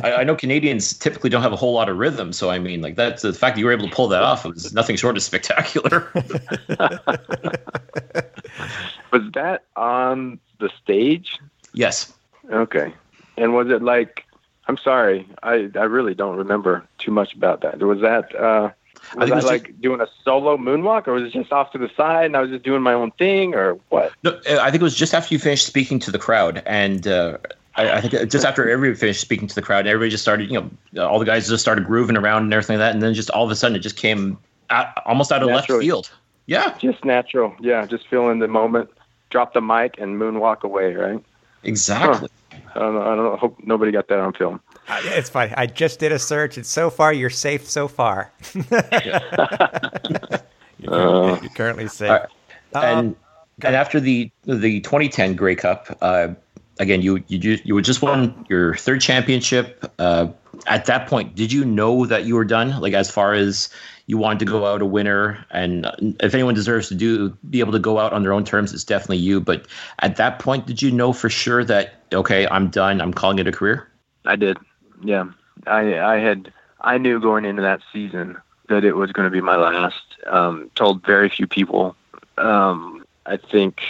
I, 0.03 0.13
I 0.15 0.25
know 0.25 0.35
Canadians 0.35 0.97
typically 0.97 1.31
don't 1.31 1.43
have 1.43 1.53
a 1.53 1.57
whole 1.57 1.73
lot 1.73 1.89
of 1.89 1.97
rhythm, 1.99 2.33
so 2.33 2.51
I 2.51 2.59
mean, 2.59 2.81
like 2.81 2.97
that's 2.97 3.23
the 3.23 3.33
fact 3.33 3.57
that 3.57 3.61
you 3.61 3.67
were 3.67 3.73
able 3.73 3.89
to 3.89 3.95
pull 3.95 4.09
that 4.09 4.23
off 4.23 4.45
was 4.45 4.73
nothing 4.73 4.97
short 4.97 5.17
of 5.17 5.23
spectacular. 5.23 6.09
Was 9.13 9.23
that 9.33 9.65
on 9.77 10.39
the 10.61 10.71
stage? 10.83 11.39
yes. 11.73 12.13
Okay. 12.51 12.93
And 13.37 13.55
was 13.55 13.69
it 13.69 13.83
like? 13.83 14.25
I'm 14.67 14.77
sorry. 14.77 15.27
I 15.43 15.71
I 15.75 15.85
really 15.85 16.15
don't 16.15 16.37
remember 16.37 16.85
too 16.99 17.11
much 17.11 17.35
about 17.35 17.61
that. 17.63 17.79
Was 17.79 18.01
that? 18.01 18.35
uh 18.35 18.71
Was 19.15 19.17
I, 19.17 19.21
think 19.21 19.29
it 19.29 19.33
I 19.33 19.37
was 19.37 19.45
like 19.45 19.81
doing 19.81 20.01
a 20.01 20.09
solo 20.25 20.57
moonwalk, 20.57 21.07
or 21.09 21.13
was 21.13 21.25
it 21.25 21.33
just 21.33 21.53
off 21.53 21.73
to 21.73 21.79
the 21.79 21.91
side 21.97 22.27
and 22.27 22.37
I 22.37 22.41
was 22.41 22.51
just 22.51 22.65
doing 22.65 22.83
my 22.83 22.93
own 22.93 23.11
thing, 23.13 23.55
or 23.55 23.75
what? 23.89 24.13
No, 24.25 24.33
uh, 24.49 24.59
I 24.61 24.71
think 24.71 24.81
it 24.81 24.83
was 24.83 24.97
just 24.97 25.15
after 25.15 25.35
you 25.35 25.39
finished 25.39 25.67
speaking 25.67 25.99
to 26.01 26.11
the 26.11 26.19
crowd, 26.19 26.63
and 26.67 27.07
uh, 27.07 27.39
I, 27.79 27.97
I 27.99 28.01
think 28.01 28.31
just 28.31 28.45
after 28.45 28.69
everybody 28.69 28.99
finished 28.99 29.21
speaking 29.21 29.47
to 29.49 29.55
the 29.55 29.63
crowd, 29.63 29.87
everybody 29.87 30.11
just 30.11 30.23
started, 30.23 30.51
you 30.51 30.61
know, 30.95 31.07
all 31.07 31.19
the 31.19 31.25
guys 31.25 31.49
just 31.49 31.63
started 31.63 31.87
grooving 31.87 32.17
around 32.17 32.43
and 32.45 32.53
everything 32.53 32.79
like 32.79 32.87
that, 32.89 32.93
and 32.95 33.03
then 33.03 33.15
just 33.15 33.31
all 33.31 33.45
of 33.45 33.51
a 33.51 33.57
sudden 33.57 33.77
it 33.77 33.81
just 33.81 33.97
came 33.97 34.37
out, 34.71 34.89
almost 35.07 35.31
out 35.33 35.43
of 35.43 35.49
left 35.49 35.69
field. 35.69 36.11
Yeah, 36.47 36.77
Just 36.79 37.05
natural, 37.05 37.55
yeah. 37.61 37.85
Just 37.87 38.09
feeling 38.09 38.39
the 38.39 38.49
moment, 38.49 38.91
drop 39.31 39.53
the 39.53 39.61
mic 39.61 39.97
and 39.99 40.19
moonwalk 40.19 40.63
away, 40.63 40.95
right? 40.95 41.23
exactly. 41.63 42.29
I 42.75 42.81
don't 42.81 42.95
know. 42.95 43.03
I 43.03 43.15
don't 43.15 43.25
know. 43.25 43.37
Hope 43.37 43.59
nobody 43.65 43.93
got 43.93 44.09
that 44.09 44.19
on 44.19 44.33
film. 44.33 44.61
Uh, 44.89 45.01
It's 45.05 45.29
funny. 45.29 45.53
I 45.57 45.67
just 45.67 45.99
did 46.01 46.11
a 46.13 46.19
search, 46.19 46.57
and 46.57 46.65
so 46.67 46.91
far 46.91 47.13
you're 47.13 47.31
safe. 47.31 47.69
So 47.69 47.87
far, 47.87 48.33
you're, 48.55 48.65
currently, 50.91 51.41
you're 51.43 51.51
currently 51.55 51.89
safe. 51.89 52.11
All 52.11 52.17
right. 52.17 52.29
Uh, 52.75 52.81
and 52.81 53.17
and 53.63 53.75
after 53.75 54.01
the 54.01 54.31
the 54.45 54.81
2010 54.81 55.35
Grey 55.35 55.55
Cup, 55.57 55.97
uh, 56.01 56.29
again 56.79 57.03
you 57.03 57.23
you 57.29 57.59
you 57.65 57.81
just 57.83 58.03
won 58.03 58.47
your 58.49 58.75
third 58.77 59.01
championship. 59.01 59.93
Uh, 59.99 60.29
at 60.67 60.87
that 60.87 61.09
point, 61.09 61.35
did 61.35 61.53
you 61.53 61.65
know 61.65 62.07
that 62.07 62.25
you 62.25 62.35
were 62.35 62.45
done? 62.45 62.81
Like 62.81 62.95
as 62.95 63.11
far 63.11 63.35
as 63.35 63.69
you 64.07 64.19
wanted 64.19 64.39
to 64.41 64.45
go 64.47 64.67
out 64.67 64.83
a 64.83 64.87
winner, 64.87 65.45
and 65.51 65.87
if 66.21 66.35
anyone 66.35 66.55
deserves 66.55 66.89
to 66.89 66.95
do 66.95 67.37
be 67.51 67.61
able 67.61 67.73
to 67.73 67.79
go 67.79 67.99
out 67.99 68.13
on 68.13 68.23
their 68.23 68.33
own 68.33 68.45
terms, 68.45 68.73
it's 68.73 68.85
definitely 68.85 69.19
you. 69.19 69.41
But 69.41 69.67
at 70.01 70.17
that 70.17 70.39
point, 70.39 70.67
did 70.67 70.83
you 70.83 70.91
know 70.91 71.13
for 71.13 71.29
sure 71.29 71.65
that 71.65 72.05
okay, 72.13 72.47
I'm 72.49 72.71
done. 72.71 73.01
I'm 73.01 73.13
calling 73.13 73.39
it 73.39 73.47
a 73.47 73.53
career. 73.53 73.89
I 74.25 74.37
did. 74.37 74.59
Yeah. 75.03 75.31
I 75.67 75.99
I 75.99 76.19
had 76.19 76.53
I 76.81 76.99
knew 76.99 77.21
going 77.21 77.45
into 77.45 77.63
that 77.63 77.81
season 77.93 78.39
that 78.69 78.85
it 78.85 78.93
was 78.93 79.13
going 79.13 79.27
to 79.27 79.31
be 79.31 79.41
my 79.41 79.57
last. 79.57 80.03
Um, 80.27 80.71
told 80.75 81.05
very 81.05 81.29
few 81.29 81.47
people. 81.47 81.97
Um, 82.37 83.05
I 83.27 83.37
think, 83.37 83.81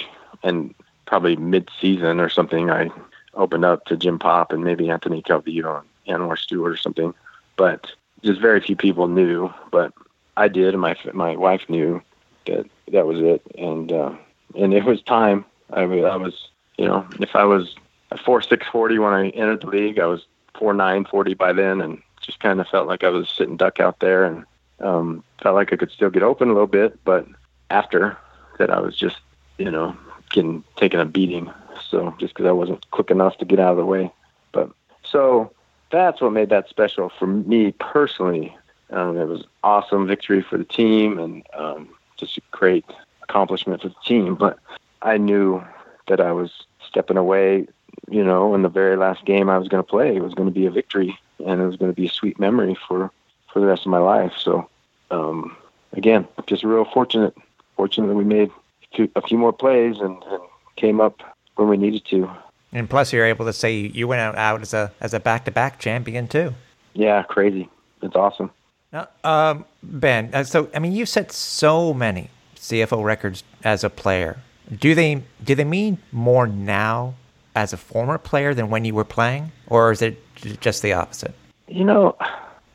and 0.43 0.75
probably 1.09 1.37
mid-season 1.37 2.21
or 2.21 2.29
something, 2.29 2.71
I 2.71 2.91
opened 3.35 3.65
up 3.65 3.87
to 3.87 3.97
Jim 3.97 4.19
Popp 4.19 4.53
and 4.53 4.63
maybe 4.63 4.91
Anthony 4.91 5.23
Calvillo 5.23 5.83
and 6.07 6.19
Anwar 6.21 6.39
Stewart 6.39 6.73
or 6.73 6.77
something. 6.77 7.15
But 7.57 7.91
just 8.23 8.41
very 8.41 8.61
few 8.61 8.77
people 8.77 9.09
knew. 9.09 9.53
But 9.73 9.93
I 10.37 10.49
did, 10.49 10.75
and 10.75 10.81
my 10.81 10.97
my 11.13 11.35
wife 11.35 11.63
knew 11.69 12.03
that 12.47 12.67
that 12.93 13.07
was 13.07 13.21
it. 13.21 13.43
And 13.57 13.91
uh, 13.91 14.15
and 14.55 14.75
it 14.75 14.85
was 14.85 15.03
time. 15.03 15.45
I 15.73 15.83
I 15.83 16.17
was, 16.17 16.49
you 16.77 16.87
know, 16.87 17.07
if 17.21 17.35
I 17.35 17.45
was 17.45 17.75
a 18.11 18.19
four 18.19 18.43
six 18.43 18.67
forty 18.69 18.99
when 18.99 19.13
I 19.13 19.29
entered 19.31 19.63
the 19.63 19.69
league. 19.69 19.99
I 19.99 20.07
was 20.07 20.27
four 20.59 20.75
nine 20.75 21.05
forty 21.05 21.35
by 21.35 21.53
then, 21.53 21.81
and 21.81 22.03
just 22.21 22.41
kind 22.41 22.61
of 22.61 22.69
felt 22.69 22.87
like 22.87 23.05
I 23.05 23.09
was 23.09 23.29
sitting 23.29 23.57
duck 23.57 23.81
out 23.81 24.01
there, 24.01 24.25
and 24.25 24.45
um, 24.81 25.25
felt 25.43 25.55
like 25.55 25.73
I 25.73 25.77
could 25.77 25.91
still 25.91 26.11
get 26.11 26.23
open 26.23 26.49
a 26.49 26.53
little 26.53 26.67
bit. 26.67 27.03
But 27.05 27.27
after 27.71 28.17
that, 28.59 28.71
I 28.71 28.81
was 28.81 28.97
just 28.97 29.19
you 29.59 29.71
know 29.71 29.97
getting 30.29 30.65
taking 30.77 31.01
a 31.01 31.05
beating. 31.05 31.51
So 31.89 32.15
just 32.19 32.35
because 32.35 32.47
I 32.47 32.53
wasn't 32.53 32.91
quick 32.91 33.11
enough 33.11 33.39
to 33.39 33.45
get 33.45 33.61
out 33.61 33.73
of 33.73 33.77
the 33.79 33.85
way, 33.85 34.13
but 34.53 34.71
so 35.05 35.51
that's 35.91 36.21
what 36.21 36.33
made 36.33 36.51
that 36.51 36.69
special 36.69 37.09
for 37.09 37.27
me 37.27 37.73
personally. 37.73 38.57
Um, 38.91 39.17
it 39.17 39.27
was 39.27 39.45
awesome 39.63 40.07
victory 40.07 40.43
for 40.43 40.59
the 40.59 40.65
team 40.65 41.19
and 41.19 41.47
um, 41.55 41.89
just 42.17 42.39
a 42.39 42.43
great 42.51 42.85
accomplishment 43.23 43.83
for 43.83 43.89
the 43.89 43.95
team. 44.05 44.35
But 44.35 44.59
I 45.03 45.19
knew 45.19 45.63
that 46.09 46.21
I 46.21 46.33
was 46.33 46.65
stepping 46.81 47.19
away 47.19 47.67
you 48.11 48.25
know, 48.25 48.55
in 48.55 48.63
the 48.63 48.69
very 48.69 48.97
last 48.97 49.25
game 49.25 49.49
I 49.49 49.59
was 49.59 49.69
going 49.69 49.83
to 49.83 49.89
play, 49.89 50.17
it 50.17 50.23
was 50.23 50.35
going 50.35 50.49
to 50.49 50.55
be 50.55 50.67
a 50.67 50.71
victory, 50.71 51.19
and 51.45 51.61
it 51.61 51.67
was 51.67 51.77
going 51.77 51.91
to 51.91 51.97
be 51.97 52.07
a 52.07 52.11
sweet 52.11 52.39
memory 52.39 52.77
for 52.87 53.11
for 53.53 53.61
the 53.61 53.67
rest 53.67 53.87
of 53.87 53.91
my 53.91 53.99
life. 53.99 54.33
So, 54.39 54.69
um, 55.11 55.57
again, 55.93 56.29
just 56.47 56.65
real 56.65 56.85
fortunate, 56.85 57.35
fortunate 57.77 58.09
that 58.09 58.15
we 58.15 58.25
made 58.25 58.51
a 58.99 59.03
few, 59.03 59.11
a 59.17 59.23
few 59.27 59.39
more 59.39 59.53
plays 59.53 59.97
and, 60.01 60.23
and 60.25 60.43
came 60.77 61.01
up 61.01 61.21
when 61.57 61.69
we 61.69 61.77
needed 61.77 62.05
to. 62.07 62.29
and 62.73 62.89
plus, 62.89 63.13
you're 63.13 63.25
able 63.27 63.47
to 63.47 63.53
say 63.53 63.75
you 63.77 64.07
went 64.09 64.21
out, 64.21 64.37
out 64.37 64.61
as 64.63 64.75
a 64.75 64.93
as 65.01 65.15
a 65.15 65.21
back 65.21 65.45
to 65.45 65.51
back 65.51 65.79
champion 65.79 66.29
too. 66.29 66.55
Yeah, 66.95 67.23
crazy. 67.23 67.69
It's 68.03 68.15
awesome. 68.17 68.51
Now, 68.93 69.09
um, 69.25 69.65
Ben, 69.83 70.31
uh, 70.33 70.45
so 70.45 70.69
I 70.75 70.79
mean, 70.79 70.93
you 70.93 71.07
set 71.07 71.33
so 71.33 71.93
many 71.95 72.31
CFL 72.57 73.05
records 73.05 73.45
as 73.65 73.85
a 73.85 73.91
player. 73.91 74.39
Do 74.79 74.95
they 74.95 75.23
do 75.45 75.55
they 75.55 75.65
mean 75.65 75.99
more 76.13 76.47
now 76.47 77.15
as 77.55 77.73
a 77.73 77.77
former 77.77 78.19
player 78.19 78.55
than 78.55 78.71
when 78.71 78.85
you 78.85 78.95
were 78.95 79.05
playing, 79.05 79.53
or 79.67 79.91
is 79.93 80.03
it 80.03 80.19
just 80.61 80.83
the 80.83 80.93
opposite? 80.93 81.35
You 81.67 81.85
know, 81.85 82.17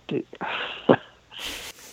the- 0.08 0.26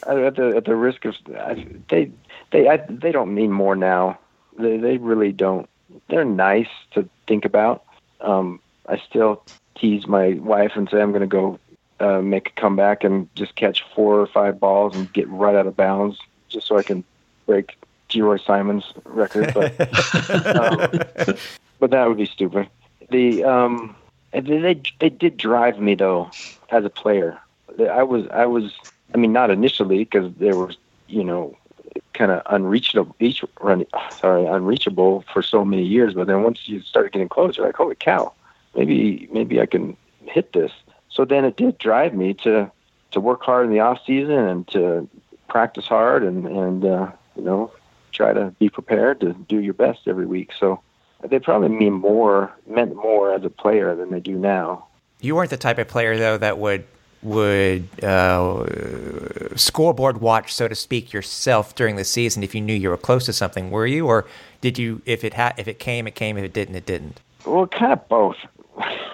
at 0.06 0.34
the 0.36 0.52
at 0.56 0.64
the 0.64 0.74
risk 0.76 1.04
of 1.04 1.14
I- 1.36 1.66
they 1.88 2.10
they 2.50 2.68
I, 2.68 2.78
they 2.88 3.12
don't 3.12 3.34
mean 3.34 3.52
more 3.52 3.76
now. 3.76 4.18
They 4.58 4.76
they 4.76 4.98
really 4.98 5.32
don't. 5.32 5.68
They're 6.08 6.24
nice 6.24 6.68
to 6.92 7.08
think 7.26 7.44
about. 7.44 7.84
Um, 8.20 8.60
I 8.88 8.98
still 8.98 9.42
tease 9.74 10.06
my 10.06 10.34
wife 10.34 10.72
and 10.74 10.88
say 10.88 11.00
I'm 11.00 11.10
going 11.10 11.20
to 11.22 11.26
go 11.26 11.58
uh, 12.00 12.20
make 12.20 12.48
a 12.48 12.60
comeback 12.60 13.04
and 13.04 13.28
just 13.34 13.54
catch 13.56 13.84
four 13.94 14.20
or 14.20 14.26
five 14.26 14.58
balls 14.58 14.96
and 14.96 15.12
get 15.12 15.28
right 15.28 15.54
out 15.54 15.66
of 15.66 15.76
bounds, 15.76 16.18
just 16.48 16.66
so 16.66 16.76
I 16.76 16.82
can 16.82 17.04
break 17.46 17.76
Geroy 18.08 18.44
Simon's 18.44 18.92
record. 19.04 19.52
But 19.54 19.80
um, 20.56 21.38
but 21.78 21.90
that 21.90 22.08
would 22.08 22.16
be 22.18 22.26
stupid. 22.26 22.68
The 23.10 23.44
um, 23.44 23.96
they 24.32 24.40
they 24.40 24.80
they 24.98 25.10
did 25.10 25.36
drive 25.36 25.78
me 25.78 25.94
though 25.94 26.30
as 26.70 26.84
a 26.84 26.90
player. 26.90 27.38
I 27.78 28.02
was 28.02 28.26
I 28.28 28.46
was 28.46 28.74
I 29.14 29.16
mean 29.16 29.32
not 29.32 29.50
initially 29.50 29.98
because 29.98 30.32
there 30.34 30.56
was 30.56 30.76
you 31.06 31.24
know 31.24 31.56
kind 32.14 32.30
of 32.30 32.42
unreachable 32.46 33.14
each 33.20 33.44
run 33.60 33.84
sorry 34.10 34.46
unreachable 34.46 35.24
for 35.32 35.42
so 35.42 35.64
many 35.64 35.82
years. 35.82 36.14
But 36.14 36.26
then 36.26 36.42
once 36.42 36.68
you 36.68 36.82
started 36.82 37.12
getting 37.12 37.28
close 37.28 37.56
you're 37.56 37.66
like 37.66 37.76
holy 37.76 37.94
cow, 37.94 38.32
maybe 38.74 39.28
maybe 39.32 39.60
I 39.60 39.66
can 39.66 39.96
hit 40.26 40.52
this. 40.52 40.72
So 41.08 41.24
then 41.24 41.44
it 41.44 41.56
did 41.56 41.78
drive 41.78 42.14
me 42.14 42.34
to 42.34 42.70
to 43.12 43.20
work 43.20 43.42
hard 43.42 43.66
in 43.66 43.72
the 43.72 43.80
off 43.80 44.00
season 44.06 44.38
and 44.38 44.68
to 44.68 45.08
practice 45.48 45.86
hard 45.86 46.22
and 46.22 46.46
and 46.46 46.84
uh, 46.84 47.10
you 47.36 47.42
know 47.42 47.72
try 48.12 48.32
to 48.32 48.54
be 48.58 48.68
prepared 48.68 49.20
to 49.20 49.32
do 49.32 49.60
your 49.60 49.74
best 49.74 50.00
every 50.06 50.26
week. 50.26 50.50
So 50.58 50.80
they 51.28 51.38
probably 51.38 51.68
mean 51.68 51.92
more 51.94 52.52
meant 52.66 52.94
more 52.96 53.32
as 53.34 53.44
a 53.44 53.50
player 53.50 53.94
than 53.94 54.10
they 54.10 54.20
do 54.20 54.36
now. 54.36 54.86
You 55.20 55.34
weren't 55.34 55.50
the 55.50 55.56
type 55.56 55.78
of 55.78 55.88
player 55.88 56.16
though 56.16 56.38
that 56.38 56.58
would 56.58 56.84
would 57.22 57.86
uh, 58.02 59.56
scoreboard 59.56 60.20
watch, 60.20 60.54
so 60.54 60.68
to 60.68 60.74
speak, 60.74 61.12
yourself 61.12 61.74
during 61.74 61.96
the 61.96 62.04
season 62.04 62.42
if 62.42 62.54
you 62.54 62.60
knew 62.60 62.74
you 62.74 62.88
were 62.88 62.96
close 62.96 63.26
to 63.26 63.32
something. 63.32 63.70
Were 63.70 63.86
you, 63.86 64.06
or 64.06 64.26
did 64.60 64.78
you? 64.78 65.02
If 65.04 65.24
it 65.24 65.34
had, 65.34 65.54
if 65.58 65.68
it 65.68 65.78
came, 65.78 66.06
it 66.06 66.14
came. 66.14 66.38
If 66.38 66.44
it 66.44 66.52
didn't, 66.52 66.76
it 66.76 66.86
didn't. 66.86 67.20
Well, 67.44 67.66
kind 67.66 67.92
of 67.92 68.08
both. 68.08 68.36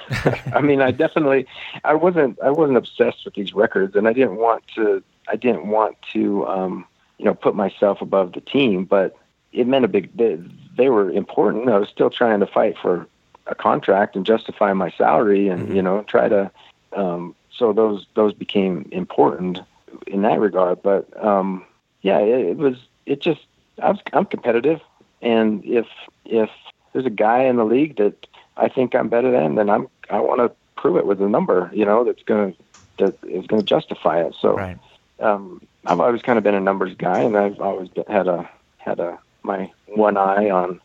I 0.54 0.60
mean, 0.60 0.80
I 0.80 0.92
definitely, 0.92 1.46
I 1.84 1.94
wasn't, 1.94 2.38
I 2.40 2.50
wasn't 2.50 2.78
obsessed 2.78 3.24
with 3.24 3.34
these 3.34 3.52
records, 3.52 3.96
and 3.96 4.06
I 4.06 4.12
didn't 4.12 4.36
want 4.36 4.64
to, 4.76 5.02
I 5.28 5.36
didn't 5.36 5.66
want 5.66 5.96
to, 6.12 6.46
um, 6.46 6.86
you 7.18 7.24
know, 7.24 7.34
put 7.34 7.54
myself 7.56 8.00
above 8.00 8.32
the 8.32 8.40
team. 8.40 8.84
But 8.84 9.16
it 9.52 9.66
meant 9.66 9.84
a 9.84 9.88
big. 9.88 10.16
They, 10.16 10.38
they 10.76 10.90
were 10.90 11.10
important. 11.10 11.68
I 11.68 11.78
was 11.78 11.88
still 11.88 12.10
trying 12.10 12.40
to 12.40 12.46
fight 12.46 12.76
for 12.80 13.08
a 13.46 13.54
contract 13.54 14.14
and 14.14 14.24
justify 14.24 14.72
my 14.74 14.90
salary, 14.90 15.48
and 15.48 15.74
you 15.74 15.82
know, 15.82 16.02
try 16.04 16.28
to. 16.28 16.50
Um, 16.92 17.34
so 17.56 17.72
those 17.72 18.06
those 18.14 18.34
became 18.34 18.88
important 18.92 19.60
in 20.06 20.22
that 20.22 20.40
regard. 20.40 20.82
But 20.82 21.08
um, 21.24 21.64
yeah, 22.02 22.18
it, 22.18 22.46
it 22.46 22.56
was. 22.56 22.76
It 23.06 23.20
just. 23.20 23.40
I 23.82 23.90
was, 23.90 24.00
I'm 24.14 24.24
competitive, 24.24 24.80
and 25.20 25.62
if 25.64 25.86
if 26.24 26.48
there's 26.92 27.04
a 27.04 27.10
guy 27.10 27.40
in 27.44 27.56
the 27.56 27.64
league 27.64 27.98
that 27.98 28.26
I 28.56 28.68
think 28.68 28.94
I'm 28.94 29.08
better 29.08 29.30
than, 29.30 29.56
then 29.56 29.68
I'm 29.68 29.88
I 30.08 30.20
want 30.20 30.40
to 30.40 30.56
prove 30.76 30.96
it 30.96 31.06
with 31.06 31.20
a 31.20 31.28
number, 31.28 31.70
you 31.74 31.84
know, 31.84 32.04
that's 32.04 32.22
going 32.22 32.52
to 32.52 32.58
that 32.98 33.18
is 33.28 33.46
going 33.46 33.62
to 33.62 33.68
justify 33.68 34.22
it. 34.22 34.34
So 34.40 34.56
Right. 34.56 34.78
um, 35.20 35.60
I've 35.84 36.00
always 36.00 36.22
kind 36.22 36.38
of 36.38 36.44
been 36.44 36.54
a 36.54 36.60
numbers 36.60 36.94
guy, 36.96 37.20
and 37.20 37.36
I've 37.36 37.60
always 37.60 37.88
been, 37.88 38.04
had 38.08 38.28
a 38.28 38.48
had 38.78 39.00
a 39.00 39.18
my 39.42 39.70
one 39.86 40.16
eye 40.16 40.50
on 40.50 40.80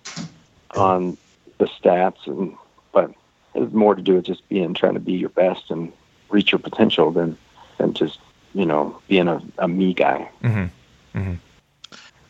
on 0.75 1.17
the 1.59 1.65
stats, 1.65 2.27
and 2.27 2.55
but 2.91 3.11
it's 3.55 3.73
more 3.73 3.95
to 3.95 4.01
do 4.01 4.15
with 4.15 4.25
just 4.25 4.47
being 4.49 4.73
trying 4.73 4.95
to 4.95 4.99
be 4.99 5.13
your 5.13 5.29
best 5.29 5.69
and 5.69 5.93
reach 6.31 6.51
your 6.51 6.59
potential 6.59 7.11
than 7.11 7.37
than 7.77 7.93
just 7.93 8.19
you 8.53 8.65
know 8.65 8.99
being 9.07 9.27
a, 9.27 9.41
a 9.59 9.67
me 9.67 9.93
guy. 9.93 10.29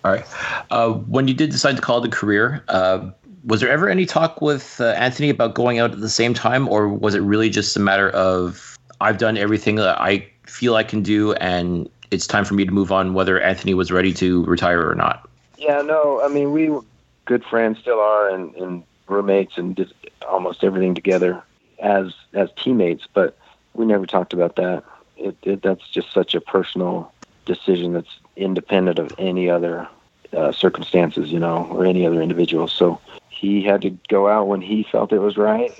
All 0.04 0.12
right. 0.12 0.26
Uh, 0.72 0.94
when 0.94 1.28
you 1.28 1.34
did 1.34 1.52
decide 1.52 1.76
to 1.76 1.82
call 1.82 2.04
it 2.04 2.08
a 2.08 2.12
career, 2.12 2.64
uh, 2.70 3.12
was 3.44 3.62
there 3.62 3.70
ever 3.70 3.88
any 3.88 4.06
talk 4.06 4.42
with 4.42 4.82
uh, 4.82 4.86
Anthony 4.98 5.30
about 5.30 5.54
going 5.54 5.80
out 5.80 5.92
at 5.92 6.02
the 6.02 6.10
same 6.10 6.34
time, 6.34 6.68
or 6.68 6.88
was 6.88 7.14
it 7.14 7.20
really 7.20 7.50
just 7.50 7.76
a 7.78 7.80
matter 7.80 8.10
of 8.10 8.78
I've 9.00 9.18
done 9.18 9.38
everything 9.38 9.76
that 9.76 10.00
I 10.02 10.28
feel 10.46 10.76
I 10.76 10.84
can 10.84 11.02
do, 11.02 11.34
and 11.34 11.90
it's 12.10 12.28
time 12.28 12.46
for 12.46 12.56
me 12.56 12.66
to 12.66 12.72
move 12.72 12.92
on, 12.92 13.14
whether 13.14 13.40
Anthony 13.40 13.74
was 13.74 13.92
ready 13.92 14.14
to 14.14 14.44
retire 14.46 14.88
or 14.88 14.96
not? 14.96 15.30
Yeah, 15.58 15.82
no, 15.82 16.22
I 16.24 16.28
mean 16.28 16.52
we 16.52 16.70
were 16.70 16.82
good 17.26 17.44
friends, 17.44 17.80
still 17.80 18.00
are, 18.00 18.30
and, 18.30 18.56
and 18.56 18.84
roommates, 19.08 19.58
and 19.58 19.76
did 19.76 19.94
almost 20.28 20.64
everything 20.64 20.96
together 20.96 21.44
as 21.80 22.14
as 22.34 22.50
teammates. 22.56 23.08
But 23.12 23.38
we 23.74 23.86
never 23.86 24.06
talked 24.06 24.34
about 24.34 24.56
that. 24.58 24.84
It, 25.18 25.38
it 25.44 25.62
that's 25.62 25.88
just 25.90 26.12
such 26.14 26.36
a 26.36 26.42
personal 26.42 27.14
decision 27.46 27.94
that's 27.94 28.20
independent 28.36 29.00
of 29.00 29.14
any 29.18 29.50
other 29.50 29.88
uh, 30.34 30.52
circumstances, 30.52 31.32
you 31.32 31.40
know, 31.40 31.68
or 31.72 31.86
any 31.86 32.06
other 32.06 32.22
individual. 32.22 32.68
So 32.68 33.00
he 33.30 33.64
had 33.64 33.82
to 33.82 33.92
go 34.10 34.28
out 34.28 34.48
when 34.48 34.62
he 34.62 34.84
felt 34.84 35.12
it 35.12 35.20
was 35.20 35.38
right. 35.38 35.74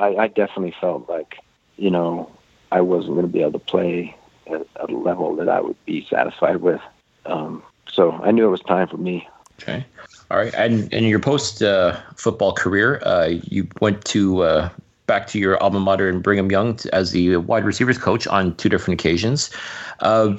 I, 0.00 0.16
I 0.16 0.28
definitely 0.28 0.74
felt 0.80 1.08
like, 1.08 1.36
you 1.76 1.90
know, 1.90 2.30
I 2.72 2.80
wasn't 2.80 3.14
going 3.14 3.26
to 3.26 3.32
be 3.32 3.40
able 3.40 3.52
to 3.52 3.58
play 3.58 4.16
at 4.46 4.66
a 4.76 4.86
level 4.86 5.36
that 5.36 5.48
I 5.48 5.60
would 5.60 5.76
be 5.84 6.06
satisfied 6.08 6.58
with. 6.58 6.80
Um, 7.26 7.62
so 7.88 8.12
I 8.12 8.30
knew 8.30 8.46
it 8.46 8.50
was 8.50 8.60
time 8.60 8.88
for 8.88 8.96
me. 8.96 9.28
Okay. 9.60 9.84
All 10.30 10.38
right. 10.38 10.54
And 10.54 10.92
in 10.92 11.04
your 11.04 11.18
post 11.18 11.62
uh, 11.62 12.00
football 12.16 12.52
career, 12.52 13.02
uh, 13.04 13.26
you 13.26 13.68
went 13.80 14.04
to 14.06 14.42
uh, 14.42 14.68
back 15.10 15.26
to 15.26 15.40
your 15.40 15.60
alma 15.60 15.80
mater 15.80 16.08
in 16.08 16.20
Brigham 16.20 16.52
Young 16.52 16.78
as 16.92 17.10
the 17.10 17.38
wide 17.38 17.64
receivers 17.64 17.98
coach 17.98 18.28
on 18.28 18.54
two 18.54 18.68
different 18.68 19.00
occasions. 19.00 19.50
Uh, 19.98 20.36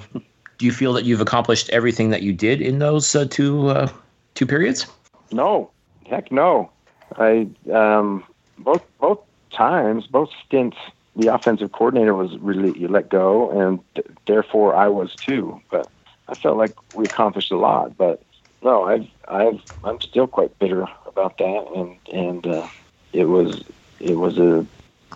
do 0.57 0.65
you 0.65 0.71
feel 0.71 0.93
that 0.93 1.03
you've 1.03 1.19
accomplished 1.19 1.69
everything 1.71 2.09
that 2.11 2.21
you 2.21 2.31
did 2.31 2.61
in 2.61 2.79
those 2.79 3.13
uh, 3.13 3.25
two 3.29 3.67
uh, 3.67 3.89
two 4.35 4.45
periods? 4.45 4.87
No, 5.29 5.69
heck 6.05 6.31
no. 6.31 6.71
I 7.17 7.49
um, 7.73 8.23
both 8.59 8.81
both 8.97 9.19
times, 9.51 10.07
both 10.07 10.29
stints, 10.45 10.77
the 11.17 11.27
offensive 11.27 11.73
coordinator 11.73 12.13
was 12.13 12.37
really 12.37 12.71
you 12.79 12.87
let 12.87 13.09
go, 13.09 13.51
and 13.51 13.79
th- 13.95 14.07
therefore 14.25 14.73
I 14.73 14.87
was 14.87 15.17
too. 15.17 15.59
But 15.69 15.91
I 16.29 16.35
felt 16.35 16.57
like 16.57 16.75
we 16.93 17.03
accomplished 17.03 17.51
a 17.51 17.57
lot. 17.57 17.97
But 17.97 18.23
no, 18.63 18.85
I've 18.85 19.07
I've 19.27 19.59
I'm 19.83 19.99
still 19.99 20.27
quite 20.27 20.57
bitter 20.59 20.87
about 21.05 21.39
that, 21.39 21.65
and 21.75 21.97
and 22.13 22.47
uh, 22.47 22.69
it 23.11 23.25
was 23.25 23.65
it 24.01 24.15
was 24.15 24.37
a 24.37 24.65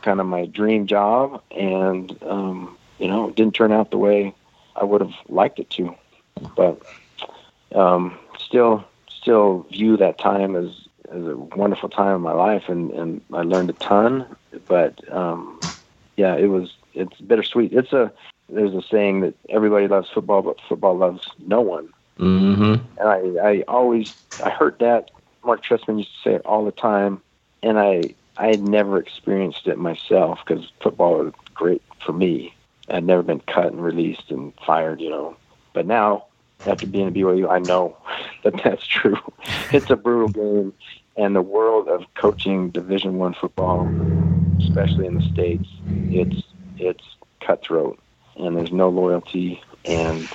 kind 0.02 0.20
of 0.20 0.26
my 0.28 0.46
dream 0.46 0.88
job, 0.88 1.42
and 1.52 2.16
um, 2.24 2.78
you 3.00 3.08
know 3.08 3.30
it 3.30 3.36
didn't 3.36 3.56
turn 3.56 3.72
out 3.72 3.92
the 3.92 3.98
way 3.98 4.34
I 4.76 4.84
would 4.84 5.02
have 5.02 5.14
liked 5.28 5.60
it 5.60 5.70
to, 5.72 5.96
but 6.56 6.82
um, 7.74 8.18
still 8.38 8.86
still 9.10 9.66
view 9.72 9.98
that 9.98 10.18
time 10.18 10.56
as 10.56 10.88
as 11.12 11.24
a 11.26 11.36
wonderful 11.36 11.90
time 11.90 12.16
in 12.16 12.22
my 12.22 12.34
life, 12.34 12.64
and 12.68 12.92
and 12.92 13.22
I 13.34 13.42
learned 13.42 13.70
a 13.70 13.74
ton. 13.74 14.26
But 14.68 15.02
um, 15.12 15.62
yeah, 16.16 16.36
it 16.36 16.48
was 16.48 16.76
it's 16.94 17.20
bittersweet. 17.20 17.74
It's 17.74 17.94
a 17.94 18.12
there's 18.50 18.74
a 18.74 18.82
saying 18.84 19.22
that 19.22 19.34
everybody 19.50 19.88
loves 19.88 20.10
football, 20.10 20.42
but 20.42 20.58
football 20.68 20.98
loves 20.98 21.28
no 21.40 21.62
one. 21.62 21.90
Mm-hmm. 22.20 22.86
And 23.00 23.10
I 23.10 23.50
I 23.50 23.64
always 23.68 24.14
I 24.44 24.50
heard 24.50 24.80
that 24.80 25.12
Marc 25.44 25.64
Trestman 25.64 25.98
used 25.98 26.12
to 26.16 26.30
say 26.30 26.36
it 26.36 26.46
all 26.46 26.66
the 26.66 26.72
time, 26.72 27.22
and 27.64 27.80
I 27.80 28.16
I 28.38 28.48
had 28.48 28.62
never 28.62 28.98
experienced 28.98 29.68
it 29.68 29.78
myself 29.78 30.40
because 30.46 30.72
football 30.82 31.18
was 31.24 31.34
great 31.54 31.82
for 32.06 32.14
me. 32.14 32.56
I'd 32.90 33.04
never 33.04 33.24
been 33.24 33.42
cut 33.42 33.68
and 33.68 33.84
released 33.84 34.32
and 34.32 34.54
fired, 34.66 35.02
you 35.02 35.10
know. 35.10 35.38
But 35.74 35.86
now, 35.86 36.26
after 36.66 36.88
being 36.88 37.08
at 37.08 37.14
BYU, 37.14 37.50
I 37.50 37.60
know 37.60 37.98
that 38.44 38.62
that's 38.64 38.86
true. 38.88 39.18
It's 39.72 39.90
a 39.92 39.96
brutal 39.96 40.30
game, 40.30 40.74
and 41.18 41.36
the 41.36 41.42
world 41.42 41.88
of 41.90 42.04
coaching 42.16 42.70
Division 42.72 43.18
One 43.18 43.34
football, 43.34 43.96
especially 44.62 45.06
in 45.08 45.16
the 45.16 45.22
states, 45.22 45.68
it's 46.10 46.36
it's 46.78 47.04
cutthroat, 47.42 48.00
and 48.38 48.56
there's 48.56 48.72
no 48.72 48.90
loyalty, 48.90 49.62
and 49.86 50.34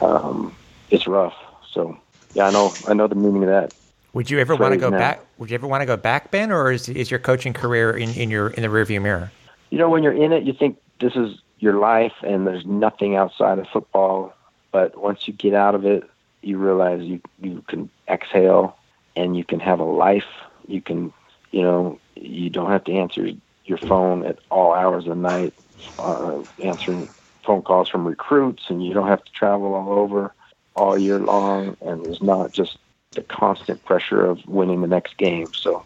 um, 0.00 0.56
it's 0.90 1.06
rough. 1.06 1.34
So, 1.72 1.96
yeah, 2.34 2.46
I 2.46 2.50
know 2.50 2.82
I 2.86 2.94
know 2.94 3.08
the 3.08 3.14
meaning 3.14 3.42
of 3.44 3.48
that. 3.50 3.72
Would 4.14 4.30
you 4.30 4.38
ever 4.38 4.56
want 4.56 4.72
to 4.72 4.80
go 4.80 4.90
now. 4.90 4.98
back? 4.98 5.20
Would 5.38 5.50
you 5.50 5.54
ever 5.56 5.66
want 5.66 5.82
to 5.82 5.86
go 5.86 5.96
back, 5.96 6.30
Ben, 6.30 6.50
or 6.50 6.72
is 6.72 6.88
is 6.88 7.10
your 7.10 7.20
coaching 7.20 7.52
career 7.52 7.90
in, 7.90 8.10
in 8.10 8.30
your 8.30 8.48
in 8.50 8.62
the 8.62 8.68
rearview 8.68 9.02
mirror? 9.02 9.30
you 9.74 9.78
know, 9.80 9.90
when 9.90 10.04
you're 10.04 10.12
in 10.12 10.32
it, 10.32 10.44
you 10.44 10.52
think 10.52 10.78
this 11.00 11.16
is 11.16 11.36
your 11.58 11.72
life 11.80 12.12
and 12.22 12.46
there's 12.46 12.64
nothing 12.64 13.16
outside 13.16 13.58
of 13.58 13.66
football. 13.66 14.32
But 14.70 14.96
once 14.96 15.26
you 15.26 15.34
get 15.34 15.52
out 15.52 15.74
of 15.74 15.84
it, 15.84 16.08
you 16.42 16.58
realize 16.58 17.02
you, 17.02 17.20
you 17.40 17.60
can 17.66 17.90
exhale 18.08 18.76
and 19.16 19.36
you 19.36 19.42
can 19.42 19.58
have 19.58 19.80
a 19.80 19.84
life. 19.84 20.28
You 20.68 20.80
can, 20.80 21.12
you 21.50 21.62
know, 21.62 21.98
you 22.14 22.50
don't 22.50 22.70
have 22.70 22.84
to 22.84 22.92
answer 22.92 23.30
your 23.64 23.78
phone 23.78 24.24
at 24.24 24.38
all 24.48 24.74
hours 24.74 25.06
of 25.06 25.10
the 25.10 25.16
night, 25.16 25.54
uh, 25.98 26.44
answering 26.62 27.08
phone 27.42 27.62
calls 27.62 27.88
from 27.88 28.06
recruits, 28.06 28.66
and 28.68 28.86
you 28.86 28.94
don't 28.94 29.08
have 29.08 29.24
to 29.24 29.32
travel 29.32 29.74
all 29.74 29.98
over 29.98 30.32
all 30.76 30.96
year 30.96 31.18
long. 31.18 31.76
And 31.80 32.04
there's 32.04 32.22
not 32.22 32.52
just 32.52 32.78
the 33.14 33.22
constant 33.22 33.84
pressure 33.84 34.24
of 34.24 34.46
winning 34.46 34.80
the 34.80 34.86
next 34.86 35.16
game. 35.16 35.52
So 35.52 35.84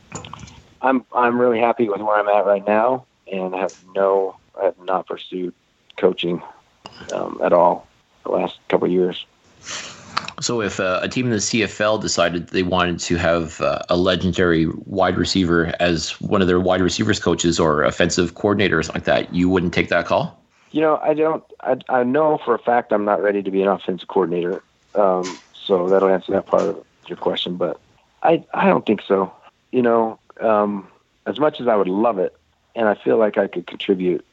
I'm 0.82 1.04
I'm 1.12 1.40
really 1.40 1.60
happy 1.60 1.88
with 1.88 2.00
where 2.00 2.16
I'm 2.16 2.28
at 2.28 2.46
right 2.46 2.66
now, 2.66 3.06
and 3.30 3.54
I 3.54 3.60
have 3.60 3.74
no 3.94 4.36
I 4.60 4.66
have 4.66 4.78
not 4.80 5.06
pursued 5.06 5.54
coaching 5.96 6.42
um, 7.12 7.40
at 7.42 7.52
all 7.52 7.86
the 8.24 8.32
last 8.32 8.58
couple 8.68 8.86
of 8.86 8.92
years. 8.92 9.26
So, 10.40 10.60
if 10.62 10.78
uh, 10.78 11.00
a 11.02 11.08
team 11.08 11.26
in 11.26 11.32
the 11.32 11.38
CFL 11.38 12.00
decided 12.00 12.48
they 12.48 12.62
wanted 12.62 13.00
to 13.00 13.16
have 13.16 13.60
uh, 13.60 13.80
a 13.88 13.96
legendary 13.96 14.66
wide 14.86 15.16
receiver 15.16 15.74
as 15.80 16.20
one 16.20 16.40
of 16.40 16.46
their 16.46 16.60
wide 16.60 16.80
receivers 16.80 17.18
coaches 17.18 17.58
or 17.58 17.82
offensive 17.82 18.34
coordinator 18.34 18.78
or 18.78 18.82
something 18.84 19.00
like 19.00 19.06
that, 19.06 19.34
you 19.34 19.48
wouldn't 19.48 19.74
take 19.74 19.88
that 19.88 20.06
call? 20.06 20.40
You 20.70 20.80
know, 20.80 20.98
I 20.98 21.14
don't. 21.14 21.42
I, 21.60 21.76
I 21.88 22.04
know 22.04 22.38
for 22.44 22.54
a 22.54 22.58
fact 22.58 22.92
I'm 22.92 23.04
not 23.04 23.20
ready 23.20 23.42
to 23.42 23.50
be 23.50 23.62
an 23.62 23.68
offensive 23.68 24.06
coordinator. 24.06 24.62
Um, 24.94 25.24
so 25.54 25.88
that'll 25.88 26.08
answer 26.08 26.32
that 26.32 26.46
part 26.46 26.62
of 26.62 26.84
your 27.08 27.18
question. 27.18 27.56
But 27.56 27.80
I 28.22 28.44
I 28.54 28.66
don't 28.66 28.86
think 28.86 29.02
so. 29.02 29.32
You 29.72 29.82
know, 29.82 30.18
um, 30.40 30.88
as 31.26 31.38
much 31.38 31.60
as 31.60 31.68
I 31.68 31.76
would 31.76 31.88
love 31.88 32.18
it, 32.18 32.36
and 32.74 32.88
I 32.88 32.94
feel 32.94 33.18
like 33.18 33.38
I 33.38 33.46
could 33.46 33.66
contribute, 33.66 34.24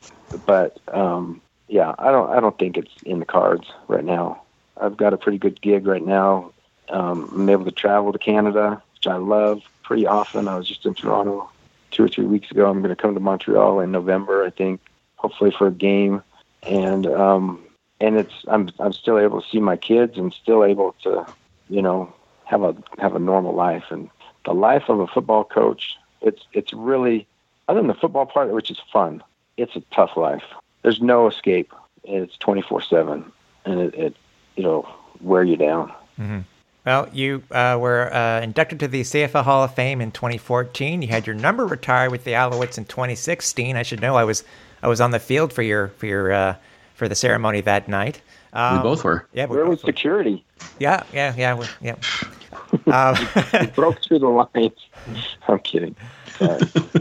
but 0.45 0.77
um, 0.93 1.41
yeah, 1.67 1.95
I 1.99 2.11
don't 2.11 2.29
I 2.29 2.39
don't 2.39 2.57
think 2.57 2.77
it's 2.77 2.93
in 3.03 3.19
the 3.19 3.25
cards 3.25 3.67
right 3.87 4.03
now. 4.03 4.41
I've 4.79 4.97
got 4.97 5.13
a 5.13 5.17
pretty 5.17 5.37
good 5.37 5.61
gig 5.61 5.87
right 5.87 6.05
now. 6.05 6.51
Um, 6.89 7.29
I'm 7.33 7.49
able 7.49 7.65
to 7.65 7.71
travel 7.71 8.11
to 8.11 8.19
Canada, 8.19 8.81
which 8.93 9.07
I 9.07 9.17
love 9.17 9.61
pretty 9.83 10.05
often. 10.05 10.47
I 10.47 10.57
was 10.57 10.67
just 10.67 10.85
in 10.85 10.93
Toronto 10.93 11.49
two 11.91 12.03
or 12.03 12.07
three 12.07 12.25
weeks 12.25 12.51
ago. 12.51 12.69
I'm 12.69 12.81
going 12.81 12.95
to 12.95 13.01
come 13.01 13.13
to 13.13 13.19
Montreal 13.19 13.79
in 13.79 13.91
November, 13.91 14.43
I 14.43 14.49
think, 14.49 14.81
hopefully 15.15 15.51
for 15.51 15.67
a 15.67 15.71
game. 15.71 16.21
And 16.63 17.07
um, 17.07 17.63
and 17.99 18.17
it's 18.17 18.33
I'm 18.47 18.69
I'm 18.79 18.93
still 18.93 19.17
able 19.17 19.41
to 19.41 19.47
see 19.47 19.59
my 19.59 19.77
kids 19.77 20.17
and 20.17 20.33
still 20.33 20.63
able 20.63 20.95
to, 21.03 21.25
you 21.69 21.81
know, 21.81 22.13
have 22.45 22.63
a 22.63 22.75
have 22.99 23.15
a 23.15 23.19
normal 23.19 23.53
life. 23.53 23.83
And 23.89 24.09
the 24.45 24.53
life 24.53 24.83
of 24.89 24.99
a 24.99 25.07
football 25.07 25.43
coach, 25.43 25.95
it's 26.21 26.43
it's 26.53 26.73
really 26.73 27.27
other 27.67 27.79
than 27.79 27.87
the 27.87 27.93
football 27.95 28.25
part, 28.25 28.51
which 28.51 28.69
is 28.71 28.79
fun. 28.91 29.23
It's 29.57 29.75
a 29.75 29.81
tough 29.93 30.17
life. 30.17 30.43
There's 30.83 31.01
no 31.01 31.27
escape. 31.27 31.73
It's 32.03 32.37
24 32.37 32.81
seven, 32.81 33.31
and 33.65 33.79
it, 33.79 33.95
it 33.95 34.15
it'll 34.55 34.87
wear 35.21 35.43
you 35.43 35.57
down. 35.57 35.91
Well, 36.85 37.09
you 37.11 37.41
uh, 37.49 37.77
were 37.81 38.13
uh, 38.13 38.41
inducted 38.41 38.79
to 38.81 38.87
the 38.87 39.01
CFL 39.01 39.43
Hall 39.43 39.63
of 39.63 39.73
Fame 39.73 40.01
in 40.01 40.11
2014. 40.11 41.01
You 41.01 41.07
had 41.07 41.25
your 41.25 41.35
number 41.35 41.65
retired 41.65 42.11
with 42.11 42.25
the 42.25 42.31
Alouettes 42.33 42.77
in 42.77 42.85
2016. 42.85 43.75
I 43.75 43.81
should 43.81 44.01
know. 44.01 44.15
I 44.15 44.23
was 44.23 44.43
I 44.83 44.87
was 44.87 45.01
on 45.01 45.09
the 45.09 45.19
field 45.19 45.51
for 45.51 45.63
your 45.63 45.87
for 45.97 46.05
your 46.05 46.31
uh, 46.31 46.55
for 46.93 47.07
the 47.09 47.15
ceremony 47.15 47.61
that 47.61 47.87
night. 47.87 48.21
Um, 48.53 48.77
we 48.77 48.83
both 48.83 49.03
were. 49.03 49.25
Yeah, 49.33 49.47
we 49.47 49.55
Where 49.57 49.65
was 49.65 49.81
were. 49.83 49.87
security? 49.87 50.45
Yeah, 50.79 51.03
yeah, 51.11 51.33
yeah, 51.35 51.55
we- 51.55 51.65
yeah. 51.81 51.95
Um, 52.87 53.15
Broke 53.75 54.01
through 54.03 54.19
the 54.19 54.27
lines. 54.27 54.73
I'm 55.47 55.59
kidding. 55.59 55.95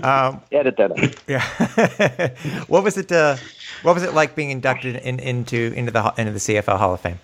Um, 0.03 0.41
Edit 0.53 0.77
that 0.77 0.93
out. 0.93 1.17
yeah. 1.27 2.65
what 2.69 2.85
was 2.85 2.97
it? 2.97 3.11
Uh, 3.11 3.37
what 3.83 3.95
was 3.95 4.03
it 4.03 4.15
like 4.15 4.35
being 4.37 4.51
inducted 4.51 4.97
in, 4.97 5.19
into 5.19 5.73
into 5.75 5.91
the 5.91 6.15
into 6.17 6.33
the 6.33 6.39
CFL 6.39 6.79
Hall 6.79 6.95
of 6.95 7.01
Fame? 7.01 7.19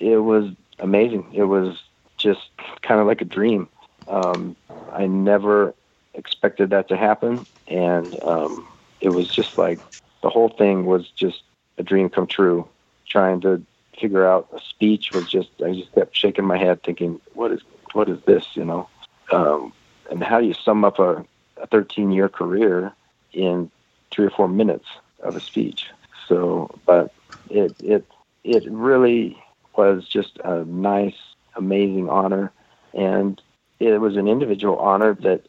it 0.00 0.16
was 0.16 0.50
amazing. 0.78 1.26
It 1.32 1.44
was 1.44 1.82
just 2.16 2.48
kind 2.82 3.00
of 3.00 3.06
like 3.06 3.20
a 3.20 3.24
dream. 3.24 3.68
Um, 4.08 4.56
I 4.92 5.06
never 5.06 5.74
expected 6.14 6.70
that 6.70 6.88
to 6.88 6.96
happen, 6.96 7.46
and 7.68 8.20
um, 8.24 8.66
it 9.00 9.10
was 9.10 9.28
just 9.28 9.58
like 9.58 9.78
the 10.22 10.30
whole 10.30 10.48
thing 10.48 10.86
was 10.86 11.10
just 11.10 11.42
a 11.78 11.82
dream 11.82 12.08
come 12.08 12.26
true. 12.26 12.66
Trying 13.06 13.40
to 13.42 13.62
figure 14.00 14.26
out 14.26 14.48
a 14.52 14.60
speech 14.60 15.12
was 15.12 15.28
just 15.28 15.50
I 15.64 15.72
just 15.72 15.92
kept 15.92 16.16
shaking 16.16 16.44
my 16.44 16.58
head, 16.58 16.82
thinking, 16.82 17.20
"What 17.34 17.52
is 17.52 17.60
what 17.92 18.08
is 18.08 18.20
this?" 18.26 18.46
You 18.54 18.64
know, 18.64 18.88
um, 19.32 19.72
and 20.10 20.22
how 20.22 20.40
do 20.40 20.46
you 20.46 20.54
sum 20.54 20.84
up 20.84 20.98
a, 20.98 21.24
a 21.56 21.66
13 21.66 22.10
year 22.10 22.28
career 22.28 22.92
in 23.32 23.70
three 24.10 24.26
or 24.26 24.30
four 24.30 24.48
minutes 24.48 24.86
of 25.22 25.36
a 25.36 25.40
speech? 25.40 25.86
So, 26.28 26.70
but 26.86 27.12
it 27.48 27.74
it 27.80 28.04
it 28.44 28.64
really 28.70 29.36
was 29.76 30.06
just 30.08 30.38
a 30.44 30.64
nice, 30.64 31.18
amazing 31.56 32.08
honor, 32.08 32.52
and 32.94 33.40
it 33.78 34.00
was 34.00 34.16
an 34.16 34.28
individual 34.28 34.76
honor 34.76 35.14
that 35.22 35.46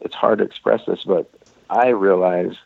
it's 0.00 0.14
hard 0.14 0.38
to 0.38 0.44
express 0.44 0.84
this, 0.86 1.04
but 1.04 1.30
I 1.70 1.88
realized 1.88 2.58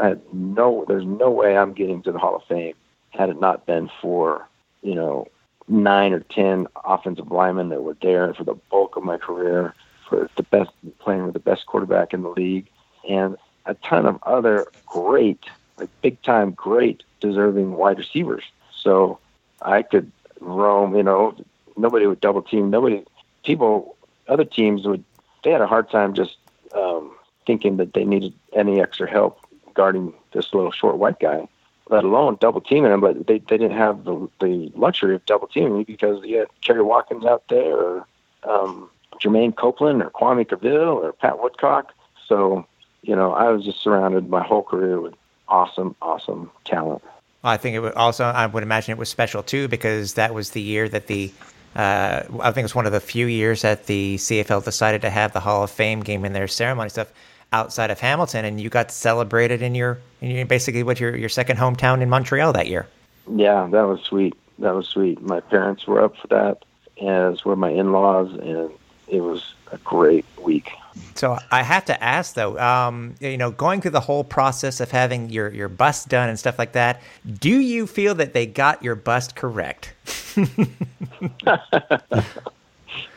I 0.00 0.16
no, 0.32 0.84
there's 0.86 1.06
no 1.06 1.30
way 1.30 1.56
I'm 1.56 1.72
getting 1.72 2.02
to 2.02 2.12
the 2.12 2.18
Hall 2.18 2.36
of 2.36 2.44
Fame 2.44 2.74
had 3.10 3.28
it 3.28 3.40
not 3.40 3.66
been 3.66 3.90
for 4.00 4.48
you 4.82 4.94
know 4.94 5.28
nine 5.68 6.12
or 6.12 6.20
ten 6.20 6.66
offensive 6.84 7.30
linemen 7.30 7.68
that 7.70 7.82
were 7.82 7.96
there 8.02 8.34
for 8.34 8.44
the 8.44 8.54
bulk 8.70 8.96
of 8.96 9.04
my 9.04 9.16
career, 9.16 9.74
for 10.08 10.28
the 10.36 10.42
best 10.42 10.70
playing 10.98 11.24
with 11.24 11.34
the 11.34 11.40
best 11.40 11.66
quarterback 11.66 12.12
in 12.12 12.22
the 12.22 12.30
league, 12.30 12.68
and 13.08 13.36
a 13.66 13.74
ton 13.74 14.06
of 14.06 14.22
other 14.24 14.66
great, 14.86 15.44
like 15.78 15.88
big 16.02 16.20
time, 16.22 16.50
great, 16.52 17.02
deserving 17.20 17.72
wide 17.74 17.98
receivers. 17.98 18.44
So 18.74 19.18
I 19.62 19.82
could 19.82 20.10
roam. 20.40 20.96
You 20.96 21.02
know, 21.02 21.34
nobody 21.76 22.06
would 22.06 22.20
double 22.20 22.42
team. 22.42 22.70
Nobody, 22.70 23.04
people, 23.44 23.96
other 24.28 24.44
teams 24.44 24.86
would. 24.86 25.04
They 25.44 25.50
had 25.50 25.60
a 25.60 25.66
hard 25.66 25.90
time 25.90 26.14
just 26.14 26.36
um, 26.74 27.12
thinking 27.46 27.76
that 27.78 27.94
they 27.94 28.04
needed 28.04 28.32
any 28.52 28.80
extra 28.80 29.10
help 29.10 29.40
guarding 29.74 30.12
this 30.32 30.52
little 30.52 30.70
short 30.70 30.98
white 30.98 31.18
guy, 31.18 31.48
let 31.92 32.04
alone 32.04 32.38
double 32.40 32.60
teaming 32.60 32.90
him. 32.90 33.00
But 33.00 33.26
they, 33.26 33.38
they 33.38 33.58
didn't 33.58 33.76
have 33.76 34.04
the, 34.04 34.28
the 34.40 34.72
luxury 34.74 35.14
of 35.14 35.24
double 35.26 35.46
teaming 35.46 35.78
me 35.78 35.84
because 35.84 36.24
you 36.24 36.38
had 36.38 36.48
Kerry 36.62 36.82
Watkins 36.82 37.24
out 37.24 37.44
there, 37.48 37.76
or 37.76 38.06
um, 38.44 38.90
Jermaine 39.22 39.54
Copeland, 39.54 40.02
or 40.02 40.10
Kwame 40.10 40.48
Cavil, 40.48 40.72
or 40.74 41.12
Pat 41.12 41.40
Woodcock. 41.40 41.92
So, 42.26 42.66
you 43.02 43.14
know, 43.14 43.32
I 43.32 43.50
was 43.50 43.64
just 43.64 43.80
surrounded 43.80 44.28
my 44.28 44.42
whole 44.42 44.62
career 44.62 45.00
with 45.00 45.14
awesome, 45.48 45.94
awesome 46.00 46.50
talent. 46.64 47.02
I 47.44 47.56
think 47.56 47.76
it 47.76 47.80
would 47.80 47.94
also, 47.94 48.24
I 48.24 48.46
would 48.46 48.62
imagine 48.62 48.92
it 48.92 48.98
was 48.98 49.08
special 49.08 49.42
too, 49.42 49.68
because 49.68 50.14
that 50.14 50.32
was 50.32 50.50
the 50.50 50.62
year 50.62 50.88
that 50.88 51.08
the, 51.08 51.32
uh, 51.74 52.22
I 52.40 52.52
think 52.52 52.58
it 52.58 52.62
was 52.62 52.74
one 52.74 52.86
of 52.86 52.92
the 52.92 53.00
few 53.00 53.26
years 53.26 53.62
that 53.62 53.86
the 53.86 54.16
CFL 54.16 54.64
decided 54.64 55.02
to 55.02 55.10
have 55.10 55.32
the 55.32 55.40
Hall 55.40 55.64
of 55.64 55.70
Fame 55.70 56.00
game 56.00 56.24
in 56.24 56.32
their 56.32 56.48
ceremony 56.48 56.88
stuff 56.88 57.12
outside 57.52 57.90
of 57.90 58.00
Hamilton, 58.00 58.44
and 58.44 58.60
you 58.60 58.68
got 58.68 58.90
celebrated 58.90 59.62
in 59.62 59.74
your, 59.74 59.98
in 60.20 60.30
your 60.30 60.46
basically 60.46 60.82
what 60.82 60.98
your 60.98 61.16
your 61.16 61.28
second 61.28 61.58
hometown 61.58 62.00
in 62.00 62.10
Montreal 62.10 62.52
that 62.52 62.66
year. 62.66 62.86
Yeah, 63.30 63.68
that 63.70 63.82
was 63.82 64.00
sweet. 64.00 64.34
That 64.58 64.74
was 64.74 64.86
sweet. 64.88 65.20
My 65.22 65.40
parents 65.40 65.86
were 65.86 66.02
up 66.02 66.16
for 66.16 66.26
that, 66.28 66.64
as 67.02 67.44
were 67.44 67.56
my 67.56 67.70
in-laws, 67.70 68.32
and 68.32 68.70
it 69.08 69.20
was 69.20 69.54
a 69.70 69.78
great 69.78 70.24
week. 70.40 70.70
So 71.14 71.38
I 71.50 71.62
have 71.62 71.84
to 71.86 72.02
ask 72.02 72.34
though, 72.34 72.58
um, 72.58 73.14
you 73.20 73.38
know, 73.38 73.50
going 73.50 73.80
through 73.80 73.92
the 73.92 74.00
whole 74.00 74.24
process 74.24 74.80
of 74.80 74.90
having 74.90 75.30
your 75.30 75.52
your 75.52 75.68
bust 75.68 76.08
done 76.08 76.28
and 76.28 76.38
stuff 76.38 76.58
like 76.58 76.72
that, 76.72 77.00
do 77.40 77.60
you 77.60 77.86
feel 77.86 78.14
that 78.16 78.34
they 78.34 78.46
got 78.46 78.82
your 78.82 78.94
bust 78.94 79.34
correct? 79.34 79.92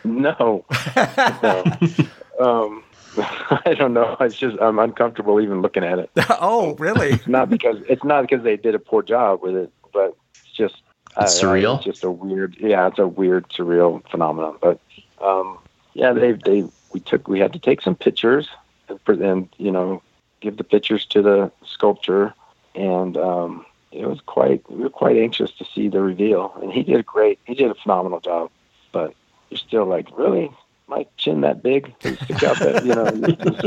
no, 0.03 0.63
no. 0.63 0.65
um, 2.39 2.83
I 3.65 3.75
don't 3.77 3.93
know. 3.93 4.17
It's 4.19 4.37
just 4.37 4.57
I'm 4.61 4.79
uncomfortable 4.79 5.39
even 5.41 5.61
looking 5.61 5.83
at 5.83 5.99
it. 5.99 6.09
oh, 6.29 6.75
really? 6.75 7.11
It's 7.11 7.27
not 7.27 7.49
because 7.49 7.77
it's 7.87 8.03
not 8.03 8.21
because 8.21 8.43
they 8.43 8.57
did 8.57 8.75
a 8.75 8.79
poor 8.79 9.01
job 9.01 9.41
with 9.41 9.55
it, 9.55 9.71
but 9.93 10.15
it's 10.33 10.51
just 10.51 10.81
it's 11.19 11.41
I, 11.41 11.45
surreal. 11.45 11.73
I, 11.73 11.75
it's 11.77 11.85
just 11.85 12.03
a 12.03 12.11
weird, 12.11 12.57
yeah, 12.59 12.87
it's 12.87 12.99
a 12.99 13.07
weird, 13.07 13.47
surreal 13.49 14.07
phenomenon. 14.09 14.57
But 14.61 14.79
um, 15.21 15.57
yeah, 15.93 16.13
they 16.13 16.33
they 16.33 16.67
we 16.93 16.99
took 16.99 17.27
we 17.27 17.39
had 17.39 17.53
to 17.53 17.59
take 17.59 17.81
some 17.81 17.95
pictures 17.95 18.49
and, 18.89 19.21
and 19.21 19.49
you 19.57 19.71
know 19.71 20.01
give 20.41 20.57
the 20.57 20.63
pictures 20.63 21.05
to 21.07 21.21
the 21.21 21.51
sculptor, 21.65 22.33
and 22.73 23.17
um, 23.17 23.65
it 23.91 24.05
was 24.05 24.19
quite 24.25 24.69
we 24.69 24.83
were 24.83 24.89
quite 24.89 25.17
anxious 25.17 25.51
to 25.51 25.65
see 25.65 25.87
the 25.87 26.01
reveal, 26.01 26.53
and 26.61 26.71
he 26.71 26.83
did 26.83 26.99
a 26.99 27.03
great, 27.03 27.39
he 27.45 27.55
did 27.55 27.71
a 27.71 27.75
phenomenal 27.75 28.19
job. 28.19 28.51
But 28.91 29.13
you're 29.49 29.57
still 29.57 29.85
like, 29.85 30.07
really, 30.17 30.51
my 30.87 31.05
chin 31.17 31.41
that 31.41 31.63
big 31.63 31.93
to 32.01 32.15
stick 32.17 32.43
out 32.43 32.59
that 32.59 32.83
you 32.83 32.93
know 32.93 33.07
it's, 33.27 33.65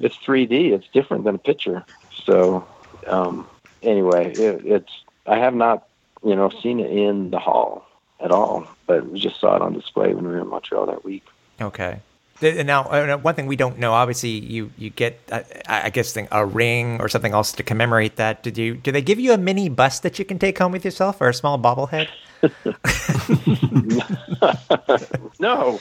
it's 0.00 0.16
3D. 0.18 0.72
It's 0.72 0.86
different 0.92 1.24
than 1.24 1.36
a 1.36 1.38
picture. 1.38 1.84
So 2.24 2.66
um, 3.06 3.48
anyway, 3.82 4.34
it, 4.36 4.62
it's 4.64 4.92
I 5.26 5.38
have 5.38 5.54
not 5.54 5.86
you 6.24 6.34
know 6.34 6.50
seen 6.50 6.80
it 6.80 6.90
in 6.90 7.30
the 7.30 7.38
hall 7.38 7.86
at 8.20 8.30
all, 8.30 8.66
but 8.86 9.08
we 9.08 9.18
just 9.18 9.40
saw 9.40 9.56
it 9.56 9.62
on 9.62 9.72
display 9.72 10.14
when 10.14 10.24
we 10.24 10.30
were 10.30 10.40
in 10.40 10.48
Montreal 10.48 10.86
that 10.86 11.04
week. 11.04 11.24
Okay. 11.60 12.00
Now, 12.40 12.84
uh, 12.84 13.18
one 13.18 13.34
thing 13.34 13.46
we 13.46 13.56
don't 13.56 13.78
know, 13.78 13.92
obviously, 13.92 14.30
you 14.30 14.70
you 14.78 14.90
get, 14.90 15.18
uh, 15.32 15.42
I 15.68 15.90
guess, 15.90 16.16
a 16.30 16.46
ring 16.46 17.00
or 17.00 17.08
something 17.08 17.32
else 17.32 17.52
to 17.52 17.62
commemorate 17.62 18.16
that. 18.16 18.42
Did 18.42 18.56
you? 18.56 18.76
Do 18.76 18.92
they 18.92 19.02
give 19.02 19.18
you 19.18 19.32
a 19.32 19.38
mini 19.38 19.68
bus 19.68 20.00
that 20.00 20.18
you 20.18 20.24
can 20.24 20.38
take 20.38 20.58
home 20.58 20.70
with 20.70 20.84
yourself, 20.84 21.20
or 21.20 21.28
a 21.28 21.34
small 21.34 21.58
bobblehead? 21.58 22.08
no, 25.40 25.80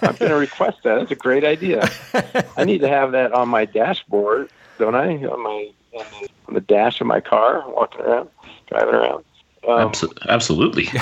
I'm 0.00 0.16
going 0.16 0.30
to 0.30 0.36
request 0.36 0.78
that. 0.84 1.00
That's 1.00 1.10
a 1.10 1.16
great 1.16 1.44
idea. 1.44 1.86
I 2.56 2.64
need 2.64 2.78
to 2.78 2.88
have 2.88 3.12
that 3.12 3.32
on 3.32 3.50
my 3.50 3.66
dashboard, 3.66 4.48
don't 4.78 4.94
I? 4.94 5.22
On 5.26 5.42
my 5.42 5.70
on 6.46 6.54
the 6.54 6.60
dash 6.60 7.00
of 7.00 7.06
my 7.06 7.20
car, 7.20 7.64
walking 7.68 8.00
around, 8.00 8.28
driving 8.68 8.94
around. 8.94 9.24
Um, 9.66 9.92
Absolutely. 10.28 10.88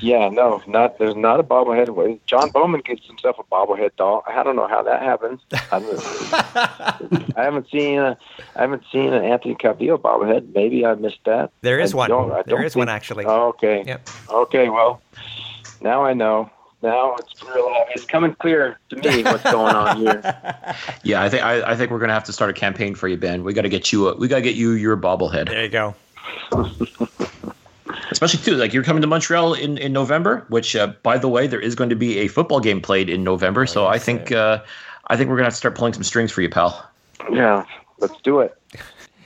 Yeah, 0.00 0.28
no, 0.28 0.62
not 0.66 0.98
there's 0.98 1.16
not 1.16 1.40
a 1.40 1.42
bobblehead. 1.42 2.20
John 2.26 2.50
Bowman 2.50 2.82
gets 2.82 3.04
himself 3.06 3.36
a 3.38 3.44
bobblehead 3.44 3.96
doll. 3.96 4.22
I 4.26 4.42
don't 4.42 4.56
know 4.56 4.68
how 4.68 4.82
that 4.82 5.02
happens. 5.02 5.40
I 5.72 5.80
haven't 7.42 7.68
seen 7.70 7.98
a, 7.98 8.16
I 8.56 8.60
haven't 8.60 8.84
seen 8.92 9.12
an 9.12 9.24
Anthony 9.24 9.54
Calvillo 9.54 9.98
bobblehead. 9.98 10.54
Maybe 10.54 10.84
I 10.86 10.94
missed 10.94 11.20
that. 11.26 11.50
There 11.62 11.80
is 11.80 11.94
I 11.94 11.96
one. 11.96 12.10
Don't, 12.10 12.30
I 12.30 12.42
there 12.42 12.56
don't 12.56 12.64
is 12.64 12.74
think, 12.74 12.80
one 12.80 12.88
actually. 12.88 13.24
Oh, 13.24 13.48
okay. 13.48 13.82
Yep. 13.86 14.08
Okay. 14.30 14.68
Well, 14.68 15.02
now 15.80 16.04
I 16.04 16.12
know. 16.14 16.50
Now 16.80 17.16
it's 17.16 17.42
real. 17.42 17.84
It's 17.90 18.04
coming 18.04 18.34
clear 18.36 18.78
to 18.90 18.96
me 18.96 19.24
what's 19.24 19.42
going 19.42 19.74
on 19.74 19.96
here. 19.96 20.22
Yeah, 21.02 21.22
I 21.22 21.28
think 21.28 21.42
I, 21.42 21.72
I 21.72 21.76
think 21.76 21.90
we're 21.90 21.98
gonna 21.98 22.12
have 22.12 22.24
to 22.24 22.32
start 22.32 22.50
a 22.50 22.54
campaign 22.54 22.94
for 22.94 23.08
you, 23.08 23.16
Ben. 23.16 23.42
We 23.42 23.52
got 23.52 23.62
to 23.62 23.68
get 23.68 23.90
you. 23.92 24.08
A, 24.08 24.16
we 24.16 24.28
got 24.28 24.36
to 24.36 24.42
get 24.42 24.54
you 24.56 24.72
your 24.72 24.96
bobblehead. 24.96 25.48
There 25.48 25.62
you 25.64 25.68
go. 25.70 25.94
Especially 28.10 28.40
too, 28.40 28.54
like 28.56 28.72
you're 28.72 28.84
coming 28.84 29.02
to 29.02 29.06
Montreal 29.06 29.54
in, 29.54 29.78
in 29.78 29.92
November, 29.92 30.46
which 30.48 30.74
uh, 30.74 30.88
by 31.02 31.18
the 31.18 31.28
way, 31.28 31.46
there 31.46 31.60
is 31.60 31.74
going 31.74 31.90
to 31.90 31.96
be 31.96 32.18
a 32.18 32.28
football 32.28 32.60
game 32.60 32.80
played 32.80 33.08
in 33.08 33.24
November. 33.24 33.66
So 33.66 33.86
I 33.86 33.98
think 33.98 34.32
uh, 34.32 34.62
I 35.08 35.16
think 35.16 35.30
we're 35.30 35.36
gonna 35.36 35.46
have 35.46 35.54
to 35.54 35.58
start 35.58 35.74
pulling 35.74 35.92
some 35.92 36.04
strings 36.04 36.32
for 36.32 36.42
you, 36.42 36.48
pal. 36.48 36.88
Yeah, 37.30 37.64
let's 37.98 38.20
do 38.22 38.40
it. 38.40 38.56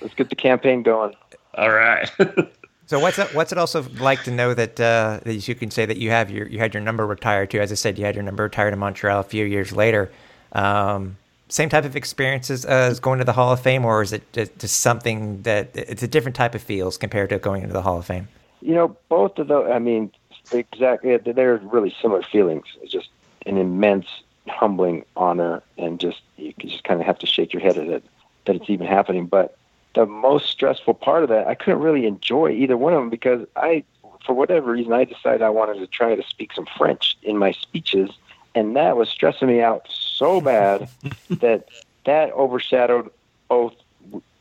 Let's 0.01 0.15
get 0.15 0.31
the 0.31 0.37
campaign 0.37 0.83
going. 0.83 1.15
All 1.55 1.71
right. 1.71 2.11
so 2.87 2.99
what's 2.99 3.19
it, 3.19 3.35
what's 3.35 3.53
it 3.53 3.59
also 3.59 3.83
like 4.01 4.23
to 4.25 4.31
know 4.31 4.55
that 4.55 4.81
uh, 4.81 5.21
that 5.25 5.49
you 5.49 5.55
can 5.55 5.71
say 5.71 5.87
that 5.87 5.99
you 5.99 6.11
have 6.11 6.31
your 6.31 6.47
you 6.49 6.59
had 6.59 6.75
your 6.75 6.83
number 6.83 7.07
retired 7.07 7.51
too? 7.51 7.61
As 7.61 7.71
I 7.71 7.77
said, 7.77 7.99
you 7.99 8.05
had 8.05 8.15
your 8.15 8.25
number 8.25 8.43
retired 8.43 8.73
in 8.73 8.79
Montreal 8.79 9.21
a 9.21 9.25
few 9.25 9.45
years 9.45 9.73
later. 9.73 10.11
Um, 10.53 11.17
same 11.49 11.69
type 11.69 11.85
of 11.85 11.97
experiences 11.97 12.65
as 12.65 12.99
going 12.99 13.19
to 13.19 13.25
the 13.25 13.33
Hall 13.35 13.53
of 13.53 13.61
Fame, 13.61 13.85
or 13.85 14.03
is 14.03 14.13
it 14.13 14.33
just 14.33 14.81
something 14.81 15.43
that 15.43 15.71
it's 15.75 16.03
a 16.03 16.09
different 16.09 16.35
type 16.35 16.55
of 16.55 16.63
feels 16.63 16.97
compared 16.97 17.29
to 17.29 17.39
going 17.39 17.63
into 17.63 17.75
the 17.75 17.83
Hall 17.83 17.99
of 17.99 18.07
Fame? 18.07 18.29
You 18.63 18.75
know, 18.75 18.97
both 19.09 19.39
of 19.39 19.49
those. 19.49 19.71
I 19.71 19.79
mean, 19.79 20.13
exactly. 20.53 21.17
They're 21.17 21.57
really 21.57 21.95
similar 22.01 22.23
feelings. 22.23 22.67
It's 22.81 22.93
just 22.93 23.09
an 23.47 23.59
immense, 23.59 24.07
humbling 24.49 25.05
honor, 25.17 25.63
and 25.77 25.99
just 25.99 26.21
you 26.37 26.55
just 26.59 26.85
kind 26.85 27.01
of 27.01 27.07
have 27.07 27.19
to 27.21 27.27
shake 27.27 27.53
your 27.53 27.63
head 27.63 27.77
at 27.77 27.89
it 27.89 28.05
that 28.45 28.57
it's 28.57 28.71
even 28.71 28.87
happening. 28.87 29.27
But 29.27 29.57
the 29.95 30.07
most 30.07 30.49
stressful 30.49 30.95
part 30.95 31.23
of 31.23 31.29
that, 31.29 31.47
I 31.47 31.55
couldn't 31.55 31.81
really 31.81 32.07
enjoy 32.07 32.51
either 32.51 32.77
one 32.77 32.93
of 32.93 33.01
them 33.01 33.11
because 33.11 33.47
I, 33.57 33.85
for 34.25 34.35
whatever 34.35 34.73
reason, 34.73 34.93
I 34.93 35.05
decided 35.05 35.43
I 35.43 35.51
wanted 35.51 35.79
to 35.81 35.87
try 35.87 36.15
to 36.15 36.23
speak 36.23 36.53
some 36.53 36.67
French 36.79 37.17
in 37.23 37.37
my 37.37 37.53
speeches, 37.53 38.11
and 38.55 38.77
that 38.77 38.97
was 38.97 39.09
stressing 39.09 39.49
me 39.49 39.61
out 39.61 39.87
so 39.91 40.41
bad 40.41 40.89
that 41.31 41.69
that 42.05 42.33
overshadowed 42.33 43.11
both 43.49 43.75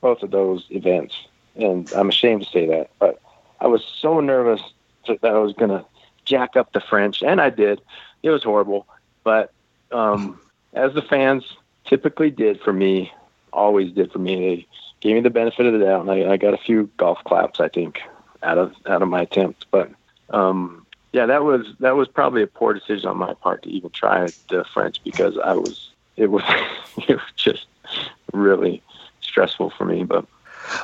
both 0.01 0.23
of 0.23 0.31
those 0.31 0.65
events. 0.69 1.15
And 1.55 1.91
I'm 1.93 2.09
ashamed 2.09 2.43
to 2.43 2.49
say 2.49 2.65
that, 2.67 2.89
but 2.97 3.21
I 3.61 3.67
was 3.67 3.83
so 3.99 4.19
nervous 4.19 4.61
that 5.07 5.23
I 5.23 5.37
was 5.37 5.53
going 5.53 5.69
to 5.69 5.85
jack 6.25 6.55
up 6.55 6.73
the 6.73 6.81
French, 6.81 7.21
and 7.21 7.39
I 7.39 7.51
did. 7.51 7.79
It 8.23 8.31
was 8.31 8.43
horrible, 8.43 8.87
but 9.23 9.53
um, 9.91 10.39
as 10.73 10.93
the 10.93 11.01
fans 11.01 11.45
typically 11.85 12.31
did 12.31 12.59
for 12.59 12.73
me, 12.73 13.13
always 13.53 13.91
did 13.91 14.11
for 14.11 14.19
me, 14.19 14.35
they 14.35 14.67
gave 14.99 15.15
me 15.15 15.21
the 15.21 15.29
benefit 15.29 15.65
of 15.65 15.73
the 15.73 15.85
doubt, 15.85 16.01
and 16.01 16.11
I, 16.11 16.33
I 16.33 16.37
got 16.37 16.53
a 16.53 16.57
few 16.57 16.89
golf 16.97 17.23
claps, 17.23 17.59
I 17.59 17.67
think, 17.67 18.01
out 18.41 18.57
of 18.57 18.73
out 18.87 19.01
of 19.01 19.07
my 19.07 19.21
attempt. 19.21 19.67
But 19.69 19.91
um, 20.31 20.85
yeah, 21.13 21.27
that 21.27 21.43
was 21.43 21.67
that 21.79 21.95
was 21.95 22.07
probably 22.07 22.41
a 22.41 22.47
poor 22.47 22.73
decision 22.73 23.09
on 23.09 23.17
my 23.17 23.33
part 23.35 23.63
to 23.63 23.69
even 23.69 23.91
try 23.91 24.27
the 24.49 24.63
French 24.73 25.03
because 25.03 25.37
I 25.37 25.53
was 25.53 25.91
it 26.17 26.27
was 26.27 26.43
it 27.07 27.15
was 27.15 27.31
just 27.35 27.67
really 28.33 28.81
stressful 29.21 29.69
for 29.71 29.85
me, 29.85 30.03
but. 30.03 30.25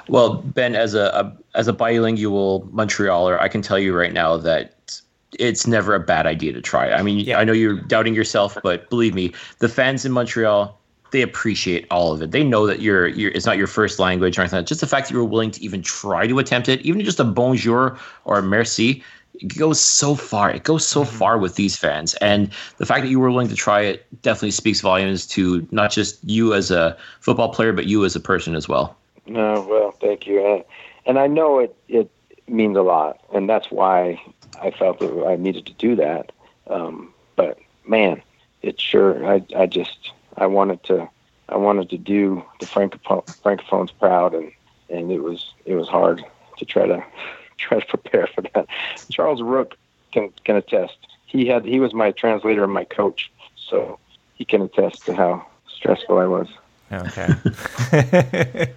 Well, 0.08 0.36
Ben, 0.36 0.76
as 0.76 0.94
a, 0.94 1.06
a, 1.06 1.38
as 1.56 1.68
a 1.68 1.74
bilingual 1.74 2.68
Montrealer, 2.74 3.40
I 3.40 3.48
can 3.48 3.62
tell 3.62 3.80
you 3.80 3.96
right 3.96 4.14
now 4.14 4.38
that 4.38 5.02
it's 5.38 5.68
never 5.68 5.94
a 5.94 6.00
bad 6.00 6.26
idea 6.26 6.54
to 6.54 6.62
try. 6.62 6.92
I 6.92 7.02
mean, 7.02 7.20
yeah. 7.20 7.40
I 7.40 7.44
know 7.44 7.54
you're 7.54 7.80
doubting 7.82 8.16
yourself, 8.16 8.58
but 8.64 8.90
believe 8.90 9.14
me, 9.14 9.34
the 9.60 9.70
fans 9.70 10.06
in 10.06 10.12
Montreal 10.12 10.78
they 11.12 11.22
appreciate 11.22 11.88
all 11.90 12.12
of 12.12 12.22
it. 12.22 12.32
They 12.32 12.44
know 12.44 12.68
that 12.68 12.82
you're, 12.82 13.08
you're 13.08 13.32
it's 13.32 13.46
not 13.46 13.58
your 13.58 13.68
first 13.68 14.00
language 14.00 14.38
or 14.38 14.42
anything. 14.42 14.66
Just 14.66 14.82
the 14.82 14.88
fact 14.88 15.08
that 15.08 15.14
you 15.14 15.20
were 15.20 15.26
willing 15.26 15.52
to 15.52 15.64
even 15.64 15.82
try 15.82 16.28
to 16.28 16.40
attempt 16.40 16.70
it, 16.70 16.82
even 16.82 17.04
just 17.04 17.20
a 17.20 17.24
bonjour 17.24 17.98
or 18.26 18.40
a 18.40 18.44
merci, 18.44 19.04
it 19.36 19.58
goes 19.58 19.80
so 19.80 20.16
far. 20.16 20.50
It 20.50 20.64
goes 20.64 20.88
so 20.88 21.04
mm-hmm. 21.04 21.18
far 21.18 21.38
with 21.38 21.56
these 21.56 21.78
fans, 21.78 22.14
and 22.16 22.50
the 22.78 22.86
fact 22.86 23.04
that 23.04 23.10
you 23.10 23.20
were 23.20 23.30
willing 23.30 23.50
to 23.50 23.56
try 23.56 23.82
it 23.82 24.06
definitely 24.22 24.52
speaks 24.52 24.82
volumes 24.82 25.28
to 25.28 25.68
not 25.72 25.92
just 25.92 26.20
you 26.24 26.54
as 26.54 26.72
a 26.72 26.98
football 27.20 27.50
player, 27.50 27.74
but 27.74 27.86
you 27.86 28.04
as 28.04 28.16
a 28.16 28.20
person 28.20 28.56
as 28.56 28.68
well. 28.68 28.96
No, 29.28 29.66
well, 29.70 29.92
thank 29.92 30.26
you, 30.26 30.46
and, 30.46 30.64
and 31.06 31.20
I 31.20 31.28
know 31.28 31.60
it 31.60 31.76
it 31.88 32.10
means 32.48 32.78
a 32.78 32.82
lot, 32.82 33.20
and 33.34 33.50
that's 33.50 33.70
why 33.70 34.22
I 34.62 34.72
felt 34.72 35.00
that 35.00 35.26
I 35.28 35.36
needed 35.36 35.66
to 35.66 35.74
do 35.74 35.96
that. 35.98 36.32
Um, 36.68 37.14
but 37.36 37.60
man, 37.86 38.22
it 38.62 38.80
sure 38.80 39.26
I 39.26 39.44
I 39.56 39.66
just 39.66 40.12
I 40.38 40.48
wanted 40.48 40.84
to 40.86 41.10
I 41.50 41.58
wanted 41.58 41.90
to 41.90 41.98
do 41.98 42.44
the 42.60 42.66
francophone, 42.66 43.26
francophones 43.44 43.92
proud, 43.98 44.34
and 44.34 44.52
and 44.90 45.12
it 45.12 45.24
was 45.24 45.54
it 45.66 45.76
was 45.76 45.88
hard 45.88 46.24
to 46.58 46.66
try 46.66 46.88
to 46.88 47.04
try 47.58 47.80
to 47.80 47.86
prepare 47.86 48.28
for 48.28 48.42
that. 48.54 48.68
Charles 49.10 49.42
Rook 49.42 49.76
can 50.12 50.32
can 50.44 50.56
attest. 50.56 50.98
He 51.26 51.48
had 51.48 51.66
he 51.66 51.80
was 51.80 51.94
my 51.94 52.12
translator 52.12 52.64
and 52.64 52.74
my 52.74 52.86
coach, 52.86 53.32
so 53.56 54.00
he 54.36 54.46
can 54.46 54.62
attest 54.62 55.06
to 55.06 55.16
how 55.16 55.46
stressful 55.68 56.18
I 56.18 56.26
was. 56.26 56.48
Okay. 56.92 58.68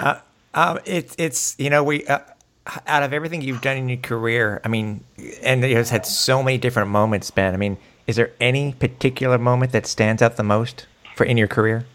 uh, 0.00 0.20
um, 0.54 0.78
it's 0.84 1.14
it's 1.18 1.56
you 1.58 1.70
know 1.70 1.84
we. 1.84 2.06
Uh, 2.06 2.18
out 2.86 3.02
of 3.02 3.12
everything 3.12 3.42
you've 3.42 3.62
done 3.62 3.76
in 3.76 3.88
your 3.88 3.98
career, 3.98 4.60
I 4.64 4.68
mean, 4.68 5.02
and 5.42 5.64
you 5.64 5.76
have 5.76 5.88
had 5.88 6.06
so 6.06 6.42
many 6.42 6.58
different 6.58 6.90
moments, 6.90 7.30
Ben. 7.30 7.54
I 7.54 7.56
mean, 7.56 7.78
is 8.06 8.16
there 8.16 8.30
any 8.40 8.74
particular 8.74 9.38
moment 9.38 9.72
that 9.72 9.86
stands 9.86 10.22
out 10.22 10.36
the 10.36 10.42
most 10.42 10.86
for 11.16 11.24
in 11.24 11.36
your 11.36 11.48
career? 11.48 11.86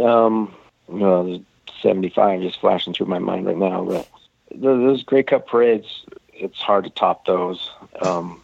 Um, 0.00 0.54
well, 0.86 1.40
75 1.80 2.40
just 2.40 2.60
flashing 2.60 2.94
through 2.94 3.06
my 3.06 3.18
mind 3.18 3.46
right 3.46 3.56
now, 3.56 3.84
but 3.84 4.08
those 4.54 5.02
Grey 5.02 5.22
Cup 5.22 5.46
parades, 5.46 6.04
it's 6.32 6.60
hard 6.60 6.84
to 6.84 6.90
top 6.90 7.26
those. 7.26 7.70
Um, 8.00 8.40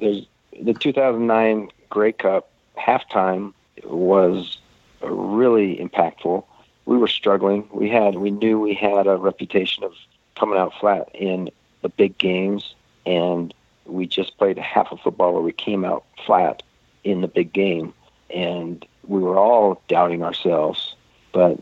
there's 0.00 0.26
the 0.60 0.74
2009 0.74 1.70
Grey 1.90 2.12
Cup 2.12 2.50
halftime 2.76 3.52
was 3.84 4.58
really 5.02 5.76
impactful. 5.76 6.44
We 6.88 6.96
were 6.96 7.06
struggling. 7.06 7.68
We 7.70 7.90
had 7.90 8.14
we 8.14 8.30
knew 8.30 8.58
we 8.58 8.72
had 8.72 9.06
a 9.06 9.18
reputation 9.18 9.84
of 9.84 9.92
coming 10.36 10.58
out 10.58 10.72
flat 10.80 11.10
in 11.12 11.50
the 11.82 11.90
big 11.90 12.16
games, 12.16 12.74
and 13.04 13.52
we 13.84 14.06
just 14.06 14.38
played 14.38 14.56
half 14.56 14.90
of 14.90 14.98
football 15.00 15.34
where 15.34 15.42
we 15.42 15.52
came 15.52 15.84
out 15.84 16.06
flat 16.24 16.62
in 17.04 17.20
the 17.20 17.28
big 17.28 17.52
game, 17.52 17.92
and 18.30 18.86
we 19.06 19.20
were 19.20 19.36
all 19.36 19.82
doubting 19.88 20.22
ourselves. 20.22 20.94
But 21.32 21.58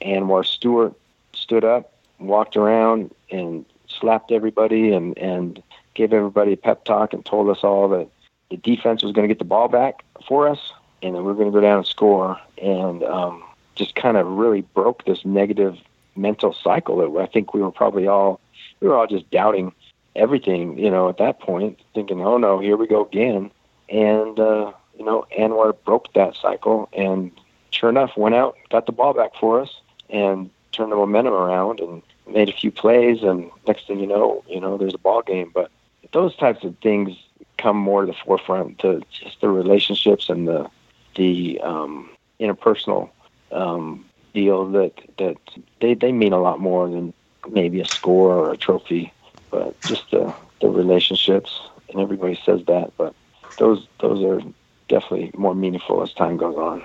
Anwar 0.00 0.46
Stewart 0.46 0.94
stood 1.34 1.66
up, 1.66 1.92
walked 2.18 2.56
around, 2.56 3.14
and 3.30 3.66
slapped 3.86 4.32
everybody 4.32 4.94
and 4.94 5.18
and 5.18 5.62
gave 5.92 6.14
everybody 6.14 6.54
a 6.54 6.56
pep 6.56 6.86
talk 6.86 7.12
and 7.12 7.22
told 7.22 7.50
us 7.50 7.62
all 7.62 7.86
that 7.90 8.08
the 8.50 8.56
defense 8.56 9.02
was 9.02 9.12
going 9.12 9.28
to 9.28 9.34
get 9.34 9.40
the 9.40 9.44
ball 9.44 9.68
back 9.68 10.04
for 10.26 10.48
us 10.48 10.72
and 11.02 11.14
then 11.14 11.22
we 11.22 11.32
are 11.32 11.34
going 11.34 11.52
to 11.52 11.52
go 11.52 11.60
down 11.60 11.78
and 11.78 11.86
score 11.86 12.40
and 12.62 13.02
um, 13.02 13.42
just 13.78 13.94
kind 13.94 14.16
of 14.16 14.26
really 14.26 14.62
broke 14.62 15.04
this 15.04 15.24
negative 15.24 15.78
mental 16.16 16.52
cycle 16.52 16.96
that 16.98 17.20
I 17.20 17.26
think 17.26 17.54
we 17.54 17.62
were 17.62 17.70
probably 17.70 18.06
all 18.06 18.40
we 18.80 18.88
were 18.88 18.96
all 18.96 19.06
just 19.06 19.30
doubting 19.30 19.72
everything 20.16 20.78
you 20.78 20.90
know 20.90 21.08
at 21.08 21.18
that 21.18 21.38
point 21.38 21.78
thinking 21.94 22.20
oh 22.22 22.38
no 22.38 22.58
here 22.58 22.76
we 22.76 22.86
go 22.86 23.04
again 23.04 23.50
and 23.88 24.38
uh, 24.40 24.72
you 24.98 25.04
know 25.04 25.26
Anwar 25.38 25.76
broke 25.84 26.12
that 26.14 26.34
cycle 26.34 26.88
and 26.92 27.30
sure 27.70 27.88
enough 27.88 28.16
went 28.16 28.34
out 28.34 28.56
got 28.70 28.86
the 28.86 28.92
ball 28.92 29.14
back 29.14 29.36
for 29.36 29.60
us 29.60 29.80
and 30.10 30.50
turned 30.72 30.92
the 30.92 30.96
momentum 30.96 31.34
around 31.34 31.80
and 31.80 32.02
made 32.26 32.48
a 32.48 32.52
few 32.52 32.70
plays, 32.70 33.22
and 33.22 33.50
next 33.66 33.86
thing 33.86 33.98
you 33.98 34.06
know, 34.06 34.44
you 34.48 34.60
know, 34.60 34.76
there's 34.76 34.94
a 34.94 34.98
ball 34.98 35.22
game. 35.22 35.50
But 35.52 35.70
those 36.12 36.36
types 36.36 36.64
of 36.64 36.76
things 36.78 37.16
come 37.56 37.76
more 37.76 38.02
to 38.02 38.06
the 38.06 38.18
forefront 38.24 38.78
to 38.80 39.02
just 39.10 39.40
the 39.40 39.48
relationships 39.48 40.28
and 40.28 40.46
the 40.46 40.70
the 41.16 41.60
um, 41.62 42.08
interpersonal 42.40 43.10
um, 43.52 44.04
deal 44.34 44.66
that 44.66 44.92
that 45.18 45.36
they 45.80 45.94
they 45.94 46.12
mean 46.12 46.32
a 46.32 46.40
lot 46.40 46.60
more 46.60 46.88
than 46.88 47.12
maybe 47.50 47.80
a 47.80 47.86
score 47.86 48.32
or 48.32 48.52
a 48.52 48.56
trophy, 48.56 49.12
but 49.50 49.80
just 49.82 50.10
the 50.10 50.32
the 50.60 50.68
relationships. 50.68 51.60
And 51.90 52.00
everybody 52.00 52.38
says 52.44 52.64
that, 52.66 52.92
but 52.96 53.14
those 53.58 53.86
those 54.00 54.22
are 54.24 54.46
definitely 54.88 55.30
more 55.36 55.54
meaningful 55.54 56.02
as 56.02 56.12
time 56.12 56.36
goes 56.36 56.56
on. 56.56 56.82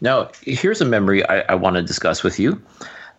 Now, 0.00 0.30
here's 0.42 0.80
a 0.80 0.84
memory 0.84 1.26
I, 1.28 1.40
I 1.40 1.54
want 1.54 1.76
to 1.76 1.82
discuss 1.82 2.22
with 2.22 2.38
you. 2.38 2.62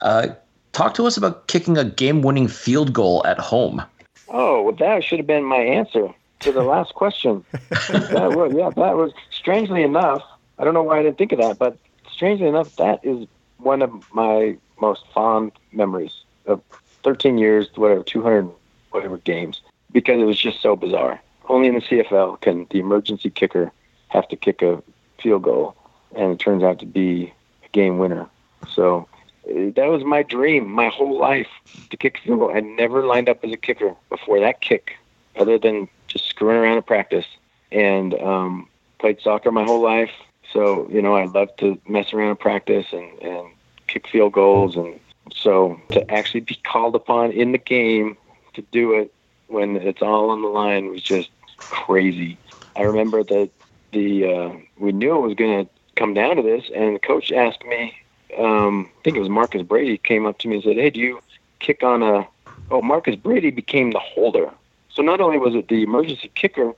Uh, 0.01 0.29
talk 0.71 0.93
to 0.95 1.05
us 1.05 1.17
about 1.17 1.47
kicking 1.47 1.77
a 1.77 1.83
game-winning 1.83 2.47
field 2.47 2.93
goal 2.93 3.25
at 3.25 3.39
home. 3.39 3.81
Oh, 4.29 4.63
well, 4.63 4.75
that 4.75 5.03
should 5.03 5.19
have 5.19 5.27
been 5.27 5.43
my 5.43 5.57
answer 5.57 6.09
to 6.41 6.51
the 6.51 6.63
last 6.63 6.93
question. 6.93 7.43
that 7.51 8.33
was, 8.35 8.53
yeah, 8.53 8.69
that 8.69 8.97
was 8.97 9.11
strangely 9.31 9.83
enough. 9.83 10.23
I 10.59 10.63
don't 10.63 10.73
know 10.73 10.83
why 10.83 10.99
I 10.99 11.03
didn't 11.03 11.17
think 11.17 11.31
of 11.31 11.39
that, 11.39 11.57
but 11.57 11.77
strangely 12.13 12.47
enough, 12.47 12.75
that 12.77 13.03
is 13.03 13.27
one 13.57 13.81
of 13.81 14.13
my 14.13 14.57
most 14.79 15.03
fond 15.13 15.51
memories 15.71 16.23
of 16.45 16.61
13 17.03 17.37
years, 17.37 17.67
whatever, 17.75 18.03
200 18.03 18.49
whatever 18.91 19.17
games, 19.17 19.61
because 19.91 20.21
it 20.21 20.25
was 20.25 20.39
just 20.39 20.61
so 20.61 20.75
bizarre. 20.75 21.21
Only 21.49 21.67
in 21.67 21.75
the 21.75 21.81
CFL 21.81 22.41
can 22.41 22.67
the 22.69 22.79
emergency 22.79 23.29
kicker 23.29 23.71
have 24.09 24.27
to 24.29 24.35
kick 24.35 24.61
a 24.61 24.81
field 25.19 25.43
goal 25.43 25.75
and 26.15 26.31
it 26.31 26.39
turns 26.39 26.63
out 26.63 26.79
to 26.79 26.85
be 26.85 27.33
a 27.63 27.69
game 27.69 27.97
winner. 27.97 28.27
So 28.69 29.07
uh, 29.49 29.71
that 29.75 29.87
was 29.89 30.03
my 30.03 30.23
dream 30.23 30.69
my 30.69 30.89
whole 30.89 31.17
life 31.17 31.47
to 31.89 31.97
kick 31.97 32.19
a 32.19 32.21
field 32.21 32.39
goal. 32.39 32.55
I 32.55 32.59
never 32.61 33.05
lined 33.05 33.29
up 33.29 33.43
as 33.43 33.51
a 33.51 33.57
kicker 33.57 33.95
before 34.09 34.39
that 34.39 34.61
kick, 34.61 34.93
other 35.35 35.57
than 35.57 35.89
just 36.07 36.25
screwing 36.27 36.57
around 36.57 36.77
in 36.77 36.83
practice. 36.83 37.25
And 37.71 38.13
um, 38.21 38.69
played 38.99 39.19
soccer 39.21 39.51
my 39.51 39.63
whole 39.63 39.81
life, 39.81 40.11
so 40.53 40.87
you 40.89 41.01
know 41.01 41.15
I 41.15 41.25
love 41.25 41.49
to 41.57 41.81
mess 41.87 42.13
around 42.13 42.29
in 42.29 42.35
practice 42.37 42.85
and 42.93 43.19
and 43.21 43.47
kick 43.87 44.07
field 44.07 44.33
goals. 44.33 44.75
And 44.75 44.99
so 45.31 45.79
to 45.91 46.09
actually 46.11 46.41
be 46.41 46.59
called 46.65 46.95
upon 46.95 47.31
in 47.31 47.51
the 47.51 47.57
game 47.57 48.17
to 48.53 48.61
do 48.71 48.93
it 48.93 49.13
when 49.47 49.75
it's 49.75 50.01
all 50.01 50.29
on 50.29 50.41
the 50.41 50.47
line 50.47 50.89
was 50.89 51.01
just 51.01 51.29
crazy. 51.69 52.37
I 52.75 52.83
remember 52.83 53.23
that 53.23 53.49
the 53.91 54.25
uh, 54.25 54.51
we 54.79 54.91
knew 54.91 55.15
it 55.15 55.27
was 55.27 55.35
going 55.35 55.65
to 55.65 55.71
come 55.95 56.13
down 56.13 56.37
to 56.37 56.41
this, 56.41 56.69
and 56.73 56.95
the 56.95 56.99
coach 56.99 57.31
asked 57.31 57.63
me, 57.65 57.93
um, 58.37 58.89
I 58.99 59.01
think 59.03 59.17
it 59.17 59.19
was 59.19 59.29
Marcus 59.29 59.61
Brady, 59.61 59.97
came 59.97 60.25
up 60.25 60.39
to 60.39 60.47
me 60.47 60.55
and 60.55 60.63
said, 60.63 60.75
"Hey, 60.77 60.89
do 60.89 60.99
you 60.99 61.19
kick 61.59 61.83
on 61.83 62.01
a?" 62.01 62.27
Oh, 62.71 62.81
Marcus 62.81 63.15
Brady 63.15 63.51
became 63.51 63.91
the 63.91 63.99
holder. 63.99 64.49
So 64.89 65.01
not 65.01 65.21
only 65.21 65.37
was 65.37 65.53
it 65.55 65.67
the 65.67 65.83
emergency 65.83 66.31
kicker, 66.33 66.73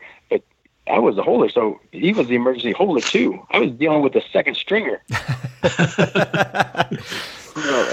I 0.87 0.99
was 0.99 1.15
the 1.15 1.23
holder, 1.23 1.49
so 1.49 1.79
he 1.91 2.13
was 2.13 2.27
the 2.27 2.35
emergency 2.35 2.71
holder 2.71 3.01
too. 3.01 3.45
I 3.51 3.59
was 3.59 3.71
dealing 3.71 4.01
with 4.01 4.13
the 4.13 4.23
second 4.31 4.55
stringer. 4.55 5.01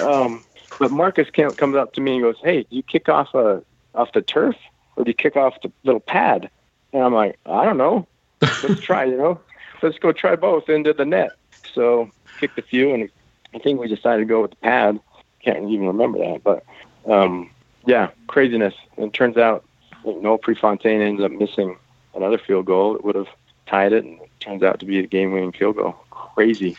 um, 0.03 0.45
but 0.79 0.91
Marcus 0.91 1.29
comes 1.31 1.77
up 1.77 1.93
to 1.95 2.01
me 2.01 2.15
and 2.15 2.23
goes, 2.23 2.37
"Hey, 2.43 2.63
do 2.63 2.77
you 2.77 2.83
kick 2.83 3.09
off 3.09 3.35
a 3.35 3.63
off 3.95 4.13
the 4.13 4.23
turf 4.23 4.57
or 4.97 5.05
do 5.05 5.11
you 5.11 5.15
kick 5.15 5.37
off 5.37 5.61
the 5.63 5.73
little 5.85 6.01
pad?" 6.01 6.51
And 6.93 7.03
I'm 7.03 7.15
like, 7.15 7.39
"I 7.47 7.65
don't 7.65 7.79
know. 7.79 8.07
Let's 8.41 8.81
try." 8.81 9.05
You 9.05 9.17
know 9.17 9.41
let's 9.83 9.99
go 9.99 10.13
try 10.13 10.37
both 10.37 10.69
into 10.69 10.93
the 10.93 11.05
net. 11.05 11.33
So 11.75 12.11
kicked 12.39 12.59
a 12.59 12.63
few, 12.63 12.95
and 12.95 13.09
I 13.55 13.59
think 13.59 13.81
we 13.81 13.89
decided 13.89 14.21
to 14.21 14.27
go 14.27 14.43
with 14.43 14.53
the 14.53 14.57
pad. 14.57 15.01
Can't 15.45 15.69
even 15.69 15.87
remember 15.87 16.19
that, 16.19 16.43
but 16.45 16.65
um, 17.11 17.51
yeah, 17.85 18.11
craziness. 18.29 18.75
And 18.97 19.07
it 19.07 19.13
turns 19.13 19.37
out 19.37 19.65
Noel 20.05 20.39
Prefontaine 20.39 21.03
ends 21.03 21.23
up 21.23 21.33
missing 21.33 21.77
another 22.15 22.39
field 22.39 22.67
goal 22.67 22.95
that 22.95 23.05
would 23.05 23.15
have 23.15 23.29
tied 23.67 23.93
it, 23.93 24.05
and 24.05 24.21
it 24.21 24.31
turns 24.41 24.63
out 24.63 24.81
to 24.81 24.87
be 24.87 24.99
a 24.99 25.07
game-winning 25.07 25.53
field 25.53 25.77
goal. 25.77 25.93
Crazy. 26.11 26.77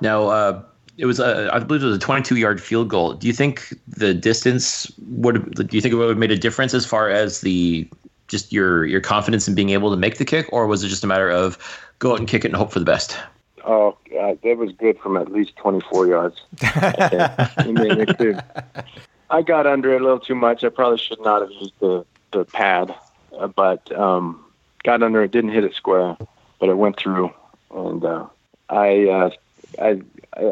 Now, 0.00 0.28
uh, 0.28 0.62
it 0.96 1.06
was 1.06 1.20
a, 1.20 1.50
I 1.52 1.58
believe 1.60 1.82
it 1.82 1.86
was 1.86 1.96
a 1.96 2.00
22-yard 2.00 2.60
field 2.60 2.88
goal. 2.88 3.14
Do 3.14 3.26
you 3.26 3.32
think 3.32 3.72
the 3.86 4.14
distance 4.14 4.90
would? 5.08 5.54
Do 5.54 5.76
you 5.76 5.80
think 5.80 5.92
it 5.92 5.96
would 5.96 6.08
have 6.08 6.18
made 6.18 6.32
a 6.32 6.38
difference 6.38 6.74
as 6.74 6.84
far 6.84 7.08
as 7.08 7.40
the 7.40 7.88
just 8.26 8.52
your 8.52 8.84
your 8.84 9.00
confidence 9.00 9.48
in 9.48 9.54
being 9.54 9.70
able 9.70 9.90
to 9.90 9.96
make 9.96 10.18
the 10.18 10.24
kick, 10.24 10.46
or 10.52 10.66
was 10.66 10.82
it 10.84 10.88
just 10.88 11.04
a 11.04 11.06
matter 11.06 11.30
of 11.30 11.58
go 11.98 12.12
out 12.12 12.18
and 12.18 12.28
kick 12.28 12.44
it 12.44 12.48
and 12.48 12.56
hope 12.56 12.72
for 12.72 12.78
the 12.78 12.84
best. 12.84 13.16
Oh, 13.64 13.96
uh, 14.18 14.34
that 14.42 14.56
was 14.56 14.72
good 14.72 14.98
from 14.98 15.16
at 15.16 15.30
least 15.30 15.56
24 15.56 16.06
yards. 16.06 16.40
I, 16.62 17.50
I 19.30 19.42
got 19.42 19.66
under 19.66 19.92
it 19.92 20.00
a 20.00 20.04
little 20.04 20.20
too 20.20 20.34
much. 20.34 20.64
I 20.64 20.68
probably 20.70 20.98
should 20.98 21.20
not 21.20 21.42
have 21.42 21.50
used 21.50 21.74
the, 21.80 22.04
the 22.30 22.44
pad, 22.44 22.94
uh, 23.38 23.48
but 23.48 23.90
um, 23.92 24.42
got 24.88 25.02
under 25.02 25.22
it, 25.22 25.30
didn't 25.30 25.50
hit 25.50 25.64
it 25.64 25.74
square, 25.74 26.16
but 26.58 26.68
it 26.68 26.76
went 26.76 26.96
through. 26.96 27.32
And 27.70 28.04
uh, 28.04 28.26
I, 28.68 29.06
uh, 29.08 29.30
I, 29.80 30.00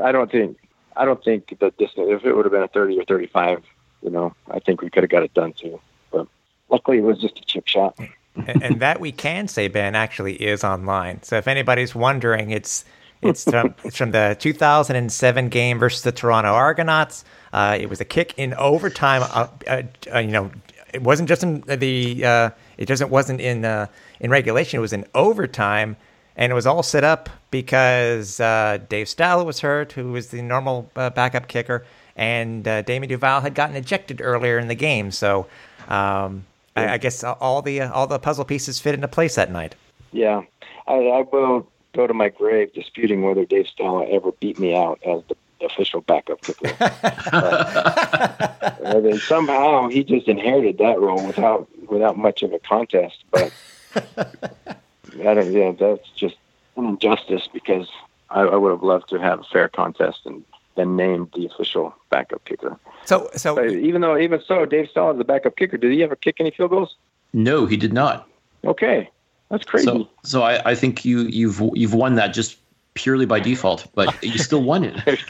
I 0.02 0.12
don't 0.12 0.30
think, 0.30 0.58
I 0.96 1.04
don't 1.04 1.22
think 1.22 1.58
the 1.58 1.70
distance. 1.78 2.08
If 2.10 2.24
it 2.24 2.34
would 2.34 2.44
have 2.44 2.52
been 2.52 2.62
a 2.62 2.68
30 2.68 2.98
or 2.98 3.04
35, 3.04 3.64
you 4.02 4.10
know, 4.10 4.34
I 4.50 4.58
think 4.60 4.82
we 4.82 4.90
could 4.90 5.02
have 5.02 5.10
got 5.10 5.22
it 5.22 5.34
done 5.34 5.52
too. 5.52 5.80
But 6.10 6.26
luckily, 6.68 6.98
it 6.98 7.02
was 7.02 7.18
just 7.18 7.38
a 7.38 7.44
chip 7.44 7.66
shot 7.66 7.98
and, 8.46 8.80
that 8.80 9.00
we 9.00 9.12
can 9.12 9.48
say, 9.48 9.68
Ben, 9.68 9.94
actually 9.94 10.34
is 10.34 10.64
online. 10.64 11.22
So 11.22 11.36
if 11.36 11.48
anybody's 11.48 11.94
wondering, 11.94 12.50
it's 12.50 12.84
it's 13.22 13.44
from 13.44 13.74
it's 13.84 13.96
from 13.96 14.10
the 14.10 14.36
2007 14.38 15.48
game 15.48 15.78
versus 15.78 16.02
the 16.02 16.12
Toronto 16.12 16.50
Argonauts. 16.50 17.24
Uh, 17.52 17.76
it 17.80 17.88
was 17.88 18.00
a 18.00 18.04
kick 18.04 18.34
in 18.36 18.54
overtime. 18.54 19.22
Uh, 19.22 19.48
uh 19.68 20.18
you 20.18 20.28
know, 20.28 20.50
it 20.92 21.02
wasn't 21.02 21.28
just 21.28 21.42
in 21.42 21.60
the 21.62 22.24
uh, 22.24 22.50
it 22.78 22.86
doesn't 22.86 23.10
wasn't 23.10 23.40
in 23.40 23.64
uh, 23.64 23.86
in 24.20 24.30
regulation. 24.30 24.78
It 24.78 24.80
was 24.80 24.92
in 24.92 25.06
overtime, 25.14 25.96
and 26.36 26.50
it 26.50 26.54
was 26.54 26.66
all 26.66 26.82
set 26.82 27.04
up 27.04 27.28
because 27.50 28.36
Dave 28.36 29.06
Stala 29.06 29.44
was 29.44 29.60
hurt, 29.60 29.92
who 29.92 30.12
was 30.12 30.28
the 30.28 30.42
normal 30.42 30.90
backup 30.94 31.48
kicker, 31.48 31.84
and 32.16 32.64
Damon 32.64 33.08
Duval 33.08 33.40
had 33.40 33.54
gotten 33.54 33.76
ejected 33.76 34.20
earlier 34.20 34.58
in 34.58 34.68
the 34.68 34.74
game. 34.74 35.10
So. 35.10 35.46
Um, 35.88 36.44
I, 36.76 36.94
I 36.94 36.98
guess 36.98 37.24
all 37.24 37.62
the 37.62 37.80
uh, 37.80 37.92
all 37.92 38.06
the 38.06 38.18
puzzle 38.18 38.44
pieces 38.44 38.78
fit 38.78 38.94
into 38.94 39.08
place 39.08 39.34
that 39.36 39.50
night. 39.50 39.74
Yeah, 40.12 40.42
I, 40.86 40.94
I 40.94 41.22
will 41.22 41.66
go 41.94 42.06
to 42.06 42.14
my 42.14 42.28
grave 42.28 42.72
disputing 42.74 43.22
whether 43.22 43.44
Dave 43.44 43.66
Stala 43.66 44.08
ever 44.12 44.32
beat 44.32 44.58
me 44.58 44.76
out 44.76 45.00
as 45.04 45.22
the 45.28 45.36
official 45.60 46.00
backup 46.00 46.40
kicker. 46.42 46.74
uh, 46.80 48.70
I 48.86 49.00
mean, 49.00 49.18
somehow 49.18 49.88
he 49.88 50.04
just 50.04 50.28
inherited 50.28 50.78
that 50.78 51.00
role 51.00 51.26
without 51.26 51.68
without 51.88 52.18
much 52.18 52.42
of 52.42 52.52
a 52.52 52.58
contest. 52.58 53.24
But 53.30 53.52
I 53.94 55.34
don't. 55.34 55.52
Yeah, 55.52 55.72
that's 55.72 56.08
just 56.10 56.36
an 56.76 56.86
injustice 56.86 57.48
because 57.52 57.88
I, 58.30 58.42
I 58.42 58.56
would 58.56 58.70
have 58.70 58.82
loved 58.82 59.08
to 59.10 59.18
have 59.18 59.40
a 59.40 59.44
fair 59.44 59.68
contest 59.68 60.20
and 60.24 60.44
then 60.76 60.96
named 60.96 61.30
the 61.34 61.46
official 61.46 61.94
backup 62.10 62.44
kicker. 62.44 62.78
So, 63.04 63.30
so 63.34 63.54
But 63.54 63.70
even 63.70 64.02
though, 64.02 64.18
even 64.18 64.42
so, 64.46 64.66
Dave 64.66 64.88
Stala 64.94 65.12
is 65.12 65.18
the 65.18 65.24
backup 65.24 65.56
kicker. 65.56 65.76
Did 65.76 65.92
he 65.92 66.02
ever 66.02 66.16
kick 66.16 66.36
any 66.38 66.50
field 66.50 66.70
goals? 66.70 66.96
No, 67.32 67.66
he 67.66 67.76
did 67.76 67.92
not. 67.92 68.28
Okay, 68.64 69.10
that's 69.50 69.64
crazy. 69.64 69.86
So, 69.86 70.08
so 70.22 70.42
I, 70.42 70.70
I 70.70 70.74
think 70.74 71.04
you 71.04 71.20
you've 71.20 71.60
you've 71.74 71.94
won 71.94 72.16
that 72.16 72.28
just 72.28 72.58
purely 72.96 73.26
by 73.26 73.38
default, 73.38 73.86
but 73.94 74.22
you 74.24 74.38
still 74.38 74.62
won 74.62 74.82
it. 74.82 74.96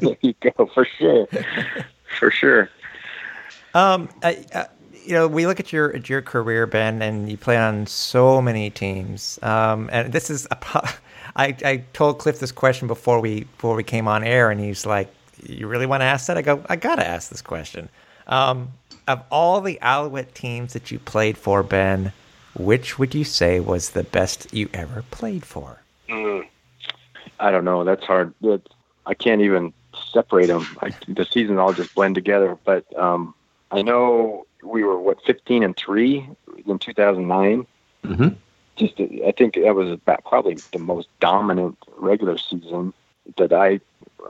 there 0.00 0.16
you 0.22 0.34
go, 0.40 0.66
for 0.72 0.86
sure, 0.98 1.28
for 2.18 2.30
sure. 2.30 2.70
Um, 3.74 4.08
I, 4.22 4.44
uh, 4.54 4.64
you 5.04 5.12
know, 5.12 5.28
we 5.28 5.46
look 5.46 5.60
at 5.60 5.72
your 5.72 5.94
at 5.94 6.08
your 6.08 6.22
career, 6.22 6.66
Ben, 6.66 7.02
and 7.02 7.30
you 7.30 7.36
play 7.36 7.58
on 7.58 7.86
so 7.86 8.40
many 8.40 8.70
teams. 8.70 9.38
Um, 9.42 9.90
and 9.92 10.12
this 10.12 10.30
is 10.30 10.46
a, 10.50 10.56
pro- 10.56 10.80
I 11.36 11.56
I 11.64 11.84
told 11.92 12.18
Cliff 12.18 12.38
this 12.38 12.52
question 12.52 12.88
before 12.88 13.20
we 13.20 13.44
before 13.44 13.74
we 13.74 13.82
came 13.82 14.08
on 14.08 14.24
air, 14.24 14.50
and 14.50 14.60
he's 14.60 14.86
like, 14.86 15.12
"You 15.42 15.66
really 15.66 15.86
want 15.86 16.00
to 16.00 16.06
ask 16.06 16.26
that?" 16.28 16.38
I 16.38 16.42
go, 16.42 16.64
"I 16.68 16.76
gotta 16.76 17.06
ask 17.06 17.28
this 17.28 17.42
question." 17.42 17.88
Um, 18.28 18.72
of 19.08 19.22
all 19.30 19.60
the 19.60 19.80
Alouette 19.82 20.34
teams 20.34 20.74
that 20.74 20.92
you 20.92 21.00
played 21.00 21.36
for, 21.36 21.64
Ben, 21.64 22.12
which 22.54 22.98
would 23.00 23.14
you 23.16 23.24
say 23.24 23.58
was 23.58 23.90
the 23.90 24.04
best 24.04 24.54
you 24.54 24.68
ever 24.72 25.02
played 25.10 25.44
for? 25.44 25.81
I 27.42 27.50
don't 27.50 27.64
know. 27.64 27.84
That's 27.84 28.04
hard. 28.04 28.32
That 28.42 28.62
I 29.06 29.14
can't 29.14 29.42
even 29.42 29.72
separate 30.12 30.46
them. 30.46 30.66
I, 30.80 30.94
the 31.08 31.24
seasons 31.24 31.58
all 31.58 31.72
just 31.72 31.94
blend 31.94 32.14
together. 32.14 32.56
But 32.64 32.84
um, 32.98 33.34
I 33.70 33.82
know 33.82 34.46
we 34.62 34.84
were 34.84 34.98
what 34.98 35.22
15 35.24 35.62
and 35.62 35.76
three 35.76 36.26
in 36.66 36.78
2009. 36.78 37.66
hmm 38.04 38.28
Just 38.76 39.00
I 39.00 39.32
think 39.36 39.54
that 39.54 39.74
was 39.74 39.90
about 39.90 40.24
probably 40.24 40.56
the 40.72 40.78
most 40.78 41.08
dominant 41.20 41.76
regular 41.98 42.38
season 42.38 42.92
that 43.36 43.52
I. 43.52 43.80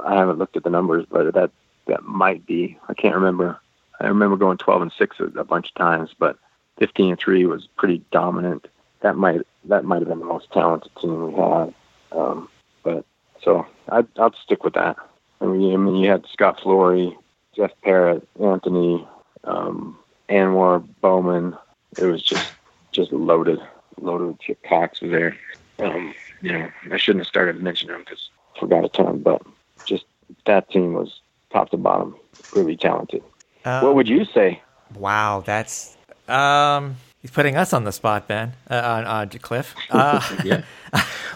I 0.05 0.17
haven't 0.17 0.39
looked 0.39 0.57
at 0.57 0.65
the 0.65 0.71
numbers, 0.71 1.05
but 1.11 1.35
that 1.35 1.51
that 1.87 2.05
might 2.05 2.47
be. 2.47 2.79
I 2.89 2.95
can't 2.95 3.15
remember. 3.15 3.61
I 4.01 4.07
remember 4.07 4.37
going 4.37 4.57
12 4.59 4.83
and 4.83 4.93
six 4.93 5.21
a, 5.21 5.25
a 5.39 5.45
bunch 5.45 5.69
of 5.69 5.75
times, 5.75 6.11
but 6.19 6.39
15 6.79 7.11
and 7.11 7.19
three 7.19 7.45
was 7.45 7.69
pretty 7.77 8.03
dominant. 8.11 8.69
That 9.01 9.17
might 9.17 9.43
that 9.65 9.85
might 9.85 10.01
have 10.01 10.09
been 10.09 10.19
the 10.19 10.25
most 10.25 10.51
talented 10.51 10.91
team 10.97 11.27
we 11.27 11.35
had. 11.35 11.75
Um, 12.13 12.49
so 13.43 13.66
I'd, 13.88 14.07
I'd 14.18 14.34
stick 14.36 14.64
with 14.64 14.74
that. 14.74 14.97
I 15.40 15.47
mean, 15.47 15.74
I 15.74 15.76
mean, 15.76 15.97
you 15.97 16.09
had 16.09 16.24
Scott 16.32 16.61
Flory, 16.61 17.16
Jeff 17.55 17.72
Perrett, 17.84 18.24
Anthony, 18.40 19.07
um, 19.45 19.99
Anwar 20.28 20.86
Bowman. 21.01 21.57
It 21.99 22.07
was 22.07 22.22
just 22.22 22.53
just 22.93 23.12
loaded, 23.12 23.59
loaded. 24.01 24.38
Chip 24.40 24.62
Cox 24.62 25.01
was 25.01 25.11
there. 25.11 25.36
Um, 25.78 26.14
you 26.40 26.53
know, 26.53 26.68
I 26.90 26.97
shouldn't 26.97 27.22
have 27.22 27.28
started 27.28 27.62
mentioning 27.62 27.93
them 27.93 28.03
because 28.05 28.30
I 28.57 28.61
forgot 28.61 28.84
a 28.84 28.88
ton. 28.88 29.18
But 29.18 29.43
just 29.84 30.05
that 30.47 30.70
team 30.70 30.93
was 30.95 31.20
top 31.51 31.70
to 31.70 31.76
bottom, 31.76 32.16
really 32.55 32.76
talented. 32.76 33.22
Um, 33.64 33.84
what 33.84 33.95
would 33.95 34.09
you 34.09 34.24
say? 34.24 34.62
Wow, 34.95 35.43
that's 35.45 35.97
um, 36.28 36.97
he's 37.23 37.31
putting 37.31 37.57
us 37.57 37.73
on 37.73 37.85
the 37.85 37.93
spot, 37.93 38.29
Ben. 38.29 38.53
Uh, 38.70 39.05
on 39.05 39.05
uh, 39.07 39.27
Cliff. 39.41 39.75
Uh, 39.91 40.20
Yeah. 40.45 40.62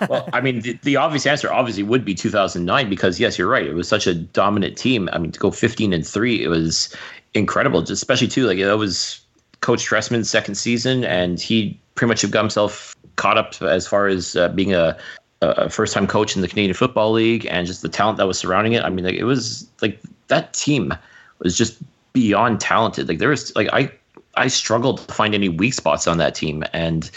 well, 0.09 0.29
I 0.33 0.41
mean, 0.43 0.61
the, 0.61 0.79
the 0.83 0.97
obvious 0.97 1.27
answer 1.27 1.51
obviously 1.51 1.83
would 1.83 2.05
be 2.05 2.15
2009 2.15 2.91
because 2.91 3.19
yes, 3.19 3.39
you're 3.39 3.49
right. 3.49 3.65
It 3.65 3.75
was 3.75 3.89
such 3.89 4.07
a 4.07 4.15
dominant 4.15 4.77
team. 4.77 5.09
I 5.13 5.19
mean, 5.19 5.33
to 5.33 5.41
go 5.41 5.51
15 5.51 5.93
and 5.95 6.07
three, 6.07 6.43
it 6.43 6.49
was 6.49 6.95
incredible. 7.33 7.81
Especially 7.81 8.29
too, 8.29 8.47
like 8.47 8.59
that 8.59 8.77
was 8.77 9.21
Coach 9.61 9.89
Trestman's 9.89 10.29
second 10.29 10.57
season, 10.57 11.05
and 11.05 11.41
he 11.41 11.79
pretty 11.95 12.09
much 12.09 12.31
got 12.31 12.41
himself 12.43 12.95
caught 13.17 13.39
up 13.39 13.61
as 13.63 13.87
far 13.87 14.07
as 14.07 14.37
uh, 14.37 14.49
being 14.51 14.75
a, 14.75 14.97
a 15.41 15.71
first-time 15.71 16.07
coach 16.07 16.37
in 16.37 16.43
the 16.43 16.49
Canadian 16.49 16.75
Football 16.75 17.13
League, 17.13 17.47
and 17.51 17.67
just 17.67 17.81
the 17.81 17.89
talent 17.89 18.19
that 18.19 18.27
was 18.27 18.39
surrounding 18.39 18.75
it. 18.75 18.83
I 18.85 18.91
mean, 18.91 19.05
like 19.05 19.15
it 19.15 19.25
was 19.25 19.67
like 19.81 19.99
that 20.29 20.53
team 20.53 20.93
was 21.39 21.57
just 21.57 21.79
beyond 22.13 22.61
talented. 22.61 23.09
Like 23.09 23.19
there 23.19 23.31
was 23.31 23.55
like 23.57 23.69
I 23.73 23.91
I 24.37 24.49
struggled 24.49 25.07
to 25.07 25.15
find 25.15 25.35
any 25.35 25.49
weak 25.49 25.75
spots 25.75 26.07
on 26.07 26.19
that 26.19 26.35
team, 26.35 26.65
and 26.73 27.11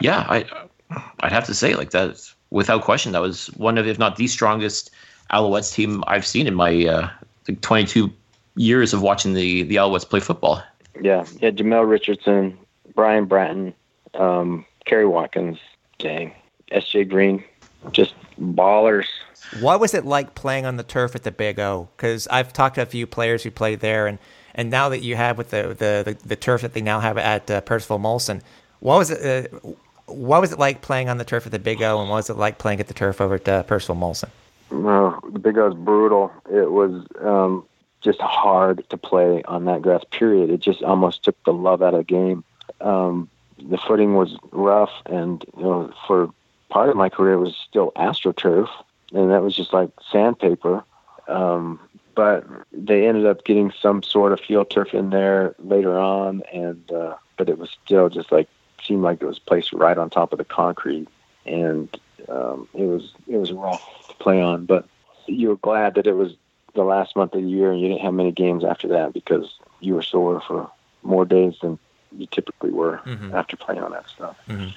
yeah, 0.00 0.26
I 0.28 0.44
I'd 1.20 1.32
have 1.32 1.44
to 1.46 1.54
say 1.54 1.74
like 1.74 1.90
that 1.90 2.20
without 2.50 2.82
question 2.82 3.12
that 3.12 3.22
was 3.22 3.46
one 3.56 3.78
of 3.78 3.86
if 3.86 3.98
not 3.98 4.16
the 4.16 4.26
strongest 4.26 4.90
Alouettes 5.32 5.72
team 5.72 6.04
I've 6.06 6.26
seen 6.26 6.46
in 6.46 6.54
my 6.54 6.86
uh, 6.86 7.10
like 7.48 7.60
22 7.60 8.12
years 8.56 8.92
of 8.92 9.02
watching 9.02 9.34
the 9.34 9.62
the 9.64 9.76
Alouettes 9.76 10.08
play 10.08 10.20
football. 10.20 10.62
Yeah, 11.00 11.24
yeah. 11.40 11.50
Jamel 11.50 11.88
Richardson, 11.88 12.58
Brian 12.94 13.24
Bratton, 13.24 13.74
um, 14.14 14.66
Kerry 14.84 15.06
Watkins, 15.06 15.58
dang, 15.98 16.34
S.J. 16.70 17.04
Green, 17.04 17.42
just 17.90 18.14
ballers. 18.40 19.06
What 19.60 19.80
was 19.80 19.94
it 19.94 20.04
like 20.04 20.34
playing 20.34 20.66
on 20.66 20.76
the 20.76 20.82
turf 20.82 21.14
at 21.14 21.24
the 21.24 21.30
Big 21.30 21.58
O? 21.58 21.88
Because 21.96 22.26
I've 22.28 22.52
talked 22.52 22.76
to 22.76 22.82
a 22.82 22.86
few 22.86 23.06
players 23.06 23.42
who 23.42 23.50
played 23.50 23.80
there, 23.80 24.06
and, 24.06 24.18
and 24.54 24.70
now 24.70 24.88
that 24.90 25.02
you 25.02 25.16
have 25.16 25.36
with 25.36 25.50
the, 25.50 25.68
the, 25.68 26.02
the, 26.12 26.16
the 26.26 26.36
turf 26.36 26.62
that 26.62 26.72
they 26.72 26.80
now 26.80 27.00
have 27.00 27.18
at 27.18 27.50
uh, 27.50 27.60
Percival 27.62 27.98
Molson, 27.98 28.40
what 28.80 28.98
was 28.98 29.10
it? 29.10 29.52
Uh, 29.52 29.72
what 30.06 30.40
was 30.40 30.52
it 30.52 30.58
like 30.58 30.82
playing 30.82 31.08
on 31.08 31.18
the 31.18 31.24
turf 31.24 31.46
at 31.46 31.52
the 31.52 31.58
Big 31.58 31.82
O, 31.82 32.00
and 32.00 32.08
what 32.08 32.16
was 32.16 32.30
it 32.30 32.36
like 32.36 32.58
playing 32.58 32.80
at 32.80 32.88
the 32.88 32.94
turf 32.94 33.20
over 33.20 33.36
at 33.36 33.48
uh, 33.48 33.62
Percival 33.62 33.96
Molson? 33.96 34.28
No, 34.70 35.20
the 35.30 35.38
Big 35.38 35.58
O 35.58 35.68
was 35.68 35.74
brutal. 35.74 36.32
It 36.50 36.70
was 36.70 37.06
um, 37.20 37.64
just 38.00 38.20
hard 38.20 38.88
to 38.90 38.96
play 38.96 39.42
on 39.44 39.64
that 39.66 39.82
grass. 39.82 40.02
Period. 40.10 40.50
It 40.50 40.60
just 40.60 40.82
almost 40.82 41.22
took 41.22 41.36
the 41.44 41.52
love 41.52 41.82
out 41.82 41.94
of 41.94 42.00
the 42.00 42.04
game. 42.04 42.44
Um, 42.80 43.28
the 43.58 43.78
footing 43.78 44.14
was 44.14 44.36
rough, 44.50 44.92
and 45.06 45.44
you 45.56 45.62
know, 45.62 45.92
for 46.06 46.30
part 46.72 46.88
of 46.88 46.96
my 46.96 47.10
career, 47.10 47.36
was 47.38 47.54
still 47.54 47.92
AstroTurf, 47.96 48.68
and 49.12 49.30
that 49.30 49.42
was 49.42 49.54
just 49.54 49.74
like 49.74 49.90
sandpaper. 50.10 50.82
Um, 51.28 51.78
but 52.14 52.46
they 52.72 53.06
ended 53.06 53.26
up 53.26 53.44
getting 53.44 53.70
some 53.80 54.02
sort 54.02 54.32
of 54.32 54.40
field 54.40 54.70
turf 54.70 54.94
in 54.94 55.10
there 55.10 55.54
later 55.58 55.98
on, 55.98 56.42
and 56.52 56.90
uh, 56.90 57.14
but 57.36 57.48
it 57.50 57.58
was 57.58 57.70
still 57.84 58.08
just 58.08 58.32
like 58.32 58.48
seemed 58.82 59.02
like 59.02 59.22
it 59.22 59.26
was 59.26 59.38
placed 59.38 59.72
right 59.72 59.98
on 59.98 60.08
top 60.08 60.32
of 60.32 60.38
the 60.38 60.44
concrete, 60.44 61.08
and 61.44 61.88
um, 62.28 62.66
it 62.74 62.84
was 62.84 63.12
it 63.28 63.36
was 63.36 63.52
rough 63.52 63.82
to 64.08 64.14
play 64.16 64.40
on. 64.40 64.64
But 64.64 64.86
you 65.26 65.50
were 65.50 65.56
glad 65.56 65.94
that 65.96 66.06
it 66.06 66.16
was 66.16 66.32
the 66.74 66.84
last 66.84 67.16
month 67.16 67.34
of 67.34 67.42
the 67.42 67.48
year, 67.48 67.70
and 67.70 67.80
you 67.80 67.88
didn't 67.88 68.00
have 68.02 68.14
many 68.14 68.32
games 68.32 68.64
after 68.64 68.88
that 68.88 69.12
because 69.12 69.58
you 69.80 69.94
were 69.94 70.02
sore 70.02 70.40
for 70.40 70.70
more 71.02 71.26
days 71.26 71.54
than 71.60 71.78
you 72.16 72.26
typically 72.30 72.70
were 72.70 73.00
Mhm. 73.04 73.34
after 73.34 73.56
playing 73.56 73.82
on 73.82 73.92
that 73.92 74.08
stuff. 74.08 74.36
Mhm. 74.48 74.72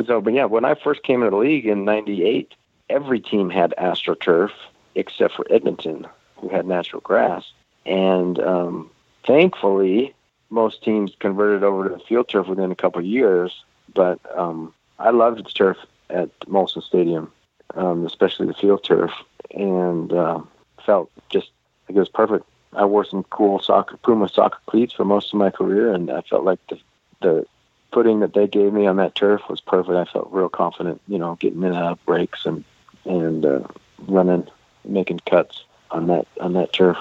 But 0.00 0.06
so 0.06 0.20
but 0.22 0.32
yeah, 0.32 0.46
when 0.46 0.64
I 0.64 0.76
first 0.76 1.02
came 1.02 1.22
into 1.22 1.32
the 1.32 1.36
league 1.36 1.66
in 1.66 1.84
'98, 1.84 2.54
every 2.88 3.20
team 3.20 3.50
had 3.50 3.74
AstroTurf 3.76 4.50
except 4.94 5.34
for 5.34 5.46
Edmonton, 5.50 6.06
who 6.36 6.48
had 6.48 6.64
natural 6.64 7.02
grass, 7.02 7.52
and 7.84 8.38
um, 8.38 8.90
thankfully 9.26 10.14
most 10.48 10.82
teams 10.82 11.12
converted 11.18 11.62
over 11.62 11.86
to 11.86 11.94
the 11.96 12.00
field 12.00 12.30
turf 12.30 12.46
within 12.46 12.72
a 12.72 12.74
couple 12.74 13.02
years. 13.02 13.62
But 13.92 14.18
um, 14.34 14.72
I 14.98 15.10
loved 15.10 15.40
the 15.40 15.50
turf 15.50 15.76
at 16.08 16.30
Molson 16.46 16.82
Stadium, 16.82 17.30
um, 17.74 18.06
especially 18.06 18.46
the 18.46 18.54
field 18.54 18.82
turf, 18.82 19.12
and 19.50 20.14
uh, 20.14 20.40
felt 20.86 21.10
just 21.28 21.50
like 21.90 21.96
it 21.96 22.00
was 22.00 22.08
perfect. 22.08 22.46
I 22.72 22.86
wore 22.86 23.04
some 23.04 23.24
cool 23.24 23.58
soccer 23.58 23.98
Puma 23.98 24.30
soccer 24.30 24.60
cleats 24.64 24.94
for 24.94 25.04
most 25.04 25.34
of 25.34 25.38
my 25.38 25.50
career, 25.50 25.92
and 25.92 26.10
I 26.10 26.22
felt 26.22 26.44
like 26.44 26.60
the 26.70 26.78
the 27.20 27.46
footing 27.92 28.20
that 28.20 28.34
they 28.34 28.46
gave 28.46 28.72
me 28.72 28.86
on 28.86 28.96
that 28.96 29.14
turf 29.14 29.42
was 29.48 29.60
perfect. 29.60 29.94
I 29.96 30.04
felt 30.10 30.28
real 30.30 30.48
confident, 30.48 31.00
you 31.08 31.18
know, 31.18 31.36
getting 31.40 31.58
in 31.62 31.68
and 31.68 31.76
out 31.76 31.92
of 31.92 32.04
breaks 32.06 32.46
and 32.46 32.64
and 33.04 33.44
uh, 33.44 33.60
running, 34.06 34.46
making 34.84 35.20
cuts 35.26 35.64
on 35.90 36.06
that 36.08 36.26
on 36.40 36.52
that 36.54 36.72
turf. 36.72 36.96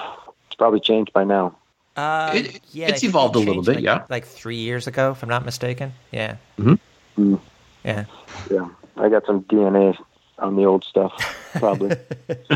It's 0.48 0.56
probably 0.56 0.80
changed 0.80 1.14
by 1.14 1.24
now. 1.24 1.56
Uh, 1.98 2.32
It- 2.36 2.62
yeah, 2.72 2.88
it's 2.90 3.04
evolved 3.04 3.36
it 3.36 3.40
a 3.40 3.42
little 3.46 3.62
bit, 3.64 3.76
like, 3.76 3.84
yeah. 3.84 4.04
Like 4.10 4.26
three 4.26 4.56
years 4.58 4.88
ago, 4.88 5.12
if 5.12 5.22
I'm 5.24 5.30
not 5.30 5.44
mistaken. 5.46 5.94
Yeah. 6.12 6.38
Mhm. 6.58 6.80
Mm. 7.18 7.40
Yeah. 7.84 8.06
Yeah, 8.50 8.68
I 8.98 9.10
got 9.10 9.26
some 9.26 9.42
DNA 9.44 9.98
on 10.38 10.56
the 10.56 10.66
old 10.66 10.84
stuff, 10.86 11.14
probably. 11.60 11.96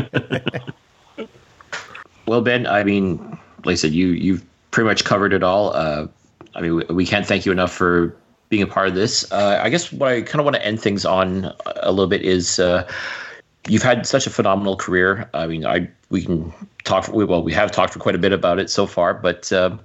Well, 2.26 2.40
Ben, 2.40 2.66
I 2.66 2.84
mean, 2.84 3.18
like 3.66 3.74
I 3.74 3.76
said, 3.76 3.92
you 3.92 4.06
you've 4.08 4.42
pretty 4.70 4.86
much 4.88 5.04
covered 5.04 5.34
it 5.34 5.42
all. 5.42 5.74
Uh, 5.74 6.06
I 6.54 6.60
mean, 6.62 6.76
we, 6.76 6.84
we 6.84 7.04
can't 7.06 7.26
thank 7.26 7.44
you 7.44 7.52
enough 7.52 7.70
for 7.72 8.16
being 8.48 8.62
a 8.62 8.66
part 8.66 8.88
of 8.88 8.94
this. 8.94 9.30
Uh, 9.32 9.60
I 9.62 9.68
guess 9.68 9.92
what 9.92 10.10
I 10.10 10.22
kind 10.22 10.40
of 10.40 10.44
want 10.44 10.56
to 10.56 10.64
end 10.64 10.80
things 10.80 11.04
on 11.04 11.52
a 11.76 11.90
little 11.90 12.06
bit 12.06 12.22
is 12.22 12.58
uh, 12.58 12.88
you've 13.68 13.82
had 13.82 14.06
such 14.06 14.26
a 14.26 14.30
phenomenal 14.30 14.76
career. 14.76 15.28
I 15.34 15.46
mean, 15.46 15.66
I 15.66 15.88
we 16.10 16.24
can 16.24 16.52
talk. 16.84 17.08
We, 17.08 17.24
well, 17.24 17.42
we 17.42 17.52
have 17.52 17.70
talked 17.72 17.92
for 17.92 17.98
quite 17.98 18.14
a 18.14 18.18
bit 18.18 18.32
about 18.32 18.58
it 18.58 18.70
so 18.70 18.86
far. 18.86 19.14
But 19.14 19.52
uh, 19.52 19.76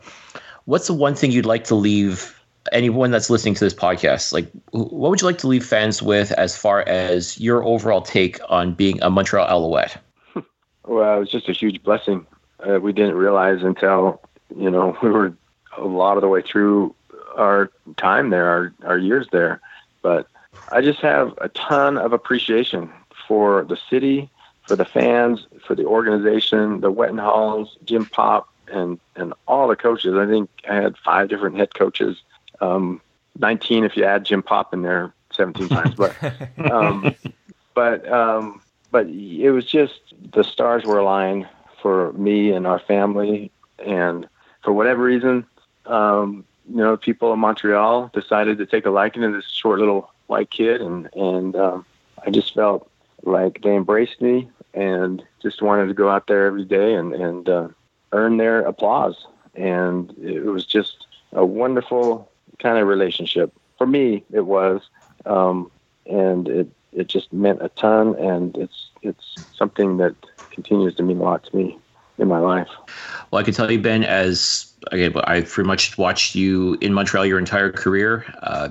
what's 0.66 0.88
the 0.88 0.93
one 0.93 1.16
thing 1.16 1.32
you'd 1.32 1.45
like 1.45 1.64
to 1.66 1.76
leave 1.76 2.36
anyone 2.72 3.10
that's 3.12 3.30
listening 3.30 3.55
to 3.55 3.64
this 3.64 3.74
podcast? 3.74 4.34
Like, 4.34 4.51
what 4.72 5.10
would 5.10 5.22
you 5.22 5.28
like 5.28 5.39
to 5.39 5.47
leave 5.47 5.66
fans 5.66 6.03
with 6.03 6.32
as 6.34 6.55
far 6.57 6.82
as 6.88 7.39
your 7.39 7.64
overall 7.64 8.01
take 8.01 8.39
on 8.49 8.74
being 8.74 9.01
a 9.01 9.10
Montreal 9.10 9.47
Alouette? 9.47 9.97
Well, 10.86 11.18
it 11.18 11.20
was 11.20 11.30
just 11.30 11.47
a 11.47 11.53
huge 11.53 11.84
blessing. 11.84 12.26
uh, 12.68 12.80
we 12.80 12.93
didn't 12.93 13.14
realize 13.14 13.62
until 13.62 14.22
you 14.57 14.72
know 14.72 14.97
we 15.03 15.10
were 15.10 15.36
a 15.78 15.86
lot 15.86 16.18
of 16.18 16.22
the 16.22 16.28
way 16.28 16.41
through 16.41 16.95
our 17.39 17.71
time 17.97 18.29
there, 18.29 18.47
our 18.47 18.73
our 18.83 18.97
years 18.97 19.27
there. 19.31 19.61
But 20.01 20.27
I 20.71 20.81
just 20.81 20.99
have 20.99 21.33
a 21.39 21.49
ton 21.49 21.97
of 21.97 22.13
appreciation 22.13 22.89
for 23.27 23.63
the 23.65 23.77
city, 23.89 24.29
for 24.67 24.75
the 24.75 24.85
fans, 24.85 25.47
for 25.65 25.75
the 25.75 25.85
organization, 25.85 26.81
the 26.81 26.91
Wettenhalls, 26.91 27.77
Jim 27.85 28.05
Popp, 28.05 28.49
and 28.71 28.99
and 29.15 29.33
all 29.47 29.67
the 29.67 29.75
coaches. 29.75 30.15
I 30.15 30.25
think 30.25 30.49
I 30.69 30.75
had 30.75 30.97
five 30.97 31.29
different 31.29 31.57
head 31.57 31.73
coaches, 31.73 32.21
um, 32.61 33.01
19 33.37 33.83
if 33.83 33.95
you 33.95 34.03
add 34.03 34.25
Jim 34.25 34.43
Popp 34.43 34.73
in 34.73 34.81
there 34.81 35.13
17 35.33 35.69
times. 35.69 35.95
But 35.95 36.15
um, 36.71 37.15
but 37.73 38.11
um, 38.11 38.61
but 38.91 39.07
it 39.07 39.51
was 39.51 39.65
just 39.65 40.01
the 40.31 40.43
stars 40.43 40.85
were 40.85 40.99
aligned 40.99 41.47
for 41.81 42.11
me 42.13 42.51
and 42.51 42.67
our 42.67 42.79
family, 42.79 43.51
and 43.79 44.27
for 44.63 44.73
whatever 44.73 45.03
reason, 45.03 45.45
um, 45.85 46.45
you 46.70 46.78
know, 46.78 46.97
people 46.97 47.34
in 47.34 47.39
Montreal 47.39 48.11
decided 48.13 48.57
to 48.59 48.65
take 48.65 48.86
a 48.86 48.89
liking 48.89 49.22
to 49.24 49.32
this 49.32 49.49
short 49.49 49.80
little 49.80 50.11
white 50.28 50.51
kid, 50.51 50.82
and 50.82 51.09
and 51.15 51.55
um, 51.55 51.86
I 52.26 52.30
just 52.30 52.53
felt 52.53 52.89
like 53.24 53.61
they 53.61 53.76
embraced 53.76 54.22
me 54.22 54.49
and 54.74 55.24
just 55.41 55.61
wanted 55.61 55.88
to 55.88 55.93
go 55.93 56.09
out 56.09 56.28
there 56.28 56.45
every 56.45 56.65
day 56.65 56.93
and 56.93 57.13
and 57.13 57.49
uh, 57.49 57.67
earn 58.11 58.38
their 58.38 58.61
applause, 58.61 59.26
and 59.55 60.13
it 60.22 60.45
was 60.45 60.65
just 60.65 61.07
a 61.34 61.45
wonderful 61.45 62.30
kind 62.59 62.78
of 62.78 62.88
relationship 62.88 63.51
for 63.78 63.88
me. 63.88 64.24
It 64.32 64.45
was, 64.45 64.82
um, 65.26 65.72
and 66.05 66.47
it 66.47 66.70
it 66.93 67.07
just 67.07 67.34
meant 67.34 67.63
a 67.63 67.70
ton, 67.70 68.15
and 68.15 68.55
it's 68.57 68.89
it's 69.01 69.36
something 69.55 69.97
that 69.97 70.15
continues 70.51 70.95
to 70.95 71.03
mean 71.03 71.20
a 71.20 71.24
lot 71.24 71.43
to 71.45 71.55
me 71.55 71.80
in 72.20 72.28
my 72.28 72.39
life. 72.39 72.70
Well, 73.32 73.39
I 73.39 73.43
can 73.43 73.53
tell 73.53 73.72
you, 73.72 73.80
Ben, 73.80 74.03
as 74.03 74.68
again, 74.91 75.13
I've 75.25 75.49
pretty 75.49 75.67
much 75.67 75.97
watched 75.97 76.36
you 76.36 76.77
in 76.82 76.93
Montreal 76.93 77.25
your 77.25 77.39
entire 77.39 77.71
career. 77.71 78.25
Uh, 78.41 78.69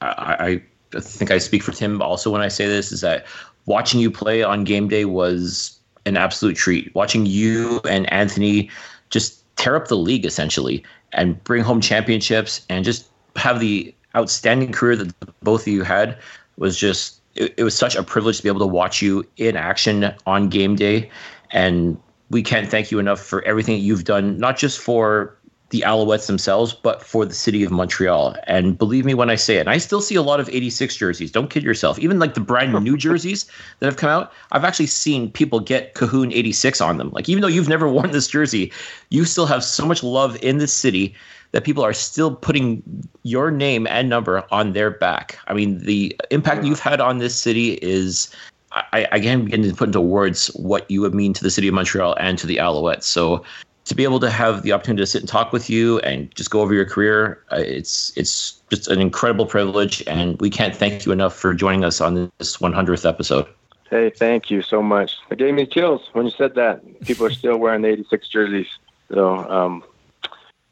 I, 0.00 0.62
I 0.94 1.00
think 1.00 1.30
I 1.30 1.38
speak 1.38 1.62
for 1.62 1.72
Tim 1.72 2.00
also 2.00 2.30
when 2.30 2.40
I 2.40 2.48
say 2.48 2.66
this 2.66 2.90
is 2.92 3.00
that 3.02 3.26
watching 3.66 4.00
you 4.00 4.10
play 4.10 4.42
on 4.42 4.64
game 4.64 4.88
day 4.88 5.04
was 5.04 5.78
an 6.06 6.16
absolute 6.16 6.56
treat. 6.56 6.94
Watching 6.94 7.26
you 7.26 7.80
and 7.88 8.10
Anthony 8.12 8.70
just 9.10 9.44
tear 9.56 9.76
up 9.76 9.88
the 9.88 9.96
league 9.96 10.24
essentially 10.24 10.82
and 11.12 11.42
bring 11.44 11.62
home 11.62 11.80
championships 11.80 12.64
and 12.68 12.84
just 12.84 13.06
have 13.36 13.60
the 13.60 13.94
outstanding 14.16 14.72
career 14.72 14.96
that 14.96 15.14
both 15.42 15.62
of 15.62 15.68
you 15.68 15.82
had 15.82 16.18
was 16.56 16.78
just 16.78 17.20
it, 17.34 17.54
it 17.56 17.64
was 17.64 17.76
such 17.76 17.94
a 17.94 18.02
privilege 18.02 18.38
to 18.38 18.42
be 18.42 18.48
able 18.48 18.60
to 18.60 18.66
watch 18.66 19.00
you 19.02 19.24
in 19.36 19.56
action 19.56 20.12
on 20.26 20.48
game 20.48 20.74
day 20.74 21.08
and 21.52 22.00
we 22.30 22.42
can't 22.42 22.68
thank 22.68 22.90
you 22.90 22.98
enough 22.98 23.20
for 23.20 23.42
everything 23.42 23.76
that 23.76 23.82
you've 23.82 24.04
done 24.04 24.38
not 24.38 24.56
just 24.56 24.78
for 24.80 25.36
the 25.70 25.84
Alouettes 25.86 26.26
themselves, 26.26 26.72
but 26.72 27.02
for 27.02 27.24
the 27.24 27.34
city 27.34 27.62
of 27.62 27.70
Montreal. 27.70 28.36
And 28.46 28.76
believe 28.76 29.04
me 29.04 29.14
when 29.14 29.30
I 29.30 29.36
say 29.36 29.56
it, 29.56 29.60
and 29.60 29.70
I 29.70 29.78
still 29.78 30.00
see 30.00 30.16
a 30.16 30.22
lot 30.22 30.40
of 30.40 30.48
86 30.48 30.96
jerseys. 30.96 31.30
Don't 31.30 31.48
kid 31.48 31.62
yourself. 31.62 31.98
Even 31.98 32.18
like 32.18 32.34
the 32.34 32.40
brand 32.40 32.72
new 32.84 32.96
jerseys 33.06 33.46
that 33.78 33.86
have 33.86 33.96
come 33.96 34.10
out, 34.10 34.32
I've 34.52 34.64
actually 34.64 34.88
seen 34.88 35.30
people 35.30 35.60
get 35.60 35.94
Cahoon 35.94 36.32
86 36.32 36.80
on 36.80 36.98
them. 36.98 37.10
Like, 37.10 37.28
even 37.28 37.40
though 37.40 37.48
you've 37.48 37.68
never 37.68 37.88
worn 37.92 38.10
this 38.10 38.26
jersey, 38.26 38.72
you 39.10 39.24
still 39.24 39.46
have 39.46 39.62
so 39.62 39.86
much 39.86 40.02
love 40.02 40.36
in 40.42 40.58
this 40.58 40.74
city 40.74 41.14
that 41.52 41.64
people 41.64 41.84
are 41.84 41.92
still 41.92 42.34
putting 42.34 42.82
your 43.22 43.50
name 43.50 43.86
and 43.86 44.08
number 44.08 44.44
on 44.50 44.72
their 44.72 44.90
back. 44.90 45.38
I 45.46 45.54
mean, 45.54 45.78
the 45.78 46.16
impact 46.30 46.64
you've 46.64 46.80
had 46.80 47.00
on 47.00 47.18
this 47.18 47.34
city 47.34 47.74
is. 47.82 48.34
I, 48.72 49.08
I 49.10 49.18
can't 49.18 49.46
begin 49.46 49.64
to 49.64 49.74
put 49.74 49.88
into 49.88 50.00
words 50.00 50.46
what 50.54 50.88
you 50.88 51.00
would 51.00 51.12
mean 51.12 51.32
to 51.32 51.42
the 51.42 51.50
city 51.50 51.66
of 51.66 51.74
Montreal 51.74 52.14
and 52.20 52.38
to 52.38 52.46
the 52.46 52.58
Alouettes. 52.58 53.02
So 53.02 53.42
to 53.90 53.96
be 53.96 54.04
able 54.04 54.20
to 54.20 54.30
have 54.30 54.62
the 54.62 54.70
opportunity 54.70 55.02
to 55.02 55.06
sit 55.06 55.20
and 55.20 55.28
talk 55.28 55.52
with 55.52 55.68
you 55.68 55.98
and 56.00 56.32
just 56.36 56.48
go 56.48 56.60
over 56.60 56.72
your 56.72 56.84
career, 56.84 57.42
uh, 57.50 57.56
it's 57.56 58.16
it's 58.16 58.62
just 58.70 58.86
an 58.86 59.00
incredible 59.00 59.46
privilege, 59.46 60.00
and 60.06 60.40
we 60.40 60.48
can't 60.48 60.76
thank 60.76 61.04
you 61.04 61.10
enough 61.10 61.34
for 61.34 61.52
joining 61.52 61.82
us 61.82 62.00
on 62.00 62.30
this 62.38 62.58
100th 62.58 63.04
episode. 63.04 63.48
Hey, 63.90 64.10
thank 64.10 64.48
you 64.48 64.62
so 64.62 64.80
much. 64.80 65.16
It 65.28 65.38
gave 65.38 65.54
me 65.54 65.66
chills 65.66 66.08
when 66.12 66.24
you 66.24 66.30
said 66.30 66.54
that. 66.54 67.00
People 67.00 67.26
are 67.26 67.30
still 67.30 67.56
wearing 67.56 67.82
the 67.82 67.88
86 67.88 68.28
jerseys, 68.28 68.68
so 69.12 69.38
um, 69.50 69.82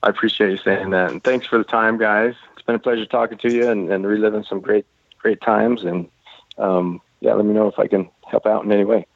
I 0.04 0.10
appreciate 0.10 0.50
you 0.50 0.56
saying 0.58 0.90
that. 0.90 1.10
And 1.10 1.22
thanks 1.24 1.44
for 1.44 1.58
the 1.58 1.64
time, 1.64 1.98
guys. 1.98 2.36
It's 2.52 2.62
been 2.62 2.76
a 2.76 2.78
pleasure 2.78 3.04
talking 3.04 3.38
to 3.38 3.52
you 3.52 3.68
and, 3.68 3.90
and 3.90 4.06
reliving 4.06 4.44
some 4.44 4.60
great 4.60 4.86
great 5.18 5.40
times. 5.40 5.82
And 5.82 6.08
um, 6.56 7.00
yeah, 7.18 7.34
let 7.34 7.44
me 7.44 7.52
know 7.52 7.66
if 7.66 7.80
I 7.80 7.88
can 7.88 8.08
help 8.30 8.46
out 8.46 8.64
in 8.64 8.70
any 8.70 8.84
way. 8.84 9.06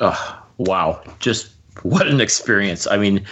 Oh, 0.00 0.44
wow! 0.58 1.02
Just 1.18 1.51
what 1.82 2.06
an 2.06 2.20
experience. 2.20 2.86
I 2.86 2.96
mean, 2.96 3.24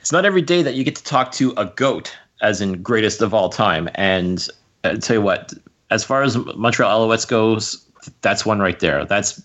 it's 0.00 0.12
not 0.12 0.24
every 0.24 0.42
day 0.42 0.62
that 0.62 0.74
you 0.74 0.84
get 0.84 0.96
to 0.96 1.04
talk 1.04 1.32
to 1.32 1.52
a 1.56 1.66
goat, 1.66 2.16
as 2.40 2.60
in 2.60 2.82
greatest 2.82 3.22
of 3.22 3.34
all 3.34 3.48
time. 3.48 3.88
And 3.94 4.46
I'll 4.84 4.98
tell 4.98 5.16
you 5.16 5.22
what, 5.22 5.52
as 5.90 6.04
far 6.04 6.22
as 6.22 6.36
Montreal 6.36 7.08
Alouettes 7.08 7.26
goes, 7.26 7.84
that's 8.20 8.44
one 8.44 8.58
right 8.58 8.80
there. 8.80 9.04
That's 9.04 9.42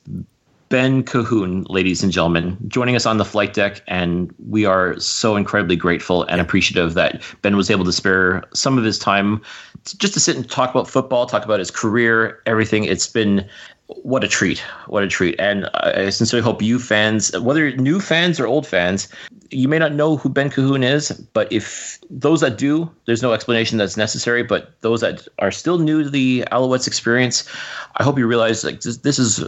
Ben 0.69 1.03
Cahoon, 1.03 1.65
ladies 1.69 2.03
and 2.03 2.11
gentlemen, 2.11 2.57
joining 2.67 2.95
us 2.95 3.05
on 3.05 3.17
the 3.17 3.25
flight 3.25 3.53
deck. 3.53 3.81
And 3.87 4.33
we 4.47 4.65
are 4.65 4.99
so 4.99 5.35
incredibly 5.35 5.75
grateful 5.75 6.23
and 6.25 6.39
appreciative 6.39 6.93
that 6.93 7.23
Ben 7.41 7.57
was 7.57 7.71
able 7.71 7.85
to 7.85 7.91
spare 7.91 8.43
some 8.53 8.77
of 8.77 8.83
his 8.83 8.99
time 8.99 9.41
just 9.97 10.13
to 10.13 10.19
sit 10.19 10.35
and 10.35 10.47
talk 10.47 10.69
about 10.69 10.87
football, 10.87 11.25
talk 11.25 11.43
about 11.43 11.59
his 11.59 11.71
career, 11.71 12.41
everything. 12.45 12.83
It's 12.83 13.07
been 13.07 13.47
what 14.03 14.23
a 14.23 14.27
treat. 14.27 14.59
What 14.87 15.03
a 15.03 15.07
treat. 15.07 15.35
And 15.39 15.69
i 15.73 16.09
sincerely 16.09 16.43
hope 16.43 16.61
you 16.61 16.79
fans 16.79 17.37
whether 17.39 17.75
new 17.77 17.99
fans 17.99 18.39
or 18.39 18.47
old 18.47 18.67
fans 18.67 19.07
you 19.51 19.67
may 19.67 19.79
not 19.79 19.93
know 19.93 20.15
who 20.15 20.29
ben 20.29 20.49
cahoon 20.49 20.83
is 20.83 21.11
but 21.33 21.51
if 21.51 21.97
those 22.09 22.41
that 22.41 22.57
do 22.57 22.89
there's 23.05 23.23
no 23.23 23.33
explanation 23.33 23.79
that's 23.79 23.97
necessary 23.97 24.43
but 24.43 24.79
those 24.81 25.01
that 25.01 25.27
are 25.39 25.51
still 25.51 25.79
new 25.79 26.03
to 26.03 26.09
the 26.09 26.43
alouettes 26.51 26.85
experience 26.85 27.49
i 27.95 28.03
hope 28.03 28.17
you 28.19 28.27
realize 28.27 28.63
like 28.63 28.81
this, 28.81 28.97
this 28.97 29.17
is 29.17 29.43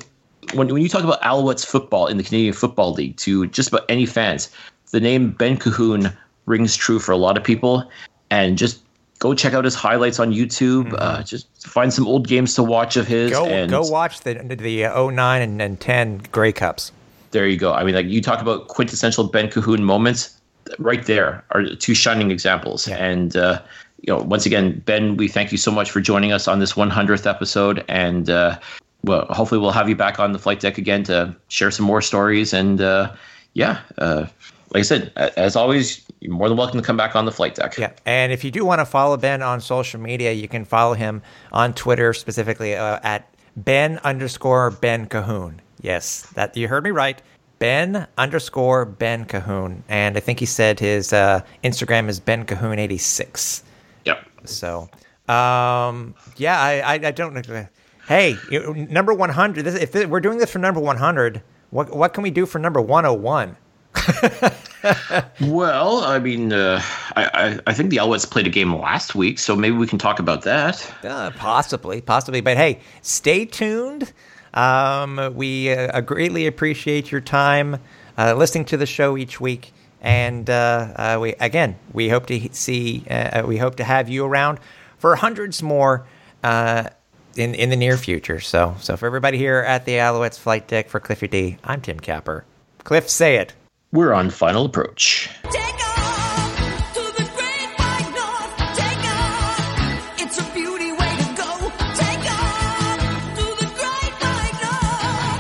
when, 0.54 0.68
when 0.74 0.82
you 0.82 0.90
talk 0.90 1.04
about 1.04 1.22
alouettes 1.22 1.64
football 1.64 2.08
in 2.08 2.18
the 2.18 2.24
canadian 2.24 2.54
football 2.54 2.94
league 2.94 3.16
to 3.18 3.46
just 3.48 3.70
about 3.70 3.86
any 3.90 4.08
fans 4.08 4.50
the 4.90 5.00
name 5.00 5.32
ben 5.32 5.56
cahoon 5.56 6.12
rings 6.46 6.76
true 6.76 7.00
for 7.00 7.12
a 7.12 7.18
lot 7.18 7.38
of 7.38 7.44
people. 7.44 7.90
And 8.30 8.58
just 8.58 8.82
go 9.22 9.36
check 9.36 9.54
out 9.54 9.64
his 9.64 9.76
highlights 9.76 10.20
on 10.20 10.34
YouTube. 10.34 10.86
Mm-hmm. 10.86 10.96
Uh, 10.98 11.24
just 11.24 11.48
find 11.66 11.94
some 11.94 12.08
old 12.08 12.28
games 12.28 12.56
to 12.56 12.64
watch 12.64 12.98
of 12.98 13.08
his. 13.08 13.32
Go, 13.32 13.46
and 13.46 13.70
go 13.72 13.82
watch 13.84 14.22
the 14.22 14.34
the 14.34 14.86
uh, 14.86 15.10
09 15.10 15.42
and, 15.42 15.62
and 15.62 15.80
10 15.80 16.24
Grey 16.32 16.52
Cups. 16.52 16.92
There 17.30 17.48
you 17.48 17.58
go. 17.58 17.72
I 17.72 17.86
mean, 17.86 17.96
like 17.96 18.08
you 18.08 18.22
talk 18.22 18.42
about 18.42 18.68
quintessential 18.68 19.24
Ben 19.26 19.48
Cahoon 19.48 19.82
moments. 19.82 20.38
Right 20.80 21.06
there 21.06 21.44
are 21.52 21.76
two 21.76 21.94
shining 21.94 22.32
examples. 22.32 22.88
Yeah. 22.88 22.98
And 22.98 23.36
uh, 23.38 23.62
you 24.02 24.14
know, 24.14 24.22
once 24.24 24.46
again, 24.46 24.82
Ben, 24.86 25.18
we 25.18 25.28
thank 25.28 25.52
you 25.52 25.58
so 25.58 25.72
much 25.72 25.92
for 25.92 26.02
joining 26.02 26.34
us 26.34 26.48
on 26.48 26.60
this 26.60 26.74
100th 26.74 27.30
episode. 27.30 27.86
And 27.88 28.30
uh, 28.30 28.60
well, 29.04 29.26
hopefully, 29.30 29.62
we'll 29.62 29.72
have 29.72 29.88
you 29.88 29.96
back 29.96 30.20
on 30.20 30.32
the 30.32 30.40
flight 30.40 30.60
deck 30.60 30.78
again 30.78 31.04
to 31.04 31.36
share 31.48 31.72
some 31.72 31.86
more 31.86 32.02
stories. 32.02 32.54
And 32.54 32.82
uh, 32.82 33.14
yeah, 33.54 33.82
uh, 34.00 34.26
like 34.74 34.80
I 34.80 34.84
said, 34.84 35.12
as 35.16 35.56
always, 35.56 36.06
you're 36.22 36.34
more 36.34 36.48
than 36.48 36.58
welcome 36.58 36.80
to 36.80 36.86
come 36.86 36.96
back 36.96 37.16
on 37.16 37.26
the 37.26 37.32
flight 37.32 37.56
deck. 37.56 37.78
Yeah, 37.78 37.92
and 38.06 38.32
if 38.32 38.44
you 38.44 38.52
do 38.52 38.64
want 38.64 38.80
to 38.80 38.86
follow 38.86 39.18
Ben 39.18 39.42
on 39.42 39.60
social 39.60 40.00
media, 40.00 40.32
you 40.32 40.48
can 40.48 40.64
follow 40.64 40.94
him 40.94 41.22
on 41.52 41.74
Twitter 41.74 42.14
specifically 42.14 42.76
uh, 42.76 43.00
at 43.04 43.28
Ben 43.58 43.98
underscore 44.04 44.70
Ben 44.70 45.08
Cahoon. 45.08 45.60
Yes, 45.82 46.28
that 46.36 46.56
you 46.56 46.68
heard 46.68 46.84
me 46.84 46.92
right. 46.92 47.22
Ben 47.58 48.08
underscore 48.18 48.86
Ben 48.86 49.26
Cahoon, 49.26 49.82
and 49.90 50.16
I 50.16 50.20
think 50.20 50.40
he 50.40 50.46
said 50.46 50.80
his 50.80 51.12
uh, 51.12 51.42
Instagram 51.64 52.08
is 52.08 52.20
Ben 52.20 52.46
Cahoon 52.46 52.78
eighty 52.78 52.98
six. 52.98 53.64
Yep. 54.06 54.26
So, 54.46 54.90
um, 55.28 56.16
yeah, 56.38 56.60
I, 56.60 56.80
I, 56.80 56.94
I 56.94 57.12
don't 57.12 57.34
know. 57.34 57.68
Hey, 58.08 58.38
number 58.90 59.14
one 59.14 59.30
hundred. 59.30 59.68
If 59.68 59.94
we're 59.94 60.20
doing 60.20 60.38
this 60.38 60.52
for 60.52 60.60
number 60.60 60.80
one 60.80 60.98
hundred, 60.98 61.42
what 61.72 61.96
what 61.96 62.14
can 62.14 62.24
we 62.24 62.32
do 62.32 62.46
for 62.46 62.60
number 62.60 62.82
one 62.82 63.06
hundred 63.06 63.18
oh 63.18 63.22
one? 63.22 63.58
well, 65.42 66.04
I 66.04 66.20
mean, 66.20 66.54
uh, 66.54 66.82
I, 67.16 67.60
I 67.68 67.74
think 67.74 67.90
the 67.90 67.98
Alouettes 67.98 68.30
played 68.30 68.48
a 68.48 68.50
game 68.50 68.76
last 68.76 69.16
week, 69.16 69.40
so 69.40 69.56
maybe 69.56 69.76
we 69.76 69.88
can 69.88 70.00
talk 70.00 70.20
about 70.20 70.44
that. 70.44 70.92
Uh, 71.04 71.32
possibly, 71.32 72.02
possibly. 72.02 72.42
But 72.42 72.58
hey, 72.58 72.80
stay 73.02 73.46
tuned. 73.46 74.12
Um, 74.54 75.34
we 75.36 75.72
uh, 75.72 76.02
greatly 76.02 76.48
appreciate 76.48 77.12
your 77.12 77.22
time 77.22 77.80
uh, 78.18 78.34
listening 78.34 78.66
to 78.66 78.78
the 78.78 78.86
show 78.86 79.18
each 79.18 79.40
week, 79.40 79.72
and 80.02 80.50
uh, 80.50 80.94
uh, 80.96 81.18
we 81.22 81.34
again 81.36 81.78
we 81.94 82.10
hope 82.10 82.26
to 82.28 82.50
see 82.52 83.06
we 83.46 83.58
hope 83.58 83.76
to 83.76 83.84
have 83.84 84.10
you 84.10 84.26
around 84.26 84.60
for 84.98 85.16
hundreds 85.16 85.64
more 85.64 86.06
in 86.44 87.56
in 87.56 87.70
the 87.70 87.78
near 87.78 87.98
future. 87.98 88.40
So, 88.40 88.76
so 88.80 88.98
for 88.98 89.06
everybody 89.06 89.38
here 89.38 89.60
at 89.60 89.86
the 89.86 89.94
Alouettes 89.94 90.38
flight 90.38 90.68
deck 90.68 90.90
for 90.90 91.00
Cliffy 91.00 91.28
D, 91.28 91.58
I'm 91.64 91.82
Tim 91.82 92.00
Capper. 92.00 92.44
Cliff, 92.84 93.08
say 93.10 93.38
it. 93.38 93.54
We're 93.94 94.14
on 94.14 94.30
final 94.30 94.66
approach. 94.66 95.30
It's 100.24 100.38
a 100.40 100.44
beauty 100.54 100.92
way 100.94 101.16
to 101.18 101.34
go. 101.36 101.72
Take 101.94 102.26
off! 102.32 103.00
To 103.36 103.46
the 103.60 103.66
great 103.76 104.14
bike 104.22 104.64
off. 104.66 105.40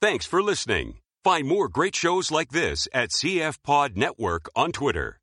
Thanks 0.00 0.24
for 0.24 0.42
listening. 0.42 0.94
Find 1.22 1.46
more 1.46 1.68
great 1.68 1.94
shows 1.94 2.30
like 2.30 2.50
this 2.50 2.88
at 2.94 3.10
CF 3.10 3.58
Pod 3.62 3.96
Network 3.96 4.48
on 4.56 4.72
Twitter. 4.72 5.21